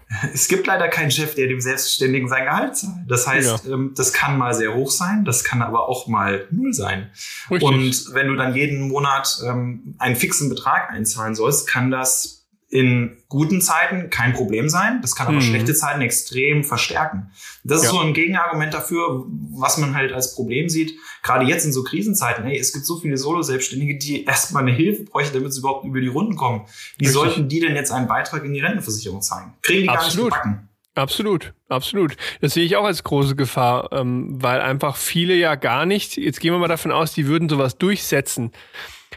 es 0.34 0.48
gibt 0.48 0.68
leider 0.68 0.88
keinen 0.88 1.12
Chef, 1.12 1.36
der 1.36 1.48
dem 1.48 1.62
Selbstständigen 1.62 2.28
sein 2.28 2.46
Gehalt 2.46 2.76
zahlt. 2.76 3.06
Das 3.08 3.28
heißt, 3.28 3.66
ja. 3.66 3.74
ähm, 3.74 3.94
das 3.96 4.14
kann 4.14 4.38
mal 4.38 4.54
sehr 4.54 4.74
hoch 4.74 4.92
sein, 4.92 5.26
das 5.26 5.44
kann 5.44 5.62
aber 5.62 5.88
auch 5.88 6.08
mal 6.08 6.48
null 6.52 6.74
sein. 6.74 7.12
Richtig. 7.50 7.68
Und 7.68 8.14
wenn 8.14 8.28
du 8.28 8.36
dann 8.36 8.56
jeden 8.56 8.88
Monat 8.88 9.42
ähm, 9.46 9.96
einen 10.00 10.16
fixen 10.16 10.50
Betrag 10.50 10.90
einzahlen 10.90 11.36
sollst, 11.36 11.68
kann 11.68 11.92
das 11.92 12.39
in 12.70 13.18
guten 13.30 13.62
Zeiten 13.62 14.12
kein 14.12 14.34
Problem 14.34 14.70
sein. 14.70 15.00
Das 15.02 15.16
kann 15.16 15.28
aber 15.28 15.38
mhm. 15.38 15.42
schlechte 15.42 15.74
Zeiten 15.74 16.02
extrem 16.02 16.64
verstärken. 16.64 17.32
Das 17.64 17.82
ja. 17.82 17.90
ist 17.90 17.96
so 17.96 18.00
ein 18.00 18.14
Gegenargument 18.14 18.74
dafür, 18.74 19.26
was 19.54 19.80
man 19.80 19.96
halt 19.96 20.14
als 20.14 20.36
Problem 20.36 20.70
sieht. 20.70 20.94
Gerade 21.24 21.46
jetzt 21.46 21.66
in 21.66 21.74
so 21.74 21.84
Krisenzeiten, 21.84 22.46
hey, 22.46 22.58
es 22.60 22.72
gibt 22.72 22.86
so 22.86 22.98
viele 22.98 23.18
Solo-Selbstständige, 23.18 23.98
die 23.98 24.24
erstmal 24.24 24.64
eine 24.64 24.72
Hilfe 24.72 25.04
bräuchten, 25.04 25.34
damit 25.34 25.52
sie 25.52 25.60
überhaupt 25.60 25.86
über 25.86 26.00
die 26.00 26.08
Runden 26.08 26.36
kommen. 26.36 26.66
Wie 26.98 27.06
Richtig. 27.06 27.14
sollten 27.14 27.50
die 27.50 27.60
denn 27.60 27.76
jetzt 27.76 27.92
einen 27.92 28.08
Beitrag 28.08 28.46
in 28.46 28.54
die 28.54 28.62
Rentenversicherung 28.62 29.22
zahlen? 29.22 29.54
Kriegen 29.64 29.84
die 29.84 29.90
Absolut. 29.90 30.32
gar 30.32 30.38
nicht 30.38 30.44
gebacken. 30.44 30.70
Absolut, 30.96 31.54
absolut. 31.70 32.18
Das 32.42 32.54
sehe 32.54 32.66
ich 32.66 32.76
auch 32.76 32.84
als 32.84 33.04
große 33.04 33.36
Gefahr, 33.36 33.92
ähm, 33.94 34.42
weil 34.42 34.60
einfach 34.60 34.98
viele 34.98 35.34
ja 35.34 35.56
gar 35.56 35.86
nicht, 35.86 36.18
jetzt 36.18 36.40
gehen 36.42 36.52
wir 36.52 36.60
mal 36.60 36.68
davon 36.68 36.92
aus, 36.92 37.14
die 37.14 37.26
würden 37.26 37.48
sowas 37.48 37.78
durchsetzen. 37.78 38.52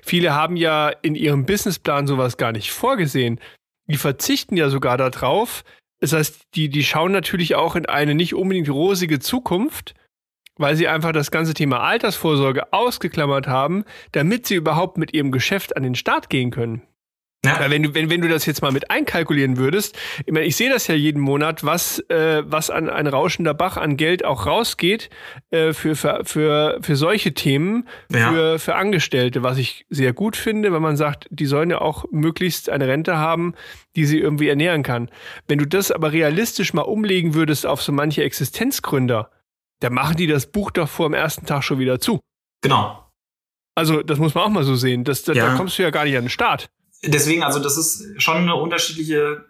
Viele 0.05 0.35
haben 0.35 0.57
ja 0.57 0.88
in 0.88 1.15
ihrem 1.15 1.47
Businessplan 1.47 2.07
sowas 2.07 2.37
gar 2.37 2.53
nicht 2.53 2.73
vorgesehen. 2.73 3.41
Die 3.87 3.97
verzichten 3.97 4.57
ja 4.57 4.69
sogar 4.69 4.97
darauf. 4.99 5.65
Das 6.01 6.12
heißt, 6.12 6.43
die, 6.55 6.69
die 6.69 6.83
schauen 6.83 7.12
natürlich 7.12 7.55
auch 7.55 7.77
in 7.77 7.87
eine 7.87 8.15
nicht 8.15 8.35
unbedingt 8.35 8.69
rosige 8.69 9.21
Zukunft, 9.21 9.95
weil 10.57 10.75
sie 10.75 10.88
einfach 10.88 11.12
das 11.12 11.31
ganze 11.31 11.55
Thema 11.55 11.81
Altersvorsorge 11.81 12.73
ausgeklammert 12.73 13.47
haben, 13.47 13.85
damit 14.11 14.47
sie 14.47 14.57
überhaupt 14.57 14.99
mit 14.99 15.15
ihrem 15.15 15.31
Geschäft 15.31 15.77
an 15.77 15.85
den 15.85 15.95
Start 15.95 16.29
gehen 16.29 16.51
können. 16.51 16.83
Ja. 17.45 17.69
Wenn 17.69 17.83
du, 17.83 17.95
wenn, 17.95 18.09
wenn 18.09 18.21
du 18.21 18.29
das 18.29 18.47
jetzt 18.47 18.63
mal 18.63 18.71
mit 18.71 18.93
einkalkulieren 18.93 19.57
würdest, 19.57 19.99
ich 20.25 20.33
meine, 20.33 20.47
ich 20.47 20.55
sehe 20.55 20.71
das 20.71 20.87
ja 20.87 20.95
jeden 20.95 21.21
Monat, 21.21 21.65
was, 21.65 21.99
äh, 22.09 22.45
was 22.47 22.71
an 22.71 22.89
ein 22.89 23.09
rauschender 23.09 23.53
Bach 23.53 23.77
an 23.77 23.97
Geld 23.97 24.25
auch 24.25 24.47
rausgeht 24.47 25.11
äh, 25.51 25.73
für, 25.73 25.97
für, 25.97 26.21
für, 26.25 26.79
für 26.81 26.95
solche 26.95 27.35
Themen, 27.35 27.89
ja. 28.13 28.31
für, 28.31 28.59
für 28.61 28.75
Angestellte, 28.77 29.43
was 29.43 29.59
ich 29.59 29.87
sehr 29.91 30.13
gut 30.13 30.37
finde, 30.37 30.73
weil 30.73 30.79
man 30.79 30.97
sagt, 30.97 31.27
die 31.31 31.47
sollen 31.47 31.71
ja 31.71 31.81
auch 31.81 32.05
möglichst 32.13 32.71
eine 32.71 32.87
Rente 32.87 33.17
haben, 33.17 33.55
die 33.97 34.05
sie 34.05 34.21
irgendwie 34.21 34.49
ernähren 34.49 34.85
kann. 34.85 35.11
Wenn 35.49 35.59
du 35.59 35.67
das 35.67 35.91
aber 35.91 36.13
realistisch 36.13 36.73
mal 36.75 36.83
umlegen 36.83 37.35
würdest 37.35 37.67
auf 37.67 37.83
so 37.83 37.91
manche 37.91 38.23
Existenzgründer, 38.23 39.33
dann 39.81 39.95
machen 39.95 40.17
die 40.17 40.29
das 40.29 40.47
Buch 40.47 40.71
doch 40.71 40.89
vor 40.89 41.09
dem 41.09 41.15
ersten 41.15 41.45
Tag 41.45 41.65
schon 41.65 41.81
wieder 41.81 41.99
zu. 41.99 42.21
Genau. 42.63 43.11
Also, 43.75 44.03
das 44.05 44.21
muss 44.21 44.37
man 44.37 44.45
auch 44.45 44.51
mal 44.51 44.63
so 44.63 44.77
sehen. 44.77 45.03
Das, 45.03 45.25
da, 45.25 45.33
ja. 45.33 45.49
da 45.49 45.57
kommst 45.57 45.77
du 45.77 45.83
ja 45.83 45.91
gar 45.91 46.05
nicht 46.05 46.17
an 46.17 46.25
den 46.25 46.31
Start 46.31 46.71
deswegen, 47.05 47.43
also 47.43 47.59
das 47.59 47.77
ist 47.77 48.23
schon 48.23 48.37
eine 48.37 48.55
unterschiedliche 48.55 49.45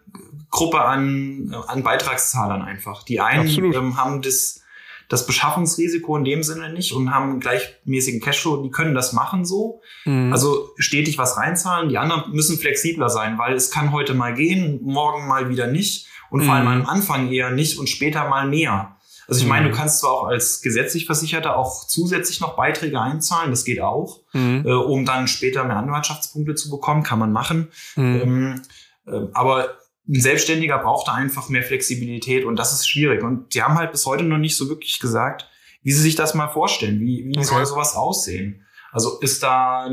Gruppe 0.49 0.81
an, 0.81 1.55
an 1.67 1.83
Beitragszahlern 1.83 2.61
einfach. 2.61 3.03
Die 3.03 3.19
einen 3.19 3.47
ähm, 3.73 3.97
haben 3.97 4.21
das, 4.21 4.61
das 5.09 5.25
Beschaffungsrisiko 5.25 6.15
in 6.17 6.25
dem 6.25 6.43
Sinne 6.43 6.71
nicht 6.71 6.93
und 6.93 7.11
haben 7.11 7.31
einen 7.31 7.39
gleichmäßigen 7.39 8.21
Cashflow, 8.21 8.61
die 8.61 8.69
können 8.69 8.93
das 8.93 9.13
machen 9.13 9.45
so. 9.45 9.81
Mhm. 10.05 10.31
Also 10.31 10.69
stetig 10.77 11.17
was 11.17 11.37
reinzahlen. 11.37 11.89
Die 11.89 11.97
anderen 11.97 12.31
müssen 12.33 12.57
flexibler 12.57 13.09
sein, 13.09 13.37
weil 13.39 13.55
es 13.55 13.71
kann 13.71 13.91
heute 13.91 14.13
mal 14.13 14.33
gehen, 14.33 14.79
morgen 14.83 15.27
mal 15.27 15.49
wieder 15.49 15.67
nicht 15.67 16.07
und 16.29 16.41
mhm. 16.41 16.45
vor 16.45 16.55
allem 16.55 16.67
am 16.67 16.85
Anfang 16.85 17.31
eher 17.31 17.51
nicht 17.51 17.79
und 17.79 17.89
später 17.89 18.27
mal 18.29 18.47
mehr. 18.47 18.95
Also 19.27 19.41
ich 19.41 19.47
meine, 19.47 19.67
du 19.67 19.71
mhm. 19.71 19.77
kannst 19.77 19.99
zwar 19.99 20.11
auch 20.11 20.23
als 20.25 20.61
gesetzlich 20.61 21.05
Versicherter 21.05 21.57
auch 21.57 21.87
zusätzlich 21.87 22.41
noch 22.41 22.55
Beiträge 22.55 22.99
einzahlen, 22.99 23.51
das 23.51 23.63
geht 23.63 23.81
auch, 23.81 24.21
mhm. 24.33 24.63
äh, 24.65 24.73
um 24.73 25.05
dann 25.05 25.27
später 25.27 25.63
mehr 25.63 25.77
Anwaltschaftspunkte 25.77 26.55
zu 26.55 26.69
bekommen, 26.69 27.03
kann 27.03 27.19
man 27.19 27.31
machen. 27.31 27.69
Mhm. 27.95 28.21
Ähm, 28.21 28.61
äh, 29.07 29.27
aber 29.33 29.77
ein 30.07 30.19
Selbstständiger 30.19 30.79
braucht 30.79 31.07
da 31.07 31.13
einfach 31.13 31.49
mehr 31.49 31.63
Flexibilität 31.63 32.45
und 32.45 32.57
das 32.57 32.73
ist 32.73 32.87
schwierig. 32.87 33.23
Und 33.23 33.53
die 33.53 33.63
haben 33.63 33.75
halt 33.75 33.91
bis 33.91 34.05
heute 34.05 34.23
noch 34.23 34.37
nicht 34.37 34.57
so 34.57 34.67
wirklich 34.67 34.99
gesagt, 34.99 35.49
wie 35.81 35.91
sie 35.91 36.01
sich 36.01 36.15
das 36.15 36.33
mal 36.33 36.49
vorstellen, 36.49 36.99
wie, 36.99 37.25
wie 37.25 37.37
okay. 37.37 37.45
soll 37.45 37.65
sowas 37.65 37.95
aussehen. 37.95 38.65
Also 38.91 39.19
ist 39.19 39.41
da, 39.41 39.89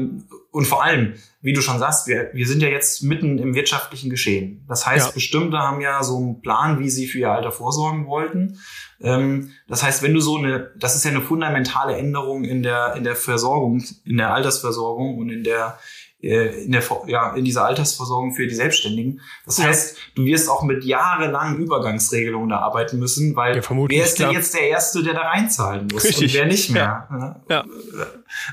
und 0.50 0.66
vor 0.66 0.84
allem, 0.84 1.14
wie 1.40 1.54
du 1.54 1.62
schon 1.62 1.78
sagst, 1.78 2.06
wir, 2.06 2.30
wir 2.34 2.46
sind 2.46 2.60
ja 2.60 2.68
jetzt 2.68 3.02
mitten 3.02 3.38
im 3.38 3.54
wirtschaftlichen 3.54 4.10
Geschehen. 4.10 4.64
Das 4.68 4.86
heißt, 4.86 5.08
ja. 5.08 5.12
bestimmte 5.12 5.58
haben 5.58 5.80
ja 5.80 6.02
so 6.02 6.18
einen 6.18 6.42
Plan, 6.42 6.78
wie 6.78 6.90
sie 6.90 7.06
für 7.06 7.20
ihr 7.20 7.30
Alter 7.30 7.50
vorsorgen 7.50 8.06
wollten. 8.06 8.58
Ähm, 9.02 9.52
das 9.66 9.82
heißt, 9.82 10.02
wenn 10.02 10.12
du 10.14 10.20
so 10.20 10.36
eine, 10.36 10.70
das 10.76 10.94
ist 10.94 11.04
ja 11.04 11.10
eine 11.10 11.22
fundamentale 11.22 11.96
Änderung 11.96 12.44
in 12.44 12.62
der, 12.62 12.94
in 12.96 13.04
der 13.04 13.16
Versorgung, 13.16 13.82
in 14.04 14.18
der 14.18 14.34
Altersversorgung 14.34 15.16
und 15.16 15.30
in 15.30 15.42
der, 15.42 15.78
äh, 16.22 16.64
in 16.64 16.72
der, 16.72 16.82
ja, 17.06 17.34
in 17.34 17.46
dieser 17.46 17.64
Altersversorgung 17.64 18.34
für 18.34 18.46
die 18.46 18.54
Selbstständigen. 18.54 19.22
Das 19.46 19.56
ja. 19.56 19.64
heißt, 19.64 19.96
du 20.16 20.26
wirst 20.26 20.50
auch 20.50 20.62
mit 20.64 20.84
jahrelangen 20.84 21.58
Übergangsregelungen 21.58 22.50
da 22.50 22.58
arbeiten 22.58 22.98
müssen, 22.98 23.36
weil 23.36 23.56
ja, 23.56 23.62
wer 23.70 24.04
ist 24.04 24.18
denn 24.18 24.32
jetzt 24.32 24.52
der 24.52 24.68
Erste, 24.68 25.02
der 25.02 25.14
da 25.14 25.22
reinzahlen 25.22 25.88
muss 25.90 26.04
Richtig. 26.04 26.34
und 26.34 26.34
wer 26.34 26.46
nicht 26.46 26.70
mehr? 26.70 27.08
Ja. 27.10 27.40
ja. 27.48 27.64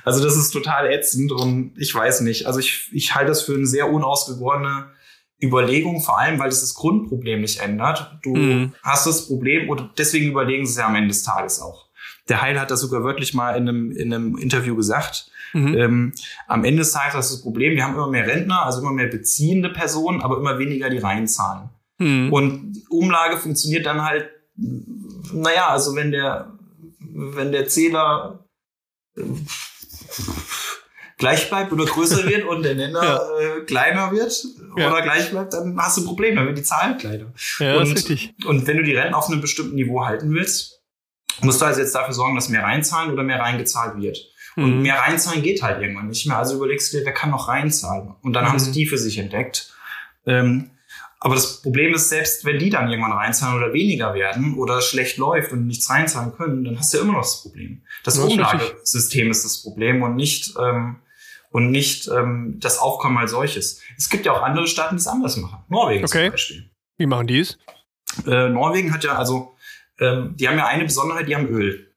Also 0.06 0.24
das 0.24 0.38
ist 0.38 0.52
total 0.52 0.90
ätzend 0.90 1.34
und 1.34 1.74
ich 1.78 1.94
weiß 1.94 2.22
nicht. 2.22 2.48
Also 2.48 2.60
ich, 2.60 2.90
ich 2.94 3.16
halte 3.16 3.30
das 3.30 3.42
für 3.42 3.54
eine 3.54 3.68
sehr 3.68 3.92
unausgegorene 3.92 4.97
Überlegung, 5.42 6.02
vor 6.02 6.20
allem, 6.20 6.40
weil 6.40 6.50
es 6.50 6.62
das 6.62 6.74
Grundproblem 6.74 7.42
nicht 7.42 7.60
ändert. 7.60 8.18
Du 8.24 8.36
mhm. 8.36 8.74
hast 8.84 9.06
das 9.06 9.28
Problem 9.28 9.70
und 9.70 9.92
deswegen 9.98 10.32
überlegen 10.32 10.66
sie 10.66 10.72
es 10.72 10.78
ja 10.78 10.88
am 10.88 10.96
Ende 10.96 11.10
des 11.10 11.24
Tages 11.24 11.62
auch. 11.62 11.88
der 12.30 12.42
Heil 12.42 12.60
hat 12.60 12.72
das 12.72 12.82
sogar 12.82 13.04
wörtlich 13.04 13.34
mal 13.34 13.52
in 13.52 13.70
einem, 13.70 13.92
in 13.92 14.14
einem 14.14 14.38
Interview 14.38 14.76
gesagt. 14.76 15.30
Mhm. 15.54 15.76
Ähm, 15.76 16.14
am 16.48 16.66
Ende 16.66 16.80
des 16.80 16.92
Tages 16.92 17.28
ist 17.28 17.34
das 17.36 17.42
Problem, 17.42 17.76
wir 17.76 17.84
haben 17.84 17.94
immer 17.94 18.10
mehr 18.10 18.28
Rentner, 18.28 18.66
also 18.66 18.82
immer 18.82 18.92
mehr 18.92 19.08
beziehende 19.08 19.70
Personen, 19.70 20.22
aber 20.22 20.38
immer 20.38 20.60
weniger 20.60 20.90
die 20.90 20.98
reinzahlen. 20.98 21.70
Mhm. 22.00 22.34
Und 22.34 22.84
Umlage 22.90 23.38
funktioniert 23.38 23.86
dann 23.86 24.04
halt, 24.04 24.30
naja, 24.56 25.68
also 25.70 25.96
wenn 25.96 26.12
der, 26.12 26.52
wenn 27.00 27.52
der 27.52 27.68
Zähler 27.68 28.46
äh, 29.16 29.22
gleich 31.18 31.50
bleibt 31.50 31.72
oder 31.72 31.86
größer 31.86 32.28
wird 32.28 32.46
und 32.46 32.64
der 32.64 32.76
Nenner 32.76 33.04
ja. 33.04 33.18
äh, 33.40 33.62
kleiner 33.62 34.12
wird 34.12 34.46
ja. 34.78 34.92
oder 34.92 35.02
gleich 35.02 35.30
bleibt, 35.30 35.54
dann 35.54 35.78
hast 35.78 35.98
du 35.98 36.02
ein 36.02 36.06
Problem, 36.06 36.36
dann 36.36 36.48
wird 36.48 36.58
die 36.58 36.64
Zahl 36.64 36.98
kleiner. 36.98 37.34
Ja, 37.60 37.78
und, 37.78 37.92
richtig. 37.92 38.34
und 38.46 38.68
wenn 38.68 38.78
du 38.78 38.84
die 38.84 38.96
Renten 38.96 39.14
auf 39.14 39.30
einem 39.30 39.42
bestimmten 39.42 39.76
Niveau 39.76 40.06
halten 40.06 40.34
willst, 40.34 40.82
musst 41.42 41.62
du 41.62 41.66
also 41.66 41.82
jetzt 41.82 41.94
dafür 41.94 42.14
sorgen, 42.14 42.36
dass 42.36 42.50
mehr 42.50 42.64
reinzahlen 42.64 43.12
oder 43.12 43.24
mehr 43.24 43.40
reingezahlt 43.40 44.00
wird. 44.02 44.18
Und 44.56 44.78
mhm. 44.78 44.82
mehr 44.82 44.96
reinzahlen 45.00 45.44
geht 45.44 45.62
halt 45.62 45.82
irgendwann 45.82 46.08
nicht 46.08 46.26
mehr. 46.26 46.38
Also 46.38 46.56
überlegst 46.56 46.92
du 46.92 46.98
dir, 46.98 47.06
wer 47.06 47.14
kann 47.14 47.30
noch 47.30 47.48
reinzahlen? 47.48 48.16
Und 48.22 48.34
dann 48.34 48.46
mhm. 48.46 48.50
haben 48.50 48.60
sie 48.60 48.72
die 48.72 48.88
für 48.88 48.98
sich 48.98 49.20
entdeckt. 49.20 49.74
Ähm, 50.26 50.72
aber 51.20 51.36
das 51.36 51.62
Problem 51.62 51.94
ist, 51.94 52.10
selbst 52.10 52.46
wenn 52.46 52.60
die 52.60 52.70
dann 52.70 52.90
irgendwann 52.90 53.12
reinzahlen 53.12 53.58
oder 53.58 53.74
weniger 53.74 54.14
werden 54.14 54.56
oder 54.56 54.82
schlecht 54.82 55.18
läuft 55.18 55.52
und 55.52 55.66
nichts 55.66 55.90
reinzahlen 55.90 56.34
können, 56.34 56.64
dann 56.64 56.78
hast 56.78 56.94
du 56.94 56.98
ja 56.98 57.04
immer 57.04 57.14
noch 57.14 57.22
das 57.22 57.42
Problem. 57.42 57.82
Das, 58.04 58.16
das 58.16 58.24
Umlagesystem 58.24 59.32
ist 59.32 59.44
das 59.44 59.62
Problem 59.62 60.04
und 60.04 60.16
nicht, 60.16 60.54
ähm, 60.60 60.98
und 61.50 61.72
nicht 61.72 62.08
ähm, 62.08 62.58
das 62.60 62.80
Aufkommen 62.80 63.18
als 63.18 63.32
solches. 63.32 63.82
Es 63.98 64.10
gibt 64.10 64.26
ja 64.26 64.34
auch 64.34 64.42
andere 64.42 64.68
Staaten, 64.68 64.96
die 64.96 65.00
es 65.00 65.08
anders 65.08 65.38
machen. 65.38 65.64
Norwegen 65.70 66.04
okay. 66.04 66.26
zum 66.26 66.32
Beispiel. 66.32 66.70
Wie 66.98 67.06
machen 67.06 67.28
die 67.28 67.40
es? 67.40 67.58
Äh, 68.26 68.50
Norwegen 68.50 68.94
hat 68.94 69.04
ja 69.04 69.16
also, 69.16 69.56
ähm, 70.00 70.36
die 70.38 70.48
haben 70.48 70.58
ja 70.58 70.68
eine 70.68 70.84
Besonderheit, 70.84 71.28
die 71.28 71.36
haben 71.36 71.48
Öl. 71.48 71.94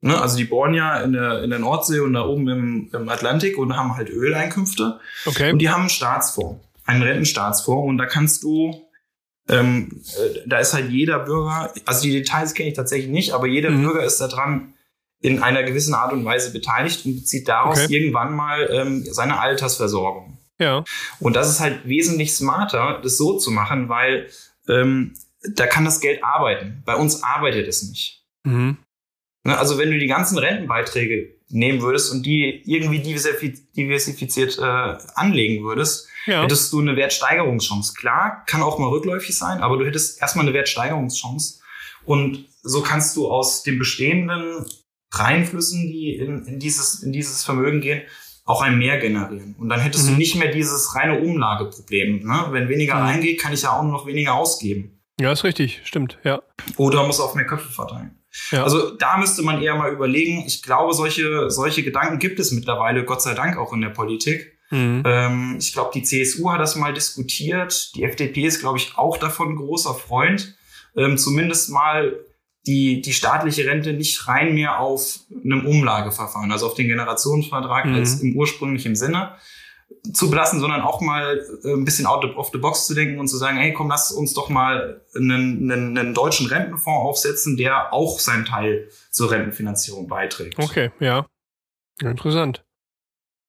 Ne? 0.00 0.20
Also 0.20 0.36
die 0.36 0.44
bohren 0.44 0.74
ja 0.74 1.00
in 1.00 1.12
der, 1.12 1.42
in 1.42 1.50
der 1.50 1.58
Nordsee 1.58 2.00
und 2.00 2.12
da 2.12 2.24
oben 2.24 2.48
im, 2.48 2.90
im 2.92 3.08
Atlantik 3.08 3.58
und 3.58 3.76
haben 3.76 3.96
halt 3.96 4.10
Öleinkünfte. 4.10 5.00
Okay. 5.26 5.52
Und 5.52 5.58
die 5.58 5.70
haben 5.70 5.80
einen 5.80 5.90
Staatsfonds, 5.90 6.64
einen 6.84 7.02
Rentenstaatsfonds 7.02 7.88
und 7.88 7.98
da 7.98 8.06
kannst 8.06 8.44
du 8.44 8.88
ähm, 9.48 10.02
äh, 10.16 10.40
da 10.46 10.58
ist 10.58 10.74
halt 10.74 10.90
jeder 10.90 11.20
Bürger, 11.20 11.72
also 11.86 12.02
die 12.02 12.12
Details 12.12 12.54
kenne 12.54 12.68
ich 12.68 12.76
tatsächlich 12.76 13.10
nicht, 13.10 13.32
aber 13.32 13.46
jeder 13.46 13.70
mhm. 13.70 13.82
Bürger 13.82 14.04
ist 14.04 14.20
da 14.20 14.28
dran 14.28 14.74
in 15.20 15.42
einer 15.42 15.62
gewissen 15.62 15.94
Art 15.94 16.12
und 16.12 16.24
Weise 16.24 16.52
beteiligt 16.52 17.04
und 17.04 17.16
bezieht 17.16 17.48
daraus 17.48 17.84
okay. 17.84 17.94
irgendwann 17.94 18.34
mal 18.34 18.68
ähm, 18.72 19.04
seine 19.04 19.40
Altersversorgung. 19.40 20.38
Ja. 20.60 20.84
Und 21.20 21.36
das 21.36 21.48
ist 21.48 21.60
halt 21.60 21.86
wesentlich 21.86 22.34
smarter, 22.34 23.00
das 23.02 23.16
so 23.16 23.38
zu 23.38 23.50
machen, 23.50 23.88
weil 23.88 24.28
ähm, 24.68 25.14
da 25.54 25.66
kann 25.66 25.84
das 25.84 26.00
Geld 26.00 26.22
arbeiten. 26.22 26.82
Bei 26.84 26.96
uns 26.96 27.22
arbeitet 27.22 27.68
es 27.68 27.82
nicht. 27.82 28.24
Mhm. 28.44 28.78
Ne, 29.44 29.56
also 29.56 29.78
wenn 29.78 29.90
du 29.90 29.98
die 29.98 30.06
ganzen 30.06 30.38
Rentenbeiträge 30.38 31.36
nehmen 31.48 31.80
würdest 31.80 32.12
und 32.12 32.26
die 32.26 32.62
irgendwie 32.66 33.00
diversifiziert 33.00 34.58
äh, 34.58 34.98
anlegen 35.14 35.64
würdest, 35.64 36.08
ja. 36.26 36.42
hättest 36.42 36.72
du 36.72 36.80
eine 36.80 36.96
Wertsteigerungschance. 36.96 37.94
Klar, 37.94 38.44
kann 38.46 38.62
auch 38.62 38.78
mal 38.78 38.88
rückläufig 38.88 39.36
sein, 39.36 39.60
aber 39.60 39.78
du 39.78 39.86
hättest 39.86 40.20
erstmal 40.20 40.44
eine 40.44 40.54
Wertsteigerungschance. 40.54 41.60
Und 42.04 42.46
so 42.62 42.82
kannst 42.82 43.16
du 43.16 43.30
aus 43.30 43.62
dem 43.62 43.78
bestehenden 43.78 44.66
Reinflüssen, 45.10 45.86
die 45.86 46.16
in, 46.16 46.44
in, 46.46 46.58
dieses, 46.58 47.02
in 47.02 47.12
dieses 47.12 47.44
Vermögen 47.44 47.80
gehen, 47.80 48.02
auch 48.44 48.62
ein 48.62 48.78
Mehr 48.78 48.98
generieren. 48.98 49.54
Und 49.58 49.68
dann 49.68 49.80
hättest 49.80 50.06
mhm. 50.06 50.12
du 50.12 50.18
nicht 50.18 50.36
mehr 50.36 50.50
dieses 50.50 50.94
reine 50.94 51.20
Umlageproblem. 51.20 52.26
Ne? 52.26 52.46
Wenn 52.50 52.68
weniger 52.68 52.94
mhm. 52.96 53.02
reingeht, 53.02 53.40
kann 53.40 53.52
ich 53.52 53.62
ja 53.62 53.72
auch 53.72 53.82
nur 53.82 53.92
noch 53.92 54.06
weniger 54.06 54.34
ausgeben. 54.34 55.00
Ja, 55.20 55.32
ist 55.32 55.44
richtig, 55.44 55.80
stimmt, 55.84 56.18
ja. 56.24 56.42
Oder 56.76 57.06
muss 57.06 57.20
auf 57.20 57.34
mehr 57.34 57.46
Köpfe 57.46 57.70
verteilen. 57.72 58.18
Ja. 58.52 58.62
Also 58.62 58.90
da 58.96 59.16
müsste 59.16 59.42
man 59.42 59.60
eher 59.60 59.74
mal 59.74 59.92
überlegen. 59.92 60.44
Ich 60.46 60.62
glaube, 60.62 60.94
solche, 60.94 61.50
solche 61.50 61.82
Gedanken 61.82 62.18
gibt 62.18 62.38
es 62.38 62.52
mittlerweile, 62.52 63.04
Gott 63.04 63.22
sei 63.22 63.34
Dank, 63.34 63.56
auch 63.56 63.72
in 63.72 63.80
der 63.80 63.88
Politik. 63.88 64.58
Mhm. 64.70 65.02
Ähm, 65.04 65.56
ich 65.58 65.72
glaube, 65.72 65.90
die 65.94 66.02
CSU 66.02 66.50
hat 66.50 66.60
das 66.60 66.76
mal 66.76 66.92
diskutiert. 66.92 67.94
Die 67.96 68.04
FDP 68.04 68.42
ist, 68.44 68.60
glaube 68.60 68.78
ich, 68.78 68.96
auch 68.96 69.16
davon 69.16 69.56
großer 69.56 69.94
Freund. 69.94 70.56
Ähm, 70.96 71.18
zumindest 71.18 71.70
mal 71.70 72.16
die, 72.66 73.00
die 73.00 73.12
staatliche 73.12 73.66
Rente 73.66 73.92
nicht 73.92 74.28
rein 74.28 74.54
mehr 74.54 74.80
auf 74.80 75.20
einem 75.30 75.66
Umlageverfahren, 75.66 76.52
also 76.52 76.66
auf 76.66 76.74
den 76.74 76.88
Generationsvertrag 76.88 77.86
mhm. 77.86 77.94
als 77.94 78.20
im 78.20 78.36
ursprünglichen 78.36 78.96
Sinne 78.96 79.36
zu 80.12 80.30
belassen, 80.30 80.60
sondern 80.60 80.82
auch 80.82 81.00
mal 81.00 81.42
äh, 81.64 81.72
ein 81.72 81.84
bisschen 81.84 82.06
out 82.06 82.24
of 82.24 82.50
the 82.52 82.58
box 82.58 82.86
zu 82.86 82.94
denken 82.94 83.18
und 83.18 83.28
zu 83.28 83.36
sagen, 83.36 83.56
hey, 83.56 83.72
komm, 83.72 83.88
lass 83.88 84.12
uns 84.12 84.34
doch 84.34 84.48
mal 84.48 85.02
einen, 85.14 85.70
einen, 85.70 85.98
einen 85.98 86.14
deutschen 86.14 86.46
Rentenfonds 86.46 87.08
aufsetzen, 87.08 87.56
der 87.56 87.92
auch 87.92 88.18
seinen 88.18 88.44
Teil 88.44 88.88
zur 89.10 89.30
Rentenfinanzierung 89.30 90.06
beiträgt. 90.06 90.58
Okay, 90.58 90.90
ja. 91.00 91.26
Interessant. 92.00 92.64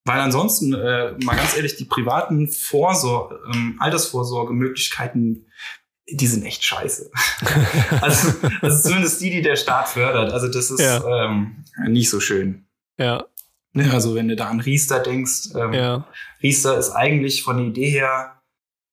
Weil 0.05 0.21
ansonsten, 0.21 0.73
äh, 0.73 1.11
mal 1.23 1.35
ganz 1.35 1.55
ehrlich, 1.55 1.75
die 1.75 1.85
privaten 1.85 2.47
Vorsor 2.47 3.37
ähm, 3.53 3.75
Altersvorsorgemöglichkeiten 3.79 5.45
die 6.11 6.27
sind 6.27 6.45
echt 6.45 6.63
scheiße. 6.63 7.11
also, 8.01 8.33
also 8.61 8.89
zumindest 8.89 9.21
die, 9.21 9.29
die 9.29 9.41
der 9.41 9.55
Staat 9.55 9.89
fördert. 9.89 10.31
Also 10.31 10.47
das 10.47 10.71
ist 10.71 10.81
ja. 10.81 11.25
ähm, 11.25 11.63
nicht 11.87 12.09
so 12.09 12.19
schön. 12.19 12.65
Ja. 12.97 13.25
Ne, 13.73 13.91
also 13.93 14.15
wenn 14.15 14.27
du 14.27 14.35
da 14.35 14.47
an 14.47 14.59
Riester 14.59 14.99
denkst, 14.99 15.49
ähm, 15.55 15.73
ja. 15.73 16.07
Riester 16.41 16.77
ist 16.77 16.91
eigentlich 16.91 17.43
von 17.43 17.57
der 17.57 17.67
Idee 17.67 17.89
her 17.89 18.41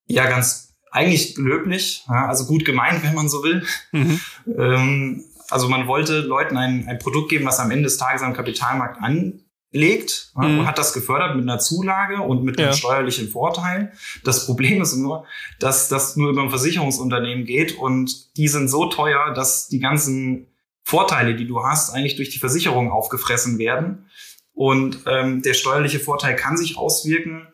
ja 0.07 0.27
ganz 0.29 0.75
eigentlich 0.91 1.37
löblich, 1.37 2.05
ja, 2.09 2.27
also 2.27 2.47
gut 2.47 2.65
gemeint, 2.65 3.03
wenn 3.03 3.15
man 3.15 3.29
so 3.29 3.43
will. 3.43 3.67
Mhm. 3.93 4.21
Ähm, 4.47 5.25
also 5.51 5.69
man 5.69 5.87
wollte 5.87 6.21
Leuten 6.21 6.57
ein, 6.57 6.87
ein 6.89 6.99
Produkt 6.99 7.31
geben, 7.31 7.45
was 7.45 7.61
am 7.61 7.71
Ende 7.71 7.85
des 7.85 7.99
Tages 7.99 8.23
am 8.23 8.35
Kapitalmarkt 8.35 9.01
an, 9.03 9.41
legt 9.77 10.33
mhm. 10.35 10.61
und 10.61 10.67
hat 10.67 10.79
das 10.79 10.93
gefördert 10.93 11.37
mit 11.37 11.45
einer 11.45 11.59
Zulage 11.59 12.21
und 12.21 12.43
mit 12.43 12.59
einem 12.59 12.71
ja. 12.71 12.75
steuerlichen 12.75 13.29
Vorteil. 13.29 13.93
Das 14.25 14.47
Problem 14.47 14.83
ist 14.83 14.97
nur, 14.97 15.25
dass 15.61 15.89
das 15.89 16.17
nur 16.17 16.31
über 16.31 16.43
ein 16.43 16.51
Versicherungsunternehmen 16.51 17.45
geht 17.45 17.79
und 17.79 18.37
die 18.37 18.49
sind 18.49 18.69
so 18.69 18.87
teuer, 18.87 19.33
dass 19.35 19.69
die 19.69 19.79
ganzen 19.79 20.49
Vorteile, 20.83 21.35
die 21.35 21.47
du 21.47 21.65
hast, 21.65 21.95
eigentlich 21.95 22.17
durch 22.17 22.31
die 22.31 22.39
Versicherung 22.39 22.93
aufgefressen 22.93 23.59
werden. 23.59 24.07
Und 24.53 25.01
ähm, 25.07 25.43
der 25.43 25.55
steuerliche 25.55 25.99
Vorteil 25.99 26.37
kann 26.37 26.57
sich 26.57 26.79
auswirken. 26.79 27.49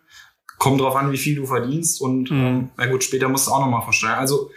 Kommt 0.59 0.81
drauf 0.81 0.95
an, 0.95 1.13
wie 1.13 1.17
viel 1.17 1.35
du 1.35 1.47
verdienst. 1.47 2.01
Und 2.01 2.31
mhm. 2.31 2.41
ähm, 2.41 2.71
na 2.77 2.87
gut, 2.87 3.03
später 3.03 3.29
musst 3.29 3.47
du 3.47 3.51
auch 3.51 3.61
nochmal 3.61 3.83
versteuern. 3.83 4.19
Also 4.19 4.51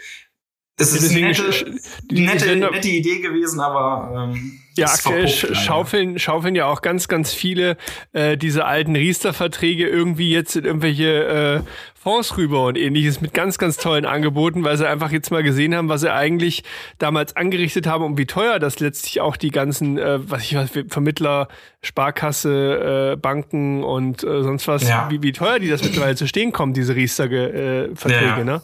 es 0.78 0.94
ist 0.94 1.10
eine 1.12 1.22
nette, 1.22 1.80
nette, 2.12 2.56
nette 2.58 2.90
Idee 2.90 3.20
gewesen, 3.20 3.62
aber 3.62 4.30
ähm, 4.34 4.60
ja, 4.78 4.88
aktuell 4.88 5.28
schaufeln, 5.28 6.20
schaufeln 6.20 6.56
ja 6.56 6.68
auch 6.68 6.82
ganz, 6.82 7.08
ganz 7.08 7.34
viele 7.34 7.78
äh, 8.14 8.38
diese 8.38 8.66
alten 8.66 8.96
Riester-Verträge 8.96 9.88
irgendwie 9.88 10.32
jetzt 10.32 10.56
in 10.56 10.66
irgendwelche 10.66 11.64
äh, 11.64 11.70
Fonds 12.06 12.38
rüber 12.38 12.68
und 12.68 12.78
ähnliches 12.78 13.20
mit 13.20 13.34
ganz, 13.34 13.58
ganz 13.58 13.78
tollen 13.78 14.06
Angeboten, 14.06 14.64
weil 14.64 14.78
sie 14.78 14.88
einfach 14.88 15.12
jetzt 15.12 15.32
mal 15.32 15.42
gesehen 15.42 15.74
haben, 15.74 15.90
was 15.90 16.02
sie 16.02 16.14
eigentlich 16.14 16.64
damals 17.00 17.36
angerichtet 17.36 17.88
haben 17.88 18.04
und 18.04 18.20
wie 18.20 18.28
teuer 18.28 18.60
das 18.60 18.80
letztlich 18.80 19.22
auch 19.22 19.38
die 19.38 19.50
ganzen, 19.50 19.98
äh, 19.98 20.20
was 20.30 20.44
ich 20.44 20.56
weiß, 20.56 20.70
Vermittler, 20.88 21.48
Sparkasse, 21.82 23.14
äh, 23.14 23.16
Banken 23.16 23.84
und 23.84 24.24
äh, 24.24 24.44
sonst 24.44 24.68
was, 24.68 24.88
ja. 24.88 25.10
wie, 25.10 25.24
wie 25.24 25.32
teuer 25.32 25.58
die 25.58 25.68
das 25.68 25.84
mittlerweile 25.84 26.16
zu 26.16 26.28
stehen 26.28 26.52
kommen, 26.52 26.74
diese 26.74 26.96
Riester-Verträge. 26.96 28.36
Äh, 28.36 28.38
ja. 28.38 28.44
ne? 28.44 28.62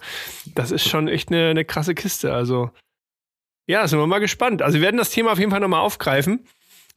Das 0.54 0.70
ist 0.70 0.88
schon 0.88 1.08
echt 1.08 1.30
eine, 1.30 1.50
eine 1.50 1.66
krasse 1.66 1.96
Kiste. 1.96 2.34
Also 2.34 2.70
ja, 3.68 3.88
sind 3.88 4.00
wir 4.00 4.08
mal 4.08 4.20
gespannt. 4.20 4.62
Also 4.62 4.76
wir 4.76 4.82
werden 4.84 4.98
das 4.98 5.10
Thema 5.10 5.32
auf 5.32 5.40
jeden 5.40 5.52
Fall 5.52 5.60
nochmal 5.60 5.82
aufgreifen, 5.82 6.46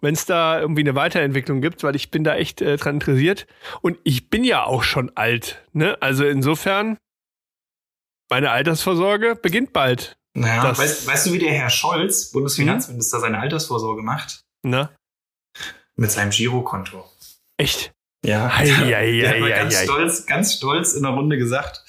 wenn 0.00 0.14
es 0.14 0.26
da 0.26 0.60
irgendwie 0.60 0.82
eine 0.82 0.94
Weiterentwicklung 0.94 1.60
gibt, 1.60 1.82
weil 1.82 1.96
ich 1.96 2.10
bin 2.10 2.24
da 2.24 2.34
echt 2.36 2.60
äh, 2.60 2.76
dran 2.76 2.96
interessiert. 2.96 3.46
Und 3.80 3.98
ich 4.04 4.30
bin 4.30 4.44
ja 4.44 4.64
auch 4.64 4.82
schon 4.82 5.10
alt. 5.16 5.64
Ne? 5.72 5.96
Also 6.00 6.24
insofern, 6.24 6.98
meine 8.30 8.50
Altersvorsorge 8.50 9.36
beginnt 9.36 9.72
bald. 9.72 10.16
Naja, 10.36 10.76
weißt, 10.76 11.06
weißt, 11.06 11.26
du, 11.26 11.32
wie 11.32 11.38
der 11.38 11.52
Herr 11.52 11.70
Scholz, 11.70 12.32
Bundesfinanzminister, 12.32 13.18
hm? 13.18 13.22
seine 13.22 13.38
Altersvorsorge 13.38 14.02
macht? 14.02 14.40
Na? 14.62 14.90
Mit 15.94 16.10
seinem 16.10 16.30
Girokonto. 16.30 17.08
Echt? 17.56 17.93
Ja, 18.24 18.50
ei, 18.56 18.70
ei, 18.72 18.94
ei, 18.94 19.20
der 19.20 19.40
hat 19.40 19.70
ganz 19.70 19.82
stolz, 19.82 20.26
ganz 20.26 20.54
stolz 20.54 20.94
in 20.94 21.02
der 21.02 21.12
Runde 21.12 21.36
gesagt, 21.36 21.82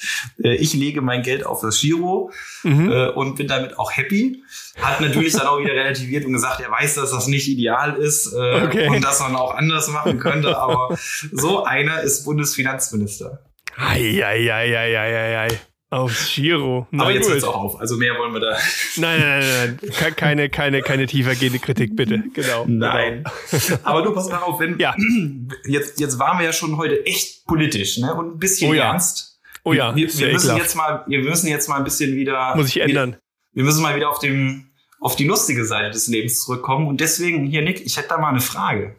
äh, 0.43 0.55
ich 0.55 0.73
lege 0.73 1.01
mein 1.01 1.23
Geld 1.23 1.45
auf 1.45 1.61
das 1.61 1.79
Giro 1.79 2.31
mhm. 2.63 2.91
äh, 2.91 3.07
und 3.09 3.35
bin 3.35 3.47
damit 3.47 3.79
auch 3.79 3.95
happy. 3.95 4.43
Hat 4.81 4.99
natürlich 4.99 5.33
dann 5.33 5.47
auch 5.47 5.59
wieder 5.59 5.73
relativiert 5.73 6.25
und 6.25 6.33
gesagt, 6.33 6.59
er 6.59 6.69
weiß, 6.69 6.95
dass 6.95 7.11
das 7.11 7.27
nicht 7.27 7.47
ideal 7.47 7.95
ist 7.95 8.33
äh, 8.33 8.63
okay. 8.63 8.89
und 8.89 9.01
dass 9.01 9.21
man 9.21 9.35
auch 9.35 9.55
anders 9.55 9.87
machen 9.87 10.19
könnte, 10.19 10.57
aber 10.57 10.97
so 11.31 11.63
einer 11.63 12.01
ist 12.01 12.25
Bundesfinanzminister. 12.25 13.39
Ei, 13.77 14.21
ei, 14.23 14.51
ei, 14.51 14.77
ei, 14.77 14.97
ei, 14.97 15.39
ei. 15.39 15.59
Aufs 15.95 16.35
Giro. 16.35 16.87
Na 16.91 17.03
Aber 17.03 17.13
jetzt 17.13 17.29
hört 17.29 17.45
auch 17.45 17.55
auf. 17.55 17.79
Also 17.79 17.95
mehr 17.95 18.17
wollen 18.17 18.33
wir 18.33 18.41
da. 18.41 18.57
Nein, 18.97 19.21
nein, 19.21 19.39
nein, 19.39 19.79
nein. 19.81 20.15
Keine, 20.17 20.49
keine, 20.49 20.81
keine 20.81 21.07
tiefergehende 21.07 21.59
Kritik, 21.59 21.95
bitte. 21.95 22.21
Genau. 22.33 22.65
Nein. 22.67 23.23
Genau. 23.49 23.79
Aber 23.83 24.01
du 24.01 24.13
pass 24.13 24.27
mal 24.27 24.39
auf, 24.39 24.59
wenn. 24.59 24.77
Ja. 24.77 24.93
Jetzt, 25.65 26.01
jetzt 26.01 26.19
waren 26.19 26.37
wir 26.37 26.45
ja 26.45 26.51
schon 26.51 26.75
heute 26.75 27.05
echt 27.05 27.45
politisch, 27.45 27.97
ne? 27.99 28.13
Und 28.13 28.35
ein 28.35 28.39
bisschen 28.39 28.71
oh 28.71 28.73
ja. 28.73 28.91
ernst. 28.91 29.39
Oh 29.63 29.71
ja. 29.71 29.95
Wir, 29.95 30.13
wir 30.13 30.33
müssen 30.33 30.57
jetzt 30.57 30.75
mal, 30.75 31.05
wir 31.07 31.19
müssen 31.21 31.47
jetzt 31.47 31.69
mal 31.69 31.77
ein 31.77 31.85
bisschen 31.85 32.13
wieder. 32.15 32.55
Muss 32.57 32.67
ich 32.67 32.81
ändern. 32.81 33.11
Wir, 33.53 33.61
wir 33.61 33.63
müssen 33.63 33.81
mal 33.81 33.95
wieder 33.95 34.09
auf 34.09 34.19
dem, 34.19 34.67
auf 34.99 35.15
die 35.15 35.25
lustige 35.25 35.63
Seite 35.63 35.91
des 35.91 36.07
Lebens 36.07 36.43
zurückkommen. 36.43 36.87
Und 36.87 36.99
deswegen 36.99 37.45
hier, 37.45 37.61
Nick, 37.61 37.85
ich 37.85 37.95
hätte 37.95 38.09
da 38.09 38.17
mal 38.17 38.29
eine 38.29 38.41
Frage. 38.41 38.97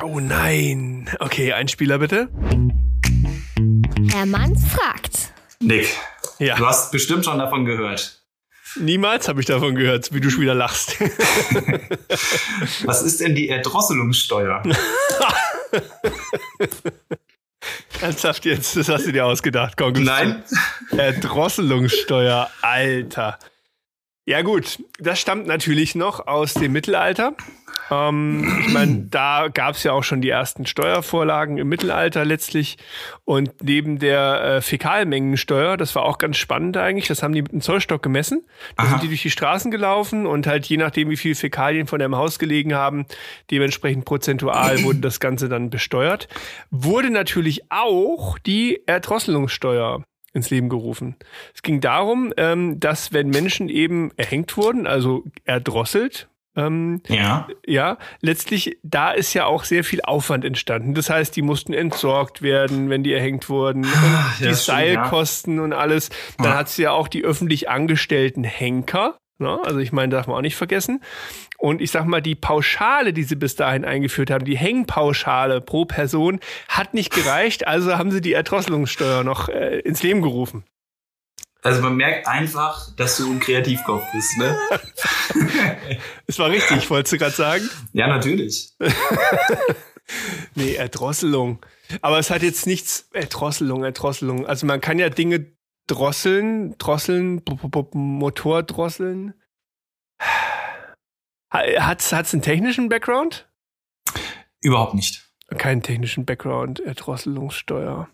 Oh 0.00 0.20
nein. 0.20 1.10
Okay, 1.18 1.52
ein 1.52 1.66
Spieler 1.66 1.98
bitte. 1.98 2.28
Herr 4.12 4.26
Manns 4.26 4.64
fragt. 4.66 5.33
Nick, 5.64 5.88
Ja. 6.38 6.56
du 6.56 6.66
hast 6.66 6.92
bestimmt 6.92 7.24
schon 7.24 7.38
davon 7.38 7.64
gehört. 7.64 8.20
Niemals 8.76 9.28
habe 9.28 9.40
ich 9.40 9.46
davon 9.46 9.74
gehört, 9.76 10.12
wie 10.12 10.20
du 10.20 10.30
schon 10.30 10.40
wieder 10.42 10.54
lachst. 10.54 10.96
Was 12.84 13.02
ist 13.02 13.20
denn 13.20 13.34
die 13.36 13.48
Erdrosselungssteuer? 13.48 14.62
Ernsthaft 18.00 18.44
jetzt, 18.44 18.76
das 18.76 18.88
hast 18.88 19.06
du 19.06 19.12
dir 19.12 19.24
ausgedacht. 19.24 19.76
Komm, 19.76 19.92
Nein? 19.94 20.42
Erdrosselungssteuer, 20.96 22.50
Alter. 22.62 23.38
Ja 24.26 24.42
gut, 24.42 24.78
das 24.98 25.20
stammt 25.20 25.46
natürlich 25.46 25.94
noch 25.94 26.26
aus 26.26 26.54
dem 26.54 26.72
Mittelalter. 26.72 27.34
Ähm, 27.90 28.62
ich 28.66 28.72
meine, 28.72 29.06
da 29.10 29.48
gab 29.52 29.74
es 29.74 29.82
ja 29.82 29.92
auch 29.92 30.04
schon 30.04 30.20
die 30.20 30.30
ersten 30.30 30.66
Steuervorlagen 30.66 31.58
im 31.58 31.68
Mittelalter 31.68 32.24
letztlich. 32.24 32.78
Und 33.24 33.62
neben 33.62 33.98
der 33.98 34.42
äh, 34.42 34.60
Fäkalmengensteuer, 34.60 35.76
das 35.76 35.94
war 35.94 36.04
auch 36.04 36.18
ganz 36.18 36.36
spannend 36.36 36.76
eigentlich, 36.76 37.08
das 37.08 37.22
haben 37.22 37.34
die 37.34 37.42
mit 37.42 37.52
einem 37.52 37.60
Zollstock 37.60 38.02
gemessen. 38.02 38.44
Da 38.76 38.84
Aha. 38.84 38.90
sind 38.90 39.02
die 39.02 39.08
durch 39.08 39.22
die 39.22 39.30
Straßen 39.30 39.70
gelaufen 39.70 40.26
und 40.26 40.46
halt 40.46 40.66
je 40.66 40.76
nachdem, 40.76 41.10
wie 41.10 41.16
viel 41.16 41.34
Fäkalien 41.34 41.86
von 41.86 42.00
einem 42.00 42.16
Haus 42.16 42.38
gelegen 42.38 42.74
haben, 42.74 43.06
dementsprechend 43.50 44.04
prozentual 44.04 44.82
wurde 44.82 45.00
das 45.00 45.20
Ganze 45.20 45.48
dann 45.48 45.70
besteuert. 45.70 46.28
Wurde 46.70 47.10
natürlich 47.10 47.70
auch 47.70 48.38
die 48.38 48.80
Erdrosselungssteuer 48.86 50.02
ins 50.32 50.50
Leben 50.50 50.68
gerufen. 50.68 51.16
Es 51.54 51.62
ging 51.62 51.80
darum, 51.80 52.32
ähm, 52.36 52.80
dass 52.80 53.12
wenn 53.12 53.30
Menschen 53.30 53.68
eben 53.68 54.10
erhängt 54.16 54.56
wurden, 54.56 54.86
also 54.86 55.24
erdrosselt, 55.44 56.28
ähm, 56.56 57.02
Ja. 57.08 57.48
ja, 57.66 57.98
letztlich, 58.20 58.78
da 58.82 59.10
ist 59.10 59.34
ja 59.34 59.46
auch 59.46 59.64
sehr 59.64 59.84
viel 59.84 60.00
Aufwand 60.02 60.44
entstanden. 60.44 60.94
Das 60.94 61.10
heißt, 61.10 61.34
die 61.36 61.42
mussten 61.42 61.74
entsorgt 61.74 62.42
werden, 62.42 62.90
wenn 62.90 63.02
die 63.02 63.12
erhängt 63.12 63.48
wurden. 63.48 63.84
Ja, 63.84 64.48
die 64.50 64.54
Seilkosten 64.54 65.58
und 65.60 65.72
alles. 65.72 66.10
Dann 66.38 66.46
Ja. 66.52 66.56
hat 66.58 66.68
es 66.68 66.76
ja 66.76 66.92
auch 66.92 67.08
die 67.08 67.24
öffentlich 67.24 67.68
angestellten 67.68 68.44
Henker. 68.44 69.16
Ne? 69.38 69.58
Also 69.64 69.80
ich 69.80 69.90
meine, 69.92 70.10
darf 70.10 70.28
man 70.28 70.36
auch 70.36 70.42
nicht 70.42 70.54
vergessen. 70.56 71.02
Und 71.58 71.80
ich 71.80 71.90
sag 71.90 72.04
mal, 72.06 72.20
die 72.22 72.34
Pauschale, 72.36 73.12
die 73.12 73.24
sie 73.24 73.34
bis 73.36 73.56
dahin 73.56 73.84
eingeführt 73.84 74.30
haben, 74.30 74.44
die 74.44 74.56
Hängpauschale 74.56 75.60
pro 75.60 75.86
Person, 75.86 76.38
hat 76.68 76.94
nicht 76.94 77.12
gereicht. 77.12 77.66
Also 77.66 77.96
haben 77.98 78.10
sie 78.12 78.20
die 78.20 78.32
Erdrosselungssteuer 78.32 79.24
noch 79.24 79.48
äh, 79.48 79.80
ins 79.80 80.02
Leben 80.02 80.22
gerufen. 80.22 80.64
Also 81.64 81.80
man 81.80 81.96
merkt 81.96 82.28
einfach, 82.28 82.94
dass 82.94 83.16
du 83.16 83.32
ein 83.32 83.40
Kreativkopf 83.40 84.04
bist, 84.12 84.36
ne? 84.36 84.56
Es 86.26 86.38
war 86.38 86.50
richtig, 86.50 86.88
wolltest 86.90 87.14
du 87.14 87.18
gerade 87.18 87.34
sagen? 87.34 87.68
ja, 87.92 88.06
natürlich. 88.06 88.72
Nee, 90.54 90.74
Erdrosselung. 90.74 91.64
Aber 92.02 92.18
es 92.18 92.28
hat 92.28 92.42
jetzt 92.42 92.66
nichts, 92.66 93.08
Erdrosselung, 93.14 93.84
Erdrosselung. 93.84 94.46
Also 94.46 94.66
man 94.66 94.82
kann 94.82 94.98
ja 94.98 95.08
Dinge 95.08 95.46
drosseln, 95.86 96.76
drosseln, 96.76 97.42
Motor 97.94 98.62
drosseln. 98.64 99.32
Hat 101.50 102.00
es 102.00 102.12
einen 102.12 102.42
technischen 102.42 102.90
Background? 102.90 103.48
Überhaupt 104.60 104.92
nicht. 104.92 105.26
Keinen 105.56 105.82
technischen 105.82 106.26
Background, 106.26 106.80
Erdrosselungssteuer. 106.80 108.10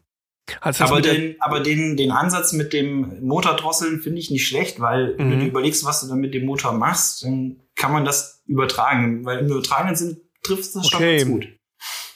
Aber 0.61 1.01
den, 1.01 1.37
aber 1.41 1.61
den, 1.61 1.97
den 1.97 2.11
Ansatz 2.11 2.53
mit 2.53 2.73
dem 2.73 3.21
Motordrosseln 3.27 4.01
finde 4.01 4.19
ich 4.19 4.31
nicht 4.31 4.47
schlecht, 4.47 4.81
weil 4.81 5.17
wenn 5.19 5.29
Mhm. 5.31 5.41
du 5.41 5.47
überlegst, 5.47 5.85
was 5.85 6.01
du 6.01 6.09
dann 6.09 6.19
mit 6.19 6.35
dem 6.35 6.47
Motor 6.47 6.73
machst, 6.73 7.25
dann 7.25 7.57
kann 7.77 7.93
man 7.93 8.05
das 8.05 8.43
übertragen. 8.47 9.25
Weil 9.25 9.39
im 9.41 9.47
übertragenen 9.47 9.97
Sinn 9.97 10.21
trifft 10.43 10.75
das 10.75 10.89
schon 10.89 10.99
Okay. 11.03 11.19
ganz 11.19 11.31
gut. 11.31 11.49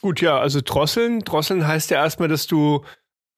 Gut, 0.01 0.21
ja, 0.21 0.37
also 0.39 0.61
drosseln. 0.63 1.21
Drosseln 1.21 1.65
heißt 1.67 1.89
ja 1.91 1.97
erstmal, 2.03 2.27
dass 2.27 2.45
du, 2.47 2.83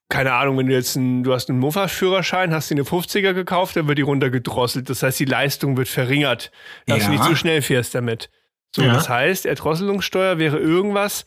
keine 0.10 0.34
Ahnung, 0.34 0.58
wenn 0.58 0.68
du 0.68 0.74
jetzt 0.74 0.98
einen, 0.98 1.24
du 1.24 1.34
hast 1.34 1.50
einen 1.50 1.60
Mofa-Führerschein, 1.60 2.54
hast 2.54 2.70
dir 2.70 2.76
eine 2.76 2.84
50er 2.84 3.34
gekauft, 3.34 3.76
dann 3.76 3.88
wird 3.88 3.98
die 3.98 4.02
runtergedrosselt. 4.04 4.89
Das 4.89 5.04
heißt, 5.04 5.20
die 5.20 5.26
Leistung 5.26 5.78
wird 5.78 5.88
verringert, 5.88 6.52
dass 6.86 7.00
Ja. 7.00 7.06
du 7.06 7.12
nicht 7.12 7.24
so 7.24 7.36
schnell 7.36 7.62
fährst 7.62 7.95
damit. 7.95 8.30
So, 8.76 8.82
Ja. 8.84 8.93
das 8.93 9.08
heißt, 9.08 9.45
Erdrosselungssteuer 9.45 10.39
wäre 10.39 10.58
irgendwas 10.60 11.26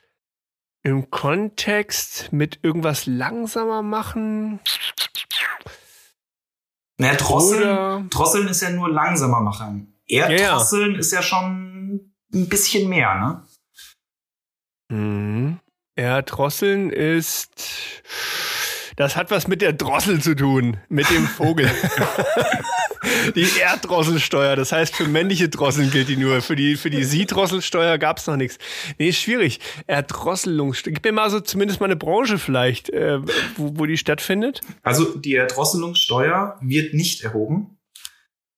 im 0.82 1.10
Kontext 1.10 2.32
mit 2.32 2.60
irgendwas 2.62 3.06
langsamer 3.06 3.82
machen. 3.82 4.60
Naja, 6.98 7.14
Drosseln, 7.16 7.62
Oder- 7.62 8.04
Drosseln 8.10 8.48
ist 8.48 8.60
ja 8.62 8.70
nur 8.70 8.90
langsamer 8.90 9.40
machen. 9.40 9.98
Erdrosseln 10.06 10.96
ist 10.96 11.12
ja 11.12 11.22
schon 11.22 12.12
ein 12.34 12.48
bisschen 12.48 12.88
mehr, 12.88 13.14
ne? 13.14 13.46
Mhm. 14.96 15.60
Erdrosseln 15.96 16.90
ist. 16.90 18.02
Das 18.96 19.16
hat 19.16 19.30
was 19.30 19.48
mit 19.48 19.62
der 19.62 19.72
Drossel 19.72 20.20
zu 20.20 20.34
tun, 20.34 20.78
mit 20.88 21.08
dem 21.10 21.26
Vogel. 21.26 21.70
die 23.34 23.46
Erddrosselsteuer, 23.60 24.56
das 24.56 24.72
heißt, 24.72 24.94
für 24.94 25.08
männliche 25.08 25.48
Drosseln 25.48 25.90
gilt 25.90 26.08
die 26.08 26.16
nur. 26.16 26.40
Für 26.42 26.56
die, 26.56 26.76
für 26.76 26.90
die 26.90 27.04
Sie-Drosselsteuer 27.04 27.98
gab 27.98 28.18
es 28.18 28.26
noch 28.26 28.36
nichts. 28.36 28.58
Nee, 28.98 29.08
ist 29.08 29.18
schwierig. 29.20 29.60
Erdrosselungssteuer. 29.86 30.92
Gib 30.94 31.04
mir 31.04 31.12
mal 31.12 31.30
so 31.30 31.40
zumindest 31.40 31.80
mal 31.80 31.86
eine 31.86 31.96
Branche 31.96 32.38
vielleicht, 32.38 32.90
äh, 32.90 33.18
wo, 33.56 33.78
wo 33.78 33.86
die 33.86 33.96
stattfindet. 33.96 34.60
Also 34.82 35.16
die 35.16 35.34
Erdrosselungssteuer 35.34 36.58
wird 36.60 36.94
nicht 36.94 37.22
erhoben. 37.22 37.78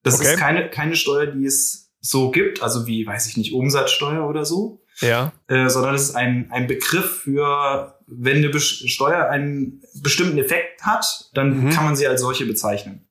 Das 0.02 0.18
Okay. 0.20 0.32
ist 0.34 0.38
keine, 0.38 0.68
keine 0.70 0.96
Steuer, 0.96 1.26
die 1.26 1.44
es 1.46 1.92
so 2.00 2.30
gibt, 2.32 2.62
also 2.62 2.86
wie, 2.88 3.06
weiß 3.06 3.28
ich 3.28 3.36
nicht, 3.36 3.52
Umsatzsteuer 3.52 4.28
oder 4.28 4.44
so. 4.44 4.80
Ja. 5.00 5.32
äh, 5.48 5.68
sondern 5.68 5.94
es 5.94 6.02
ist 6.10 6.16
ein, 6.16 6.48
ein 6.52 6.66
Begriff 6.66 7.22
für, 7.24 7.98
wenn 8.06 8.36
eine 8.36 8.48
Bes- 8.50 8.86
Steuer 8.88 9.28
einen 9.30 9.82
bestimmten 10.00 10.36
Effekt 10.38 10.82
hat, 10.82 11.30
dann 11.34 11.64
Mhm. 11.64 11.70
kann 11.70 11.84
man 11.86 11.96
sie 11.96 12.06
als 12.06 12.20
solche 12.20 12.44
bezeichnen. 12.44 13.08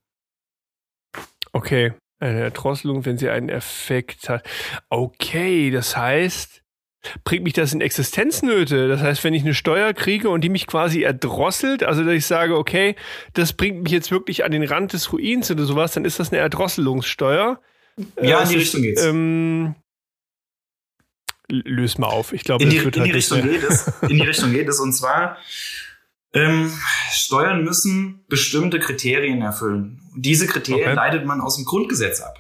Okay. 1.54 1.94
Eine 2.20 2.42
Erdrosselung, 2.42 3.06
wenn 3.06 3.18
sie 3.18 3.30
einen 3.30 3.50
Effekt 3.50 4.30
hat. 4.30 4.48
Okay, 4.90 5.72
das 5.72 5.98
heißt, 5.98 6.62
bringt 7.24 7.44
mich 7.44 7.54
das 7.54 7.74
in 7.74 7.82
Existenznöte. 7.82 8.88
Das 8.88 9.02
heißt, 9.02 9.24
wenn 9.24 9.34
ich 9.34 9.42
eine 9.42 9.56
Steuer 9.56 9.94
kriege 9.94 10.30
und 10.30 10.42
die 10.42 10.50
mich 10.50 10.68
quasi 10.68 11.02
erdrosselt, 11.02 11.84
also 11.84 12.04
dass 12.04 12.14
ich 12.14 12.28
sage, 12.28 12.56
okay, 12.56 12.96
das 13.34 13.54
bringt 13.54 13.82
mich 13.84 13.92
jetzt 13.92 14.12
wirklich 14.12 14.44
an 14.46 14.52
den 14.52 14.64
Rand 14.64 14.94
des 14.94 15.12
Ruins 15.12 15.50
oder 15.50 15.64
sowas, 15.64 15.94
dann 15.94 16.06
ist 16.06 16.20
das 16.20 16.32
eine 16.32 16.40
Erdrosselungssteuer. 16.42 17.60
Ja, 18.22 18.40
Äh, 18.40 18.44
in 18.44 18.50
die 18.50 18.56
Richtung 18.58 18.82
geht's. 18.84 19.04
Ähm, 19.04 19.74
l- 21.50 21.64
löse 21.66 22.00
mal 22.00 22.08
auf. 22.08 22.34
Ich 22.34 22.44
glaube, 22.44 22.64
in 22.64 22.70
die, 22.70 22.78
in 22.78 22.92
die 22.92 23.00
halt 23.00 23.08
nicht 23.08 23.16
Richtung 23.16 23.44
mehr- 23.44 23.60
geht 23.60 23.64
es. 23.70 23.88
In 24.04 24.18
die 24.18 24.22
Richtung 24.22 24.52
geht 24.54 24.70
es. 24.70 24.80
Und 24.80 24.94
zwar, 24.94 25.38
ähm, 26.34 26.72
Steuern 27.12 27.64
müssen 27.64 28.24
bestimmte 28.30 28.80
Kriterien 28.80 29.42
erfüllen. 29.42 30.02
Und 30.14 30.22
diese 30.26 30.48
Kriterien 30.48 30.86
Okay. 30.90 30.96
leitet 30.96 31.26
man 31.26 31.42
aus 31.42 31.56
dem 31.58 31.66
Grundgesetz 31.66 32.22
ab. 32.22 32.40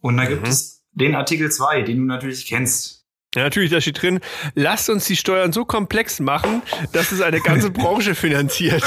Und 0.00 0.16
da 0.16 0.24
gibt 0.26 0.42
Mhm. 0.42 0.48
es 0.48 0.82
den 0.92 1.14
Artikel 1.14 1.50
2, 1.50 1.82
den 1.82 1.98
du 1.98 2.04
natürlich 2.04 2.46
kennst. 2.46 3.04
Ja, 3.34 3.42
natürlich, 3.42 3.72
da 3.72 3.80
steht 3.80 4.00
drin, 4.00 4.20
lasst 4.54 4.88
uns 4.88 5.06
die 5.06 5.16
Steuern 5.16 5.52
so 5.52 5.64
komplex 5.64 6.20
machen, 6.20 6.62
dass 6.92 7.10
es 7.10 7.20
eine 7.20 7.40
ganze 7.40 7.70
Branche 7.72 8.14
finanziert. 8.14 8.84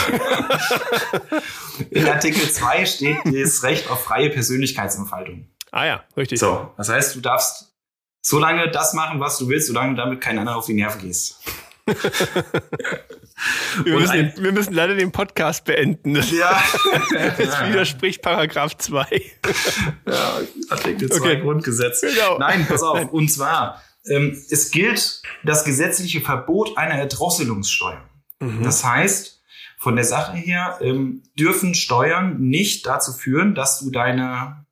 In 1.89 2.07
Artikel 2.07 2.49
2 2.49 2.85
steht 2.85 3.17
das 3.25 3.63
Recht 3.63 3.89
auf 3.89 4.05
freie 4.05 4.29
Persönlichkeitsentfaltung. 4.29 5.49
ah 5.71 5.85
ja, 5.85 6.03
richtig. 6.15 6.39
So, 6.39 6.71
das 6.77 6.87
heißt, 6.87 7.15
du 7.15 7.19
darfst 7.19 7.73
so 8.21 8.39
lange 8.39 8.71
das 8.71 8.93
machen, 8.93 9.19
was 9.19 9.37
du 9.37 9.49
willst, 9.49 9.67
solange 9.67 9.95
du 9.95 10.01
damit 10.01 10.21
kein 10.21 10.39
anderer 10.39 10.55
auf 10.55 10.65
die 10.65 10.73
Nerven 10.75 11.01
gehst. 11.01 11.41
Wir 13.83 13.99
müssen, 13.99 14.33
wir 14.38 14.51
müssen 14.51 14.73
leider 14.73 14.95
den 14.95 15.11
Podcast 15.11 15.65
beenden. 15.65 16.15
Ja. 16.15 16.63
das 17.38 17.67
widerspricht 17.67 18.21
Paragraph 18.21 18.75
2. 18.77 19.21
ja, 20.07 20.39
Artikel 20.69 21.09
2 21.09 21.17
Okay. 21.17 21.41
Grundgesetz. 21.41 22.01
Genau. 22.01 22.39
Nein, 22.39 22.65
pass 22.67 22.81
auf. 22.81 23.11
Und 23.11 23.29
zwar, 23.29 23.81
ähm, 24.05 24.35
es 24.49 24.71
gilt 24.71 25.21
das 25.43 25.63
gesetzliche 25.65 26.21
Verbot 26.21 26.77
einer 26.77 26.95
Erdrosselungssteuer. 26.95 28.01
Mhm. 28.39 28.63
Das 28.63 28.83
heißt, 28.83 29.41
von 29.77 29.95
der 29.95 30.05
Sache 30.05 30.35
her 30.35 30.79
ähm, 30.81 31.23
dürfen 31.38 31.75
Steuern 31.75 32.39
nicht 32.39 32.88
dazu 32.88 33.13
führen, 33.13 33.53
dass 33.53 33.79
du 33.79 33.91
deine 33.91 34.65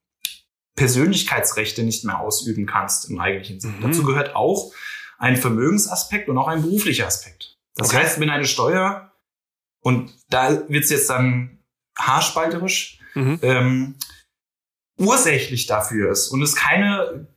Persönlichkeitsrechte 0.76 1.84
nicht 1.84 2.04
mehr 2.04 2.20
ausüben 2.20 2.66
kannst 2.66 3.10
im 3.10 3.20
eigentlichen 3.20 3.60
Sinne. 3.60 3.76
Mhm. 3.78 3.82
Dazu 3.82 4.04
gehört 4.04 4.36
auch 4.36 4.74
ein 5.18 5.38
Vermögensaspekt 5.38 6.28
und 6.28 6.38
auch 6.38 6.48
ein 6.48 6.64
beruflicher 6.64 7.08
Aspekt. 7.08 7.45
Das 7.76 7.90
Okay. 7.90 7.98
heißt, 7.98 8.20
wenn 8.20 8.30
eine 8.30 8.46
Steuer, 8.46 9.12
und 9.82 10.14
da 10.30 10.68
wird's 10.70 10.90
jetzt 10.90 11.10
dann 11.10 11.60
haarspalterisch, 11.98 13.00
Mhm. 13.16 13.40
ähm, 13.44 13.96
ursächlich 14.98 15.68
dafür 15.68 16.12
ist 16.12 16.30
und 16.30 16.42
es 16.42 16.56
keine 16.56 17.28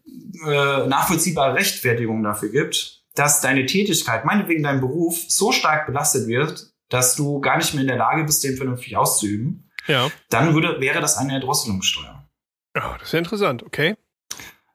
äh, 0.47 0.87
nachvollziehbare 0.87 1.55
Rechtfertigung 1.55 2.23
dafür 2.23 2.51
gibt, 2.51 3.03
dass 3.15 3.41
deine 3.41 3.67
Tätigkeit, 3.67 4.25
meinetwegen 4.25 4.63
dein 4.63 4.81
Beruf, 4.81 5.19
so 5.29 5.51
stark 5.51 5.87
belastet 5.87 6.29
wird, 6.29 6.73
dass 6.89 7.17
du 7.17 7.41
gar 7.41 7.57
nicht 7.57 7.75
mehr 7.75 7.83
in 7.83 7.89
der 7.89 7.97
Lage 7.97 8.23
bist, 8.25 8.45
den 8.45 8.57
vernünftig 8.57 8.97
auszuüben, 8.97 9.69
Ja. 9.87 10.11
dann 10.31 10.55
würde, 10.55 10.81
wäre 10.81 11.01
das 11.01 11.17
eine 11.17 11.33
Erdrosselungssteuer. 11.35 12.29
Oh, 12.77 12.81
das 12.99 13.09
ist 13.09 13.13
ja 13.13 13.19
interessant, 13.19 13.63
okay. 13.65 13.97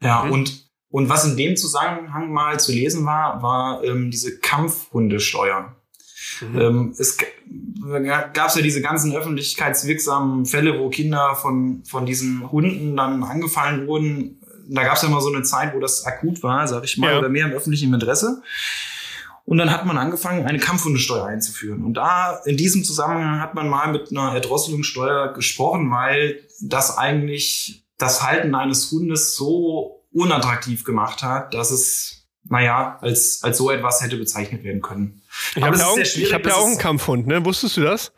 Ja, 0.01 0.24
mhm. 0.26 0.32
und, 0.34 0.73
und 0.94 1.10
was 1.10 1.26
in 1.26 1.36
dem 1.36 1.58
Zusammenhang 1.58 2.32
mal 2.32 2.60
zu 2.60 2.72
lesen 2.72 3.04
war, 3.04 3.41
war 3.41 3.84
ähm, 3.84 4.12
diese 4.12 4.38
Kampfhundesteuer. 4.38 5.76
Mhm. 6.39 6.62
Ähm, 6.62 6.96
es 6.96 7.18
gab 7.18 8.50
es 8.50 8.56
ja 8.56 8.62
diese 8.62 8.80
ganzen 8.80 9.12
öffentlichkeitswirksamen 9.12 10.46
Fälle, 10.46 10.78
wo 10.78 10.91
Kinder 10.91 11.34
von, 11.34 11.82
von 11.84 12.06
diesen 12.06 12.52
Hunden 12.52 12.96
dann 12.96 13.24
angefallen 13.24 13.88
wurden. 13.88 14.39
Da 14.70 14.84
gab 14.84 14.98
es 14.98 15.02
ja 15.02 15.10
mal 15.10 15.20
so 15.20 15.34
eine 15.34 15.41
Zeit, 15.41 15.74
wo 15.74 15.80
das 15.80 16.06
akut 16.06 16.44
war, 16.44 16.68
sag 16.68 16.84
ich 16.84 17.00
mal, 17.00 17.14
ja. 17.14 17.18
oder 17.18 17.30
mehr 17.30 17.48
im 17.48 17.54
öffentlichen 17.54 17.91
Interesse. 17.91 18.44
Und 19.46 19.58
dann 19.58 19.72
hat 19.72 19.88
man 19.88 19.98
angefangen, 19.98 20.46
eine 20.46 20.60
Kampfhundesteuer 20.60 21.26
einzuführen. 21.26 21.84
Und 21.84 21.96
da, 21.96 22.39
in 22.46 22.56
diesem 22.56 22.84
Zusammenhang 22.84 23.41
hat 23.41 23.56
man 23.56 23.68
mal 23.68 23.91
mit 23.91 24.12
einer 24.12 24.36
Erdrosselungssteuer 24.36 25.34
gesprochen, 25.34 25.89
weil 25.89 26.41
das 26.62 27.00
eigentlich 27.00 27.84
das 27.98 28.22
Halten 28.22 28.54
eines 28.54 28.91
Hundes 28.91 29.36
so 29.36 30.03
unattraktiv 30.14 30.84
gemacht 30.84 31.24
hat, 31.24 31.53
dass 31.53 31.72
es, 31.72 32.28
naja, 32.43 32.97
als, 33.01 33.43
als 33.43 33.57
so 33.57 33.72
etwas 33.72 34.01
hätte 34.01 34.18
bezeichnet 34.18 34.64
werden 34.64 34.82
können. 34.82 35.22
Ich 35.55 35.64
habe 35.64 35.78
ja, 35.78 35.86
auch, 35.86 35.97
ich 35.97 36.34
hab 36.34 36.45
ja 36.45 36.55
auch 36.55 36.68
einen 36.68 36.78
Kampfhund, 36.78 37.28
ne? 37.28 37.43
Wusstest 37.45 37.78
du 37.78 37.82
das? 37.82 38.14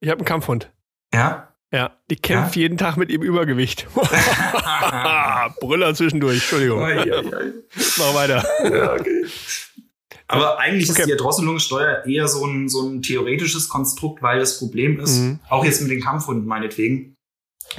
Ich 0.00 0.08
habe 0.08 0.20
einen 0.20 0.26
Kampfhund. 0.26 0.72
Ja? 1.12 1.52
Ja, 1.70 1.96
die 2.10 2.16
kämpft 2.16 2.56
ja? 2.56 2.62
jeden 2.62 2.78
Tag 2.78 2.96
mit 2.96 3.10
ihrem 3.10 3.22
Übergewicht. 3.22 3.86
Brüller 5.60 5.94
zwischendurch, 5.94 6.36
Entschuldigung. 6.36 6.80
Mach 6.80 8.14
weiter. 8.14 8.44
Ja, 8.64 8.94
okay. 8.94 9.26
Aber 10.28 10.58
eigentlich 10.58 10.90
okay. 10.90 11.00
ist 11.00 11.06
die 11.06 11.12
Erdrosselungssteuer 11.12 12.04
eher 12.06 12.28
so 12.28 12.44
ein, 12.46 12.68
so 12.68 12.86
ein 12.86 13.02
theoretisches 13.02 13.68
Konstrukt, 13.68 14.22
weil 14.22 14.38
das 14.38 14.58
Problem 14.58 15.00
ist, 15.00 15.18
mhm. 15.18 15.40
auch 15.48 15.64
jetzt 15.64 15.80
mit 15.80 15.90
den 15.90 16.02
Kampfhunden 16.02 16.46
meinetwegen, 16.46 17.16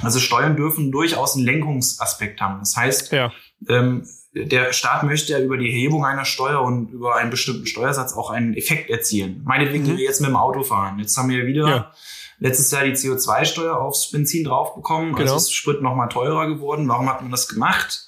also 0.02 0.20
Steuern 0.20 0.56
dürfen 0.56 0.92
durchaus 0.92 1.36
einen 1.36 1.44
Lenkungsaspekt 1.44 2.40
haben. 2.40 2.60
Das 2.60 2.76
heißt, 2.76 3.12
ja. 3.12 3.32
ähm, 3.68 4.06
der 4.32 4.72
Staat 4.72 5.02
möchte 5.02 5.32
ja 5.32 5.40
über 5.40 5.56
die 5.56 5.68
Erhebung 5.68 6.04
einer 6.04 6.24
Steuer 6.24 6.62
und 6.62 6.90
über 6.90 7.16
einen 7.16 7.30
bestimmten 7.30 7.66
Steuersatz 7.66 8.12
auch 8.12 8.30
einen 8.30 8.54
Effekt 8.54 8.88
erzielen. 8.88 9.42
Meinetwegen, 9.44 9.84
mhm. 9.84 9.96
wir 9.96 10.04
jetzt 10.04 10.20
mit 10.20 10.30
dem 10.30 10.36
Auto 10.36 10.62
fahren. 10.62 10.98
Jetzt 10.98 11.16
haben 11.16 11.28
wir 11.28 11.46
wieder 11.46 11.68
ja. 11.68 11.92
letztes 12.38 12.70
Jahr 12.70 12.84
die 12.84 12.92
CO2-Steuer 12.92 13.76
aufs 13.76 14.10
Benzin 14.10 14.44
draufbekommen. 14.44 15.08
Also 15.08 15.18
genau. 15.18 15.32
Also 15.32 15.46
ist 15.46 15.54
Sprit 15.54 15.82
nochmal 15.82 16.08
teurer 16.08 16.46
geworden. 16.46 16.88
Warum 16.88 17.08
hat 17.08 17.22
man 17.22 17.30
das 17.30 17.48
gemacht? 17.48 18.06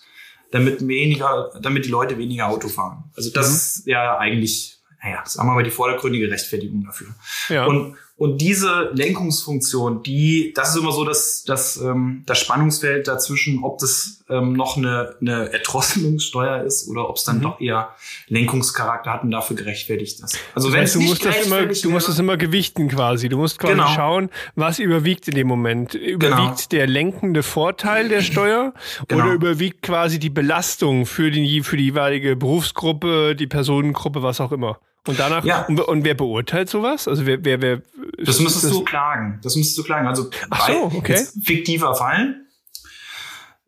damit 0.52 0.86
weniger, 0.86 1.50
damit 1.60 1.86
die 1.86 1.90
Leute 1.90 2.18
weniger 2.18 2.48
Auto 2.48 2.68
fahren. 2.68 3.04
Also 3.16 3.30
das 3.30 3.48
mhm. 3.48 3.54
ist 3.54 3.86
ja 3.86 4.18
eigentlich, 4.18 4.78
naja, 5.02 5.22
sagen 5.24 5.48
wir 5.48 5.54
mal 5.54 5.64
die 5.64 5.70
vordergründige 5.70 6.30
Rechtfertigung 6.30 6.84
dafür. 6.84 7.08
Ja. 7.48 7.66
Und 7.66 7.96
und 8.22 8.38
diese 8.38 8.90
Lenkungsfunktion, 8.94 10.04
die, 10.04 10.52
das 10.54 10.70
ist 10.70 10.76
immer 10.76 10.92
so 10.92 11.04
das, 11.04 11.42
das, 11.44 11.76
ähm, 11.78 12.22
das 12.24 12.38
Spannungsfeld 12.38 13.08
dazwischen, 13.08 13.64
ob 13.64 13.78
das 13.78 14.22
ähm, 14.30 14.52
noch 14.52 14.76
eine, 14.76 15.16
eine 15.20 15.52
Erdrosselungssteuer 15.52 16.62
ist 16.62 16.88
oder 16.88 17.08
ob 17.08 17.16
es 17.16 17.24
dann 17.24 17.38
mhm. 17.38 17.42
doch 17.42 17.60
eher 17.60 17.88
Lenkungscharakter 18.28 19.12
hat 19.12 19.24
und 19.24 19.32
dafür 19.32 19.56
gerechtfertigt 19.56 20.20
ist. 20.20 20.38
Also 20.54 20.68
das 20.68 20.74
wenn 20.74 20.82
heißt, 20.82 20.94
du 20.94 21.00
musst 21.00 21.24
das 21.24 21.46
immer, 21.46 21.66
du 21.66 21.90
musst 21.90 22.08
das 22.08 22.18
immer 22.20 22.36
gewichten 22.36 22.86
quasi. 22.86 23.28
Du 23.28 23.38
musst 23.38 23.58
quasi 23.58 23.72
genau. 23.72 23.88
schauen, 23.88 24.30
was 24.54 24.78
überwiegt 24.78 25.26
in 25.26 25.34
dem 25.34 25.48
Moment. 25.48 25.94
Überwiegt 25.94 26.20
genau. 26.20 26.54
der 26.70 26.86
lenkende 26.86 27.42
Vorteil 27.42 28.08
der 28.08 28.22
Steuer 28.22 28.72
genau. 29.08 29.24
oder 29.24 29.32
überwiegt 29.32 29.82
quasi 29.82 30.20
die 30.20 30.30
Belastung 30.30 31.06
für 31.06 31.32
die, 31.32 31.62
für 31.64 31.76
die 31.76 31.86
jeweilige 31.86 32.36
Berufsgruppe, 32.36 33.34
die 33.34 33.48
Personengruppe, 33.48 34.22
was 34.22 34.40
auch 34.40 34.52
immer? 34.52 34.78
Und 35.06 35.18
danach, 35.18 35.44
ja. 35.44 35.62
und, 35.62 35.80
und, 35.80 36.04
wer 36.04 36.14
beurteilt 36.14 36.70
sowas? 36.70 37.08
Also 37.08 37.26
wer, 37.26 37.44
wer, 37.44 37.60
wer 37.60 37.82
Das 38.18 38.38
müsstest 38.38 38.66
das? 38.66 38.72
du 38.72 38.84
klagen. 38.84 39.40
Das 39.42 39.56
müsstest 39.56 39.78
du 39.78 39.82
klagen. 39.82 40.06
Also 40.06 40.30
Ach 40.50 40.68
so, 40.68 40.92
okay. 40.94 41.26
fiktiver 41.42 41.94
Fall. 41.94 42.36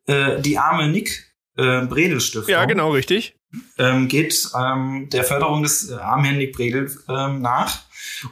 Äh, 0.06 0.40
die 0.42 0.58
arme 0.58 0.88
Nick 0.88 1.34
äh, 1.56 1.86
Bredel 1.86 2.20
Stiftung. 2.20 2.52
Ja, 2.52 2.64
genau, 2.66 2.92
richtig. 2.92 3.34
Ähm, 3.78 4.08
geht 4.08 4.48
ähm, 4.56 5.08
der 5.12 5.24
Förderung 5.24 5.62
des 5.62 5.90
äh, 5.90 5.94
armen 5.94 6.24
Herrn 6.24 6.38
Nick 6.38 6.54
Bredel 6.54 6.90
ähm, 7.08 7.40
nach. 7.40 7.82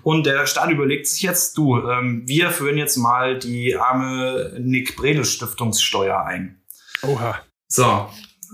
Und 0.02 0.26
der 0.26 0.46
Staat 0.46 0.70
überlegt 0.70 1.06
sich 1.06 1.22
jetzt, 1.22 1.56
du, 1.58 1.78
ähm, 1.78 2.22
wir 2.26 2.50
führen 2.50 2.76
jetzt 2.76 2.96
mal 2.96 3.38
die 3.38 3.76
arme 3.76 4.54
Nick 4.60 4.96
Bredel 4.96 5.24
Stiftungssteuer 5.24 6.24
ein. 6.24 6.62
Oha. 7.02 7.40
So. 7.68 8.08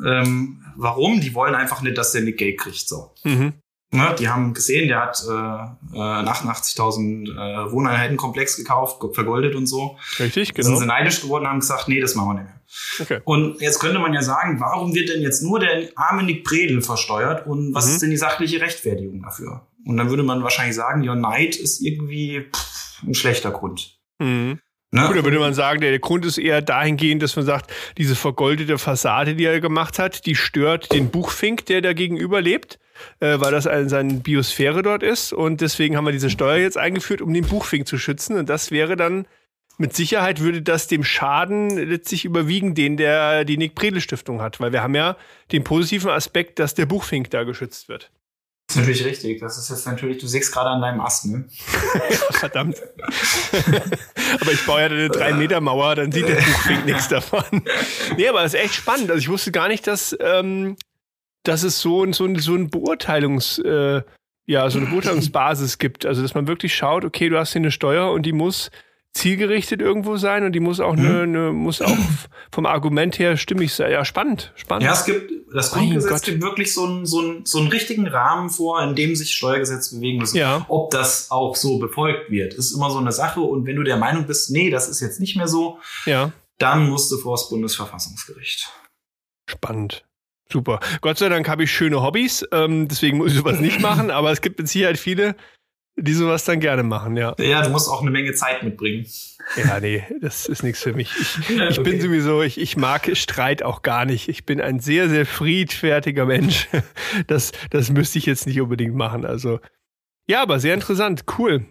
Ähm, 0.05 0.64
warum? 0.76 1.20
Die 1.20 1.34
wollen 1.34 1.55
einfach 1.55 1.82
nicht, 1.82 1.99
dass 1.99 2.12
der 2.12 2.22
Nick 2.22 2.38
Geld 2.38 2.59
kriegt. 2.59 2.88
So. 2.88 3.14
Mhm. 3.24 3.55
Ne, 3.91 4.14
die 4.18 4.28
haben 4.28 4.53
gesehen, 4.53 4.89
der 4.89 5.01
hat 5.01 5.24
äh, 5.26 5.97
äh, 5.97 5.99
88.000 5.99 7.30
äh, 7.30 7.72
Wohneinheitenkomplex 7.72 8.59
gekauft, 8.59 9.03
vergoldet 9.14 9.55
und 9.55 9.66
so. 9.66 9.97
Richtig, 10.18 10.53
genau. 10.53 10.68
Sind 10.68 10.78
sie 10.78 10.86
neidisch 10.86 11.22
geworden 11.22 11.45
und 11.45 11.51
haben 11.51 11.61
gesagt, 11.61 11.89
nee, 11.89 11.99
das 11.99 12.14
machen 12.14 12.28
wir 12.28 12.34
nicht 12.34 12.45
mehr. 12.45 12.61
Okay. 13.01 13.20
Und 13.24 13.62
jetzt 13.62 13.78
könnte 13.78 13.99
man 13.99 14.12
ja 14.12 14.20
sagen, 14.20 14.61
warum 14.61 14.95
wird 14.95 15.09
denn 15.09 15.22
jetzt 15.22 15.43
nur 15.43 15.59
der 15.59 15.89
arme 15.97 16.22
Nick 16.22 16.45
Bredel 16.45 16.82
versteuert 16.82 17.47
und 17.47 17.74
was 17.74 17.86
mhm. 17.86 17.93
ist 17.93 18.03
denn 18.03 18.11
die 18.11 18.18
sachliche 18.18 18.61
Rechtfertigung 18.61 19.22
dafür? 19.22 19.66
Und 19.86 19.97
dann 19.97 20.11
würde 20.11 20.22
man 20.22 20.43
wahrscheinlich 20.43 20.76
sagen, 20.76 21.03
ja, 21.03 21.14
Neid 21.14 21.57
ist 21.57 21.80
irgendwie 21.80 22.47
pff, 22.55 23.03
ein 23.05 23.14
schlechter 23.14 23.53
Grund. 23.53 23.99
Mhm. 24.18 24.61
Ne? 24.91 25.07
Gut, 25.07 25.16
da 25.16 25.24
würde 25.24 25.39
man 25.39 25.53
sagen, 25.53 25.80
der, 25.80 25.99
Grund 25.99 26.24
ist 26.24 26.39
eher 26.39 26.62
dahingehend, 26.62 27.22
dass 27.22 27.36
man 27.36 27.45
sagt, 27.45 27.70
diese 27.99 28.16
vergoldete 28.16 28.78
Fassade, 28.78 29.34
die 29.34 29.45
er 29.45 29.61
gemacht 29.61 29.99
hat, 29.99 30.24
die 30.24 30.34
stört 30.34 30.93
den 30.93 31.11
Buchfink, 31.11 31.66
der 31.66 31.82
da 31.82 31.93
gegenüber 31.93 32.41
lebt 32.41 32.78
äh, 33.20 33.39
weil 33.41 33.53
das 33.53 33.66
ein, 33.66 33.89
seine 33.89 34.14
Biosphäre 34.14 34.82
dort 34.82 35.03
ist. 35.03 35.32
Und 35.32 35.61
deswegen 35.61 35.97
haben 35.97 36.05
wir 36.05 36.12
diese 36.12 36.30
Steuer 36.30 36.59
jetzt 36.59 36.78
eingeführt, 36.78 37.22
um 37.22 37.32
den 37.32 37.47
Buchfink 37.47 37.86
zu 37.86 37.99
schützen. 37.99 38.36
Und 38.36 38.49
das 38.49 38.70
wäre 38.70 38.97
dann, 38.97 39.26
mit 39.78 39.95
Sicherheit 39.95 40.41
würde 40.41 40.62
das 40.62 40.89
dem 40.89 41.05
Schaden 41.05 41.70
letztlich 41.70 42.24
überwiegen, 42.24 42.74
den 42.74 42.97
der 42.97 43.45
die 43.45 43.57
Nick 43.57 43.74
Predel 43.74 44.01
Stiftung 44.01 44.41
hat. 44.41 44.61
Weil 44.61 44.72
wir 44.72 44.82
haben 44.82 44.95
ja 44.95 45.16
den 45.53 45.64
positiven 45.64 46.11
Aspekt, 46.11 46.59
dass 46.59 46.74
der 46.74 46.86
Buchfink 46.86 47.30
da 47.30 47.45
geschützt 47.45 47.89
wird. 47.89 48.11
Das 48.69 48.77
ist 48.77 48.81
natürlich 48.83 49.05
richtig. 49.05 49.41
Das 49.41 49.59
ist 49.59 49.71
jetzt 49.71 49.87
natürlich, 49.87 50.19
du 50.19 50.27
sägst 50.27 50.53
gerade 50.53 50.71
an 50.71 50.81
deinem 50.81 51.01
Ast, 51.01 51.27
ne? 51.27 51.47
Verdammt. 52.33 52.77
aber 54.41 54.53
ich 54.53 54.64
baue 54.66 54.81
ja 54.81 54.87
eine 54.87 55.09
3-Meter-Mauer, 55.09 55.97
dann 55.97 56.12
sieht 56.12 56.29
der 56.29 56.35
Buchfink 56.35 56.85
nichts 56.85 57.09
davon. 57.09 57.62
Nee, 58.16 58.29
aber 58.29 58.43
das 58.43 58.55
ist 58.55 58.61
echt 58.61 58.75
spannend. 58.75 59.11
Also 59.11 59.21
ich 59.21 59.29
wusste 59.31 59.53
gar 59.53 59.69
nicht, 59.69 59.87
dass 59.87 60.14
ähm, 60.21 60.77
dass 61.49 61.62
es 61.62 61.81
so, 61.81 62.05
ein, 62.05 62.12
so, 62.12 62.27
ein, 62.27 62.37
so 62.37 62.55
ein 62.55 62.69
Beurteilungs, 62.69 63.59
äh, 63.59 64.03
ja, 64.47 64.71
so 64.71 64.79
eine 64.79 64.89
Beurteilungsbasis 64.89 65.79
gibt. 65.79 66.07
Also, 66.07 66.23
dass 66.23 66.35
man 66.35 66.47
wirklich 66.47 66.75
schaut, 66.75 67.05
okay, 67.05 67.29
du 67.29 67.39
hast 67.39 67.53
hier 67.53 67.61
eine 67.61 67.71
Steuer 67.71 68.12
und 68.12 68.25
die 68.25 68.33
muss 68.33 68.71
zielgerichtet 69.19 69.81
irgendwo 69.81 70.16
sein 70.16 70.45
und 70.45 70.53
die 70.53 70.61
muss 70.61 70.81
auch, 70.81 70.95
mhm. 70.95 71.07
eine, 71.07 71.53
muss 71.53 71.83
auch 71.83 71.97
vom 72.53 72.66
Argument 72.66 73.19
her 73.19 73.37
stimmig 73.37 73.75
sein. 73.75 73.91
Ja, 73.93 74.05
spannend, 74.05 74.53
spannend. 74.57 74.85
Ja, 74.85 74.93
es 74.93 75.05
gibt, 75.05 75.31
das 75.53 75.73
Grundgesetz 75.73 76.23
gibt 76.23 76.43
wirklich 76.43 76.73
so 76.73 76.87
einen, 76.87 77.07
so, 77.07 77.21
einen, 77.21 77.45
so 77.45 77.59
einen 77.59 77.69
richtigen 77.69 78.07
Rahmen 78.07 78.49
vor, 78.49 78.83
in 78.83 78.95
dem 78.95 79.14
sich 79.16 79.35
Steuergesetze 79.35 79.97
bewegen 79.97 80.19
müssen. 80.19 80.37
Ja. 80.37 80.64
Ob 80.69 80.91
das 80.91 81.31
auch 81.31 81.57
so 81.57 81.79
befolgt 81.79 82.31
wird, 82.31 82.55
ist 82.55 82.73
immer 82.73 82.91
so 82.91 82.99
eine 82.99 83.12
Sache. 83.12 83.41
Und 83.41 83.66
wenn 83.66 83.77
du 83.77 83.83
der 83.83 83.97
Meinung 83.97 84.27
bist, 84.27 84.51
nee, 84.51 84.71
das 84.71 84.89
ist 84.89 85.01
jetzt 85.01 85.21
nicht 85.21 85.37
mehr 85.37 85.49
so, 85.49 85.79
ja. 86.07 86.33
dann 86.59 86.89
musst 86.89 87.11
du 87.11 87.19
vor 87.19 87.37
das 87.37 87.49
Bundesverfassungsgericht. 87.49 88.71
Spannend. 89.51 90.05
Super. 90.51 90.81
Gott 91.03 91.19
sei 91.19 91.29
Dank 91.29 91.49
habe 91.49 91.64
ich 91.64 91.73
schöne 91.73 92.03
Hobbys, 92.03 92.47
ähm, 92.53 92.89
deswegen 92.89 93.19
muss 93.19 93.33
ich 93.33 93.39
sowas 93.39 93.61
nicht 93.61 93.81
machen, 93.81 94.11
aber 94.11 94.33
es 94.33 94.41
gibt 94.41 94.59
mit 94.59 94.69
Sicherheit 94.69 94.99
viele, 94.99 95.37
die 96.01 96.12
sowas 96.12 96.44
dann 96.44 96.61
gerne 96.61 96.82
machen, 96.82 97.16
ja. 97.16 97.34
Ja, 97.38 97.62
du 97.62 97.70
musst 97.70 97.88
auch 97.88 98.03
eine 98.03 98.11
Menge 98.11 98.32
Zeit 98.32 98.62
mitbringen. 98.62 99.07
Ja, 99.57 99.80
nee, 99.80 100.05
das 100.20 100.46
ist 100.46 100.62
nichts 100.62 100.82
für 100.82 100.92
mich. 100.92 101.11
Ich, 101.20 101.51
ich 101.51 101.78
okay. 101.78 101.90
bin 101.90 102.01
sowieso, 102.01 102.42
ich, 102.42 102.59
ich 102.59 102.76
mag 102.76 103.11
Streit 103.16 103.62
auch 103.62 103.82
gar 103.82 104.05
nicht. 104.05 104.28
Ich 104.28 104.46
bin 104.46 104.61
ein 104.61 104.80
sehr, 104.80 105.09
sehr 105.09 105.26
friedfertiger 105.26 106.26
Mensch. 106.26 106.68
Das, 107.26 107.53
das 107.70 107.90
müsste 107.90 108.18
ich 108.18 108.26
jetzt 108.26 108.46
nicht 108.46 108.61
unbedingt 108.61 108.94
machen. 108.94 109.24
Also, 109.24 109.61
ja, 110.28 110.42
aber 110.42 110.61
sehr 110.61 110.74
interessant. 110.74 111.24
Cool. 111.38 111.64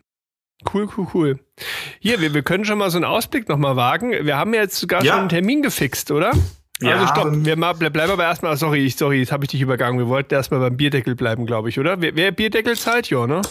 Cool, 0.74 0.90
cool, 0.98 1.08
cool. 1.14 1.40
Hier, 2.00 2.20
wir, 2.20 2.34
wir 2.34 2.42
können 2.42 2.66
schon 2.66 2.78
mal 2.78 2.90
so 2.90 2.98
einen 2.98 3.06
Ausblick 3.06 3.48
nochmal 3.48 3.76
wagen. 3.76 4.12
Wir 4.12 4.36
haben 4.36 4.54
ja 4.54 4.62
jetzt 4.62 4.80
sogar 4.80 5.04
ja. 5.04 5.12
schon 5.12 5.22
einen 5.22 5.30
Termin 5.30 5.62
gefixt, 5.62 6.12
oder? 6.12 6.32
Ja, 6.82 6.96
also 6.96 7.08
stopp, 7.08 7.46
wir 7.46 7.56
mal, 7.56 7.74
bleiben 7.74 8.12
aber 8.12 8.24
erstmal, 8.24 8.58
sorry, 8.58 8.90
sorry, 8.90 9.20
jetzt 9.20 9.32
habe 9.32 9.46
ich 9.46 9.52
dich 9.52 9.62
übergangen. 9.62 10.00
Wir 10.00 10.08
wollten 10.08 10.34
erstmal 10.34 10.60
beim 10.60 10.78
Bierdeckel 10.78 11.16
bleiben, 11.16 11.46
glaube 11.46 11.70
ich, 11.70 11.80
oder? 11.80 12.02
Wer 12.02 12.32
Bierdeckelzeit? 12.32 13.10
Ja, 13.10 13.26
ne? 13.28 13.42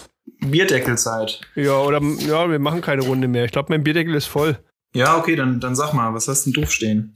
Bierdeckelzeit. 0.40 1.40
Ja, 1.54 1.78
oder 1.80 2.00
ja, 2.02 2.50
wir 2.50 2.58
machen 2.58 2.80
keine 2.80 3.02
Runde 3.02 3.28
mehr. 3.28 3.44
Ich 3.44 3.52
glaube, 3.52 3.72
mein 3.72 3.82
Bierdeckel 3.82 4.14
ist 4.14 4.26
voll. 4.26 4.58
Ja, 4.94 5.16
okay, 5.16 5.36
dann, 5.36 5.60
dann 5.60 5.74
sag 5.74 5.92
mal, 5.92 6.14
was 6.14 6.28
hast 6.28 6.44
denn 6.44 6.52
doof 6.52 6.70
stehen? 6.70 7.14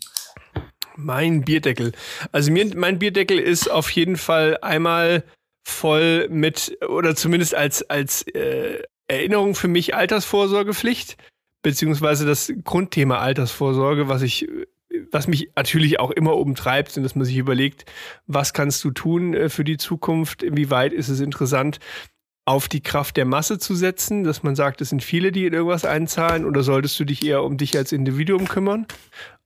Mein 0.96 1.42
Bierdeckel. 1.42 1.92
Also 2.32 2.50
mir, 2.50 2.74
mein 2.76 2.98
Bierdeckel 2.98 3.38
ist 3.38 3.70
auf 3.70 3.90
jeden 3.90 4.16
Fall 4.16 4.58
einmal 4.60 5.24
voll 5.62 6.28
mit, 6.28 6.76
oder 6.88 7.16
zumindest 7.16 7.54
als, 7.54 7.88
als 7.88 8.22
äh, 8.28 8.82
Erinnerung 9.08 9.54
für 9.54 9.68
mich 9.68 9.94
Altersvorsorgepflicht, 9.94 11.16
beziehungsweise 11.62 12.26
das 12.26 12.52
Grundthema 12.64 13.18
Altersvorsorge, 13.18 14.08
was 14.08 14.22
ich 14.22 14.48
was 15.12 15.28
mich 15.28 15.50
natürlich 15.56 16.00
auch 16.00 16.10
immer 16.10 16.36
umtreibt, 16.36 16.92
sind, 16.92 17.04
dass 17.04 17.14
man 17.14 17.24
sich 17.24 17.36
überlegt, 17.36 17.84
was 18.26 18.52
kannst 18.52 18.82
du 18.84 18.90
tun 18.90 19.34
äh, 19.34 19.48
für 19.48 19.64
die 19.64 19.76
Zukunft, 19.76 20.42
inwieweit 20.42 20.92
ist 20.92 21.08
es 21.08 21.20
interessant, 21.20 21.78
auf 22.50 22.68
die 22.68 22.82
Kraft 22.82 23.16
der 23.16 23.26
Masse 23.26 23.58
zu 23.60 23.76
setzen, 23.76 24.24
dass 24.24 24.42
man 24.42 24.56
sagt, 24.56 24.80
es 24.80 24.88
sind 24.88 25.04
viele, 25.04 25.30
die 25.30 25.46
in 25.46 25.52
irgendwas 25.52 25.84
einzahlen, 25.84 26.44
oder 26.44 26.64
solltest 26.64 26.98
du 26.98 27.04
dich 27.04 27.24
eher 27.24 27.44
um 27.44 27.56
dich 27.56 27.76
als 27.76 27.92
Individuum 27.92 28.48
kümmern? 28.48 28.86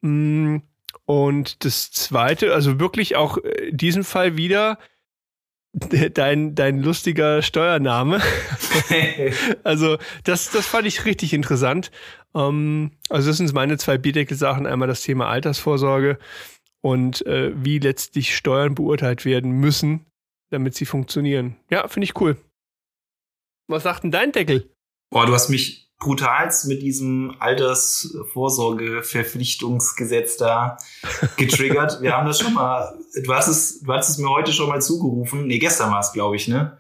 Mm, 0.01 0.57
Und 1.05 1.67
das 1.67 1.91
zweite, 1.91 2.55
also 2.55 2.81
wirklich 2.81 3.15
auch 3.17 3.37
in 3.37 3.77
diesem 3.77 4.05
Fall 4.05 4.39
wieder 4.39 4.79
dein, 5.75 6.55
dein 6.55 6.79
lustiger 6.81 7.43
Steuername. 7.43 8.23
also 9.65 9.99
das, 10.23 10.51
das 10.51 10.67
fand 10.67 10.87
ich 10.87 11.05
richtig 11.05 11.35
interessant. 11.35 11.91
Ähm, 12.35 12.93
also 13.11 13.29
das 13.29 13.37
sind 13.37 13.53
meine 13.53 13.77
zwei 13.77 13.99
Bierdeckel-Sachen. 13.99 14.67
Einmal 14.67 14.89
das 14.89 15.03
Thema 15.03 15.29
Altersvorsorge 15.29 16.19
und 16.81 17.27
äh, 17.27 17.53
wie 17.55 17.81
letztlich 17.81 18.35
Steuern 18.35 18.75
beurteilt 18.75 19.27
werden 19.27 19.51
müssen, 19.53 20.07
damit 20.51 20.75
sie 20.75 20.87
funktionieren. 20.87 21.57
Ja, 21.69 21.87
finde 21.89 22.05
ich 22.05 22.19
cool. 22.19 22.39
Was 23.67 23.85
sagt 23.85 24.05
denn 24.05 24.11
dein 24.11 24.33
Deckel? 24.33 24.69
Boah, 25.11 25.25
du 25.27 25.33
hast 25.33 25.49
mich 25.49 25.91
brutalst 25.99 26.67
mit 26.67 26.83
diesem 26.83 27.35
Altersvorsorgeverpflichtungsgesetz 27.39 30.37
da 30.37 30.77
getriggert. 31.37 32.03
Wir 32.03 32.15
haben 32.17 32.27
das 32.27 32.41
schon 32.41 32.53
mal, 32.55 32.99
du 33.15 33.33
hast 33.33 33.47
es, 33.49 33.81
du 33.81 33.93
hast 33.93 34.11
es 34.11 34.19
mir 34.19 34.29
heute 34.29 34.53
schon 34.53 34.69
mal 34.69 34.83
zugerufen. 34.83 35.47
Nee, 35.47 35.59
gestern 35.59 35.91
war 35.91 36.01
es, 36.01 36.13
glaube 36.13 36.37
ich, 36.37 36.47
ne? 36.49 36.77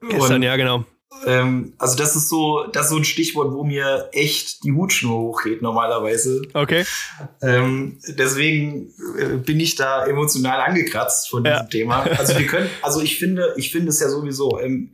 Gestern, 0.00 0.36
Und, 0.36 0.42
ja, 0.42 0.54
genau. 0.56 0.84
Ähm, 1.26 1.74
also 1.78 1.96
das 1.96 2.14
ist 2.14 2.28
so, 2.28 2.68
das 2.70 2.84
ist 2.84 2.90
so 2.90 2.98
ein 2.98 3.04
Stichwort, 3.04 3.52
wo 3.52 3.64
mir 3.64 4.08
echt 4.12 4.62
die 4.62 4.70
Hutschnur 4.72 5.18
hochgeht 5.18 5.62
normalerweise. 5.62 6.42
Okay. 6.54 6.84
Ähm, 7.42 7.98
deswegen 8.06 8.92
äh, 9.18 9.38
bin 9.38 9.58
ich 9.58 9.74
da 9.74 10.06
emotional 10.06 10.60
angekratzt 10.60 11.28
von 11.28 11.42
diesem 11.42 11.56
ja. 11.56 11.64
Thema. 11.64 12.02
Also 12.02 12.38
wir 12.38 12.46
können, 12.46 12.70
also 12.82 13.00
ich 13.00 13.18
finde, 13.18 13.52
ich 13.56 13.72
finde 13.72 13.88
es 13.88 13.98
ja 13.98 14.08
sowieso. 14.08 14.60
Ähm, 14.60 14.92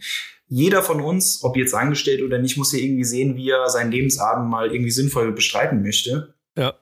jeder 0.55 0.85
von 0.85 1.01
uns, 1.01 1.43
ob 1.43 1.57
jetzt 1.57 1.75
angestellt 1.75 2.23
oder 2.23 2.39
nicht, 2.39 2.57
muss 2.57 2.73
ja 2.73 2.79
irgendwie 2.79 3.03
sehen, 3.03 3.35
wie 3.35 3.51
er 3.51 3.69
seinen 3.69 3.91
Lebensabend 3.91 4.49
mal 4.49 4.71
irgendwie 4.71 4.93
sinnvoll 4.93 5.33
bestreiten 5.33 5.83
möchte. 5.83 6.37
Ja. 6.57 6.75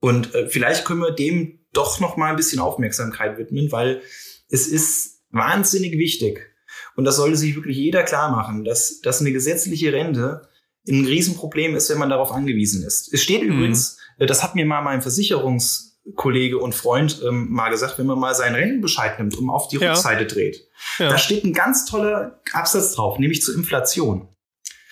Und 0.00 0.34
äh, 0.34 0.48
vielleicht 0.48 0.84
können 0.84 1.00
wir 1.00 1.12
dem 1.12 1.60
doch 1.72 2.00
noch 2.00 2.16
mal 2.16 2.30
ein 2.30 2.36
bisschen 2.36 2.58
Aufmerksamkeit 2.58 3.38
widmen, 3.38 3.70
weil 3.70 4.02
es 4.48 4.66
ist 4.66 5.20
wahnsinnig 5.30 5.92
wichtig. 5.92 6.40
Und 6.96 7.04
das 7.04 7.14
sollte 7.14 7.36
sich 7.36 7.54
wirklich 7.54 7.76
jeder 7.76 8.02
klar 8.02 8.32
machen, 8.32 8.64
dass, 8.64 9.00
dass 9.00 9.20
eine 9.20 9.30
gesetzliche 9.30 9.92
Rente 9.92 10.48
ein 10.88 11.04
Riesenproblem 11.04 11.76
ist, 11.76 11.88
wenn 11.88 11.98
man 11.98 12.10
darauf 12.10 12.32
angewiesen 12.32 12.84
ist. 12.84 13.14
Es 13.14 13.22
steht 13.22 13.44
mhm. 13.44 13.52
übrigens, 13.52 13.98
äh, 14.18 14.26
das 14.26 14.42
hat 14.42 14.56
mir 14.56 14.66
mal 14.66 14.82
mein 14.82 15.02
Versicherungs 15.02 15.89
Kollege 16.16 16.58
und 16.58 16.74
Freund 16.74 17.22
ähm, 17.26 17.50
mal 17.50 17.70
gesagt, 17.70 17.98
wenn 17.98 18.06
man 18.06 18.18
mal 18.18 18.34
seinen 18.34 18.54
Rentenbescheid 18.54 19.18
nimmt 19.18 19.36
und 19.36 19.50
auf 19.50 19.68
die 19.68 19.76
ja. 19.76 19.90
Rückseite 19.92 20.26
dreht, 20.26 20.66
ja. 20.98 21.10
da 21.10 21.18
steht 21.18 21.44
ein 21.44 21.52
ganz 21.52 21.84
toller 21.84 22.40
Absatz 22.52 22.94
drauf, 22.94 23.18
nämlich 23.18 23.42
zur 23.42 23.54
Inflation. 23.54 24.28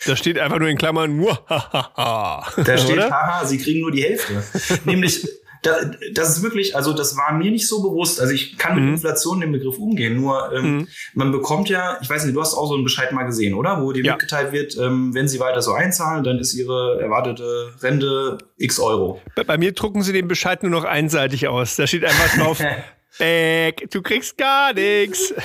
Da 0.06 0.14
steht 0.14 0.38
einfach 0.38 0.58
nur 0.58 0.68
in 0.68 0.78
Klammern, 0.78 1.20
da 1.48 2.44
steht, 2.56 3.00
haha, 3.00 3.44
sie 3.44 3.58
kriegen 3.58 3.80
nur 3.80 3.90
die 3.90 4.04
Hälfte. 4.04 4.44
nämlich 4.84 5.26
das 5.62 6.36
ist 6.36 6.42
wirklich, 6.42 6.76
also 6.76 6.92
das 6.92 7.16
war 7.16 7.32
mir 7.32 7.50
nicht 7.50 7.66
so 7.66 7.82
bewusst. 7.82 8.20
Also 8.20 8.32
ich 8.32 8.58
kann 8.58 8.74
mit 8.74 8.84
mhm. 8.84 8.94
Inflation 8.94 9.40
den 9.40 9.52
Begriff 9.52 9.78
umgehen, 9.78 10.16
nur 10.16 10.52
ähm, 10.52 10.76
mhm. 10.76 10.88
man 11.14 11.32
bekommt 11.32 11.68
ja, 11.68 11.98
ich 12.00 12.08
weiß 12.08 12.24
nicht, 12.24 12.36
du 12.36 12.40
hast 12.40 12.54
auch 12.54 12.68
so 12.68 12.74
einen 12.74 12.84
Bescheid 12.84 13.12
mal 13.12 13.24
gesehen, 13.24 13.54
oder? 13.54 13.82
Wo 13.82 13.92
dir 13.92 14.04
ja. 14.04 14.12
mitgeteilt 14.12 14.52
wird, 14.52 14.76
ähm, 14.76 15.14
wenn 15.14 15.28
sie 15.28 15.40
weiter 15.40 15.62
so 15.62 15.72
einzahlen, 15.72 16.24
dann 16.24 16.38
ist 16.38 16.54
ihre 16.54 17.00
erwartete 17.00 17.72
Rente 17.82 18.38
x 18.56 18.78
Euro. 18.78 19.20
Bei, 19.34 19.44
bei 19.44 19.58
mir 19.58 19.72
drucken 19.72 20.02
sie 20.02 20.12
den 20.12 20.28
Bescheid 20.28 20.62
nur 20.62 20.70
noch 20.70 20.84
einseitig 20.84 21.48
aus. 21.48 21.76
Da 21.76 21.86
steht 21.86 22.04
einfach 22.04 22.36
drauf, 22.36 22.62
Back, 23.18 23.90
du 23.90 24.02
kriegst 24.02 24.38
gar 24.38 24.72
nichts. 24.72 25.34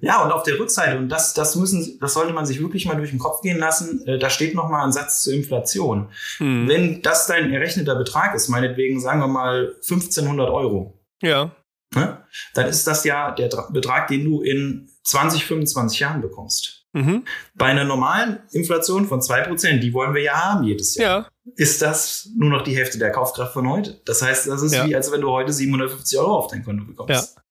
Ja, 0.00 0.22
und 0.22 0.32
auf 0.32 0.42
der 0.42 0.58
Rückseite, 0.58 0.98
und 0.98 1.08
das, 1.08 1.34
das 1.34 1.56
müssen, 1.56 1.98
das 2.00 2.14
sollte 2.14 2.32
man 2.32 2.46
sich 2.46 2.60
wirklich 2.60 2.86
mal 2.86 2.96
durch 2.96 3.10
den 3.10 3.18
Kopf 3.18 3.42
gehen 3.42 3.58
lassen, 3.58 4.06
äh, 4.06 4.18
da 4.18 4.30
steht 4.30 4.54
noch 4.54 4.68
mal 4.68 4.84
ein 4.84 4.92
Satz 4.92 5.22
zur 5.22 5.34
Inflation. 5.34 6.08
Hm. 6.38 6.68
Wenn 6.68 7.02
das 7.02 7.26
dein 7.26 7.52
errechneter 7.52 7.94
Betrag 7.94 8.34
ist, 8.34 8.48
meinetwegen 8.48 9.00
sagen 9.00 9.20
wir 9.20 9.28
mal 9.28 9.74
1500 9.76 10.50
Euro. 10.50 10.98
Ja. 11.22 11.50
Ne, 11.94 12.18
dann 12.54 12.66
ist 12.66 12.86
das 12.86 13.04
ja 13.04 13.30
der 13.30 13.48
Betrag, 13.70 14.08
den 14.08 14.24
du 14.24 14.42
in 14.42 14.90
20, 15.04 15.44
25 15.44 16.00
Jahren 16.00 16.20
bekommst. 16.20 16.86
Mhm. 16.92 17.24
Bei 17.54 17.66
einer 17.66 17.84
normalen 17.84 18.40
Inflation 18.52 19.06
von 19.06 19.20
2%, 19.20 19.78
die 19.78 19.92
wollen 19.92 20.14
wir 20.14 20.22
ja 20.22 20.32
haben 20.32 20.64
jedes 20.64 20.94
Jahr, 20.94 21.30
ja. 21.44 21.52
ist 21.54 21.82
das 21.82 22.30
nur 22.36 22.50
noch 22.50 22.62
die 22.62 22.76
Hälfte 22.76 22.98
der 22.98 23.12
Kaufkraft 23.12 23.52
von 23.52 23.68
heute. 23.68 24.00
Das 24.04 24.22
heißt, 24.22 24.48
das 24.48 24.62
ist 24.62 24.74
ja. 24.74 24.86
wie, 24.86 24.96
als 24.96 25.12
wenn 25.12 25.20
du 25.20 25.30
heute 25.30 25.52
750 25.52 26.18
Euro 26.18 26.38
auf 26.38 26.48
dein 26.48 26.64
Konto 26.64 26.84
bekommst. 26.84 27.36
Ja. 27.36 27.42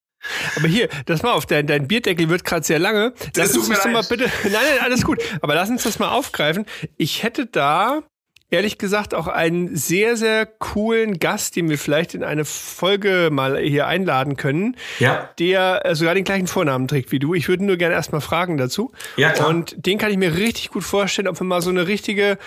Aber 0.55 0.67
hier, 0.67 0.89
das 1.05 1.23
mal 1.23 1.33
auf, 1.33 1.45
dein, 1.45 1.67
dein 1.67 1.87
Bierdeckel 1.87 2.29
wird 2.29 2.43
gerade 2.43 2.65
sehr 2.65 2.79
lange. 2.79 3.13
Lass 3.35 3.51
das 3.51 3.57
uns 3.57 3.69
das 3.69 3.85
mal 3.85 4.03
bitte. 4.03 4.25
Nein, 4.43 4.53
nein, 4.53 4.79
alles 4.81 5.03
gut. 5.03 5.21
Aber 5.41 5.55
lass 5.55 5.69
uns 5.69 5.83
das 5.83 5.99
mal 5.99 6.09
aufgreifen. 6.09 6.65
Ich 6.97 7.23
hätte 7.23 7.45
da 7.45 8.03
ehrlich 8.49 8.77
gesagt 8.77 9.13
auch 9.13 9.27
einen 9.27 9.75
sehr, 9.75 10.15
sehr 10.17 10.45
coolen 10.45 11.19
Gast, 11.19 11.55
den 11.55 11.69
wir 11.69 11.77
vielleicht 11.77 12.13
in 12.13 12.23
eine 12.23 12.43
Folge 12.45 13.29
mal 13.31 13.57
hier 13.57 13.87
einladen 13.87 14.35
können, 14.37 14.77
ja. 14.99 15.29
der 15.39 15.85
äh, 15.85 15.95
sogar 15.95 16.15
den 16.15 16.23
gleichen 16.23 16.47
Vornamen 16.47 16.87
trägt 16.87 17.11
wie 17.11 17.19
du. 17.19 17.33
Ich 17.33 17.49
würde 17.49 17.65
nur 17.65 17.77
gerne 17.77 17.95
erstmal 17.95 18.21
fragen 18.21 18.57
dazu. 18.57 18.91
Ja, 19.17 19.31
klar. 19.31 19.49
Und 19.49 19.85
den 19.85 19.97
kann 19.97 20.11
ich 20.11 20.17
mir 20.17 20.35
richtig 20.35 20.69
gut 20.69 20.83
vorstellen, 20.83 21.27
ob 21.27 21.39
wir 21.39 21.45
mal 21.45 21.61
so 21.61 21.69
eine 21.69 21.87
richtige 21.87 22.37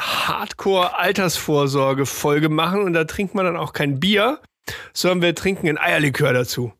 Hardcore-Altersvorsorge-Folge 0.00 2.48
machen 2.48 2.82
und 2.82 2.92
da 2.92 3.04
trinkt 3.04 3.34
man 3.34 3.44
dann 3.44 3.56
auch 3.56 3.72
kein 3.72 3.98
Bier, 4.00 4.40
sondern 4.92 5.22
wir 5.22 5.34
trinken 5.34 5.68
ein 5.68 5.78
Eierlikör 5.78 6.32
dazu. 6.32 6.72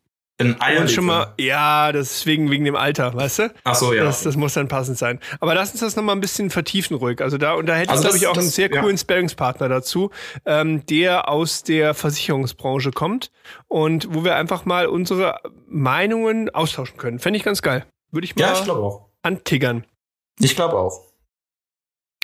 Ein 0.47 0.61
Eierlikör. 0.61 0.89
schon 0.89 1.05
mal, 1.07 1.35
ja, 1.39 1.93
das 1.93 2.13
ist 2.13 2.27
wegen, 2.27 2.49
dem 2.51 2.77
Alter, 2.77 3.15
weißt 3.15 3.39
du? 3.39 3.55
Ach 3.65 3.75
so, 3.75 3.93
ja. 3.93 4.05
Das, 4.05 4.23
das 4.23 4.37
muss 4.37 4.55
dann 4.55 4.69
passend 4.69 4.99
sein. 4.99 5.21
Aber 5.41 5.55
lass 5.55 5.73
uns 5.73 5.81
das 5.81 5.97
nochmal 5.97 6.17
ein 6.17 6.21
bisschen 6.21 6.51
vertiefen 6.51 6.97
ruhig. 6.97 7.21
Also 7.21 7.39
da, 7.39 7.55
und 7.55 7.67
da 7.67 7.75
hätte 7.75 7.91
also 7.91 8.03
ich, 8.03 8.09
glaube 8.09 8.19
ich, 8.19 8.27
auch 8.27 8.35
das, 8.35 8.45
einen 8.45 8.51
sehr 8.51 8.69
coolen 8.69 8.97
ja. 8.97 8.99
Sparingspartner 8.99 9.69
dazu, 9.69 10.11
ähm, 10.45 10.85
der 10.87 11.29
aus 11.29 11.63
der 11.63 11.95
Versicherungsbranche 11.95 12.91
kommt 12.91 13.31
und 13.69 14.15
wo 14.15 14.25
wir 14.25 14.37
einfach 14.37 14.65
mal 14.65 14.87
unsere 14.87 15.41
Meinungen 15.67 16.51
austauschen 16.51 16.97
können. 16.97 17.19
Fände 17.19 17.37
ich 17.37 17.45
ganz 17.45 17.63
geil. 17.63 17.87
Würde 18.11 18.25
ich 18.25 18.37
mal 18.37 18.43
ja, 18.43 18.63
ich 18.63 18.71
auch. 18.71 19.09
antiggern. 19.23 19.85
Ich 20.39 20.55
glaube 20.55 20.77
auch. 20.77 21.13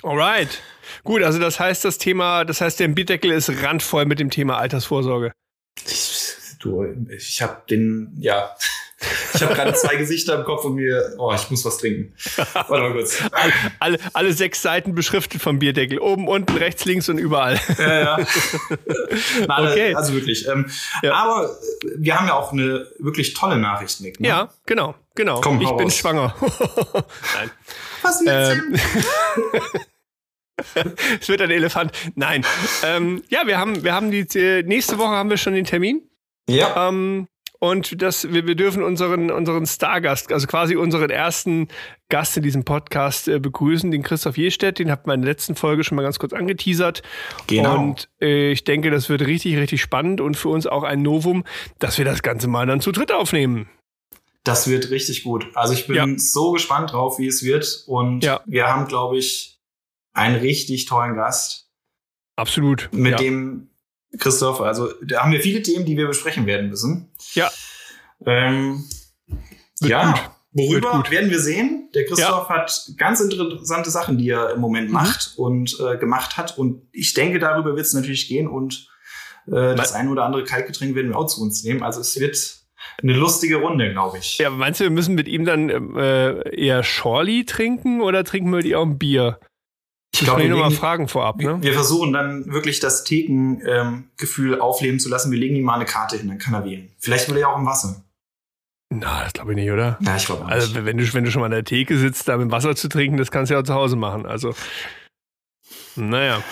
Alright. 0.03 0.63
Gut, 1.05 1.23
also 1.23 1.39
das 1.39 1.59
heißt, 1.59 1.85
das 1.85 1.99
Thema, 1.99 2.45
das 2.45 2.61
heißt, 2.61 2.79
der 2.81 2.89
Bierdeckel 2.89 3.33
ist 3.33 3.51
randvoll 3.63 4.05
mit 4.05 4.21
dem 4.21 4.31
Thema 4.31 4.59
Altersvorsorge. 4.59 5.33
Ich 5.87 6.18
du, 6.59 6.85
ich 7.11 7.43
habe 7.43 7.63
den, 7.69 8.17
ja, 8.19 8.55
ich 9.35 9.43
habe 9.43 9.55
gerade 9.55 9.75
zwei 9.75 9.97
Gesichter 9.97 10.39
im 10.39 10.45
Kopf 10.45 10.65
und 10.65 10.75
mir, 10.75 11.15
oh, 11.19 11.33
ich 11.35 11.51
muss 11.51 11.65
was 11.65 11.79
trinken. 11.79 12.13
Warte 12.53 12.73
mal 12.73 12.93
kurz. 12.93 13.23
Alle, 13.31 13.53
alle, 13.79 13.99
alle, 14.13 14.33
sechs 14.33 14.61
Seiten 14.61 14.95
beschriftet 14.95 15.41
vom 15.41 15.61
Bierdeckel. 15.61 16.01
Oben, 16.01 16.27
unten, 16.27 16.57
rechts, 16.57 16.85
links 16.85 17.09
und 17.09 17.19
überall. 17.19 17.61
Ja, 17.79 18.01
ja. 18.01 18.17
Nein, 19.47 19.67
okay. 19.67 19.95
Also 19.95 20.15
wirklich. 20.15 20.49
Ähm, 20.49 20.69
ja. 21.03 21.15
Aber 21.15 21.57
wir 21.97 22.19
haben 22.19 22.27
ja 22.27 22.35
auch 22.35 22.53
eine 22.53 22.89
wirklich 22.99 23.35
tolle 23.35 23.59
Nachricht, 23.59 24.01
Nick. 24.01 24.19
Ne? 24.19 24.29
Ja, 24.29 24.53
genau, 24.67 24.97
genau. 25.15 25.41
Komm, 25.41 25.61
ich 25.61 25.69
bin 25.69 25.87
raus. 25.87 25.97
schwanger. 25.97 26.35
Nein. 27.37 27.51
Was 28.03 28.21
ähm, 28.27 28.77
es 31.21 31.29
wird 31.29 31.41
ein 31.41 31.51
Elefant. 31.51 31.93
Nein. 32.17 32.45
Ähm, 32.83 33.23
ja, 33.29 33.47
wir 33.47 33.59
haben, 33.59 33.85
wir 33.85 33.95
haben 33.95 34.11
die 34.11 34.27
nächste 34.65 34.99
Woche 34.99 35.11
haben 35.11 35.31
wir 35.31 35.37
schon 35.37 35.55
den 35.55 35.65
Termin. 35.65 36.08
Ja. 36.49 36.89
Ähm, 36.89 37.29
und 37.61 38.01
das, 38.03 38.33
wir, 38.33 38.47
wir 38.47 38.55
dürfen 38.55 38.85
unseren, 38.85 39.31
unseren 39.33 39.67
Stargast, 39.67 40.33
also 40.33 40.47
quasi 40.47 40.77
unseren 40.77 41.11
ersten 41.11 41.69
Gast 42.09 42.37
in 42.37 42.45
diesem 42.45 42.65
Podcast 42.65 43.27
äh, 43.27 43.41
begrüßen, 43.41 43.91
den 43.91 44.05
Christoph 44.05 44.37
Jestedt. 44.39 44.79
Den 44.79 44.91
hat 44.93 45.07
man 45.09 45.17
in 45.17 45.23
der 45.23 45.33
letzten 45.33 45.57
Folge 45.57 45.83
schon 45.83 45.97
mal 45.97 46.03
ganz 46.03 46.21
kurz 46.21 46.33
angeteasert. 46.33 47.03
Genau. 47.49 47.79
Und 47.79 48.09
äh, 48.21 48.53
ich 48.53 48.63
denke, 48.63 48.91
das 48.91 49.09
wird 49.09 49.23
richtig, 49.23 49.57
richtig 49.57 49.83
spannend 49.83 50.21
und 50.21 50.37
für 50.37 50.51
uns 50.51 50.69
auch 50.69 50.85
ein 50.85 51.03
Novum, 51.03 51.45
dass 51.81 51.99
wir 51.99 52.05
das 52.05 52.23
Ganze 52.23 52.47
mal 52.47 52.67
dann 52.67 52.81
zu 52.81 52.93
dritt 52.93 53.11
aufnehmen. 53.11 53.69
Das 54.45 54.69
wird 54.69 54.91
richtig 54.91 55.25
gut. 55.25 55.49
Also 55.55 55.75
ich 55.75 55.89
bin 55.89 55.97
ja. 55.97 56.07
so 56.17 56.53
gespannt 56.53 56.93
drauf, 56.93 57.19
wie 57.19 57.27
es 57.27 57.43
wird. 57.43 57.83
Und 57.87 58.23
ja. 58.23 58.41
wir 58.47 58.69
haben, 58.69 58.87
glaube 58.87 59.19
ich, 59.19 59.59
einen 60.13 60.37
richtig 60.37 60.87
tollen 60.87 61.17
Gast. 61.17 61.69
Absolut. 62.37 62.89
Mit 62.93 63.13
ja. 63.13 63.19
dem 63.19 63.69
Christoph, 64.19 64.61
also 64.61 64.93
da 65.05 65.23
haben 65.23 65.33
wir 65.33 65.41
viele 65.41 65.63
Themen, 65.63 65.85
die 65.85 65.97
wir 65.97 66.07
besprechen 66.07 66.47
werden 66.47 66.71
müssen. 66.71 67.11
Ja. 67.35 67.51
Ähm, 68.25 68.85
ja, 69.81 70.13
gut. 70.13 70.21
worüber 70.53 71.05
werden 71.11 71.31
wir 71.31 71.41
sehen? 71.41 71.91
Der 71.95 72.05
Christoph 72.07 72.49
ja. 72.49 72.57
hat 72.57 72.93
ganz 72.97 73.21
interessante 73.21 73.91
Sachen, 73.91 74.19
die 74.19 74.31
er 74.31 74.55
im 74.55 74.61
Moment 74.61 74.89
mhm. 74.89 74.95
macht 74.95 75.35
und 75.37 75.79
äh, 75.81 75.99
gemacht 75.99 76.37
hat. 76.37 76.57
Und 76.57 76.89
ich 76.93 77.15
denke, 77.15 77.39
darüber 77.39 77.77
wird 77.77 77.87
es 77.87 77.93
natürlich 77.93 78.29
gehen. 78.29 78.49
Und 78.49 78.89
äh, 79.47 79.75
das 79.75 79.93
ein 79.93 80.09
oder 80.09 80.25
andere 80.25 80.45
Kaltgetränk 80.45 80.95
werden 80.95 81.11
wir 81.11 81.19
auch 81.19 81.27
zu 81.27 81.43
uns 81.43 81.63
nehmen. 81.65 81.83
Also 81.83 82.01
es 82.01 82.19
wird 82.19 82.59
eine 83.03 83.13
lustige 83.13 83.57
Runde, 83.57 83.91
glaube 83.93 84.19
ich. 84.19 84.39
Ja, 84.39 84.51
meinst 84.51 84.81
du, 84.81 84.85
wir 84.85 84.91
müssen 84.91 85.15
mit 85.15 85.29
ihm 85.29 85.45
dann 85.45 85.69
äh, 85.97 86.57
eher 86.57 86.83
Schorli 86.83 87.45
trinken 87.45 88.01
oder 88.01 88.25
trinken 88.25 88.53
wir 88.53 88.65
ihm 88.65 88.75
auch 88.75 88.87
ein 88.87 88.99
Bier? 88.99 89.39
Ich 90.21 90.25
glaube, 90.25 90.43
wir 90.43 90.57
mal 90.57 90.71
Fragen 90.71 91.07
vorab. 91.07 91.37
Ne? 91.37 91.59
Wir 91.61 91.73
versuchen 91.73 92.13
dann 92.13 92.53
wirklich 92.53 92.81
das 92.81 93.05
Thekengefühl 93.05 94.55
ähm, 94.55 94.61
aufleben 94.61 94.99
zu 94.99 95.09
lassen. 95.09 95.31
Wir 95.31 95.39
legen 95.39 95.55
ihm 95.55 95.65
mal 95.65 95.75
eine 95.75 95.85
Karte 95.85 96.17
hin, 96.17 96.29
dann 96.29 96.39
kann 96.39 96.55
er 96.55 96.65
wählen. 96.65 96.91
Vielleicht 96.99 97.29
will 97.29 97.37
er 97.37 97.43
ja 97.43 97.47
auch 97.49 97.59
im 97.59 97.67
Wasser. 97.67 98.05
Na, 98.91 99.23
das 99.23 99.35
glaube 99.35 99.53
ich 99.53 99.57
nicht, 99.57 99.71
oder? 99.71 99.99
Ja, 100.01 100.17
ich 100.17 100.27
glaube 100.27 100.45
nicht. 100.45 100.53
Also, 100.53 100.85
wenn 100.85 100.97
du, 100.97 101.15
wenn 101.15 101.25
du 101.25 101.31
schon 101.31 101.41
mal 101.41 101.47
an 101.47 101.53
der 101.53 101.65
Theke 101.65 101.99
sitzt, 101.99 102.27
da 102.27 102.37
mit 102.37 102.51
Wasser 102.51 102.75
zu 102.75 102.89
trinken, 102.89 103.17
das 103.17 103.31
kannst 103.31 103.51
du 103.51 103.55
ja 103.55 103.61
auch 103.61 103.65
zu 103.65 103.75
Hause 103.75 103.97
machen. 103.97 104.27
Also, 104.27 104.55
naja. 105.95 106.43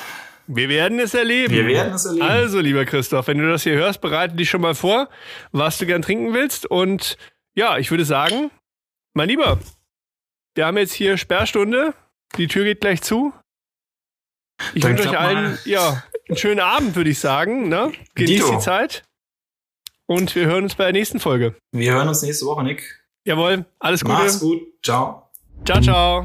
Wir 0.48 0.68
werden 0.68 1.00
es 1.00 1.12
erleben. 1.14 1.52
Wir 1.52 1.66
werden 1.66 1.94
es 1.94 2.04
erleben. 2.04 2.24
Also, 2.24 2.60
lieber 2.60 2.84
Christoph, 2.84 3.26
wenn 3.26 3.38
du 3.38 3.50
das 3.50 3.64
hier 3.64 3.74
hörst, 3.74 4.00
bereite 4.00 4.36
dich 4.36 4.48
schon 4.48 4.60
mal 4.60 4.74
vor, 4.74 5.08
was 5.50 5.78
du 5.78 5.86
gern 5.86 6.02
trinken 6.02 6.34
willst. 6.34 6.66
Und 6.66 7.16
ja, 7.54 7.78
ich 7.78 7.90
würde 7.90 8.04
sagen, 8.04 8.50
mein 9.14 9.28
Lieber, 9.28 9.58
wir 10.54 10.66
haben 10.66 10.76
jetzt 10.76 10.92
hier 10.92 11.16
Sperrstunde. 11.16 11.94
Die 12.36 12.46
Tür 12.46 12.64
geht 12.64 12.80
gleich 12.80 13.02
zu. 13.02 13.32
Ich 14.74 14.82
Dann 14.82 14.92
wünsche 14.92 15.10
euch 15.10 15.18
allen 15.18 15.58
ja, 15.64 16.02
einen 16.28 16.36
schönen 16.36 16.60
Abend, 16.60 16.96
würde 16.96 17.10
ich 17.10 17.18
sagen. 17.18 17.68
Ne? 17.68 17.92
Genießt 18.14 18.50
die 18.52 18.58
Zeit. 18.58 19.04
Und 20.06 20.34
wir 20.34 20.46
hören 20.46 20.64
uns 20.64 20.74
bei 20.76 20.84
der 20.84 20.92
nächsten 20.92 21.20
Folge. 21.20 21.56
Wir 21.72 21.92
hören 21.92 22.08
uns 22.08 22.22
nächste 22.22 22.46
Woche, 22.46 22.62
Nick. 22.62 23.04
Jawohl, 23.24 23.64
alles 23.80 24.02
Gute. 24.02 24.14
Mach's 24.14 24.40
gut. 24.40 24.62
Ciao. 24.82 25.30
Ciao, 25.64 25.80
ciao. 25.80 26.24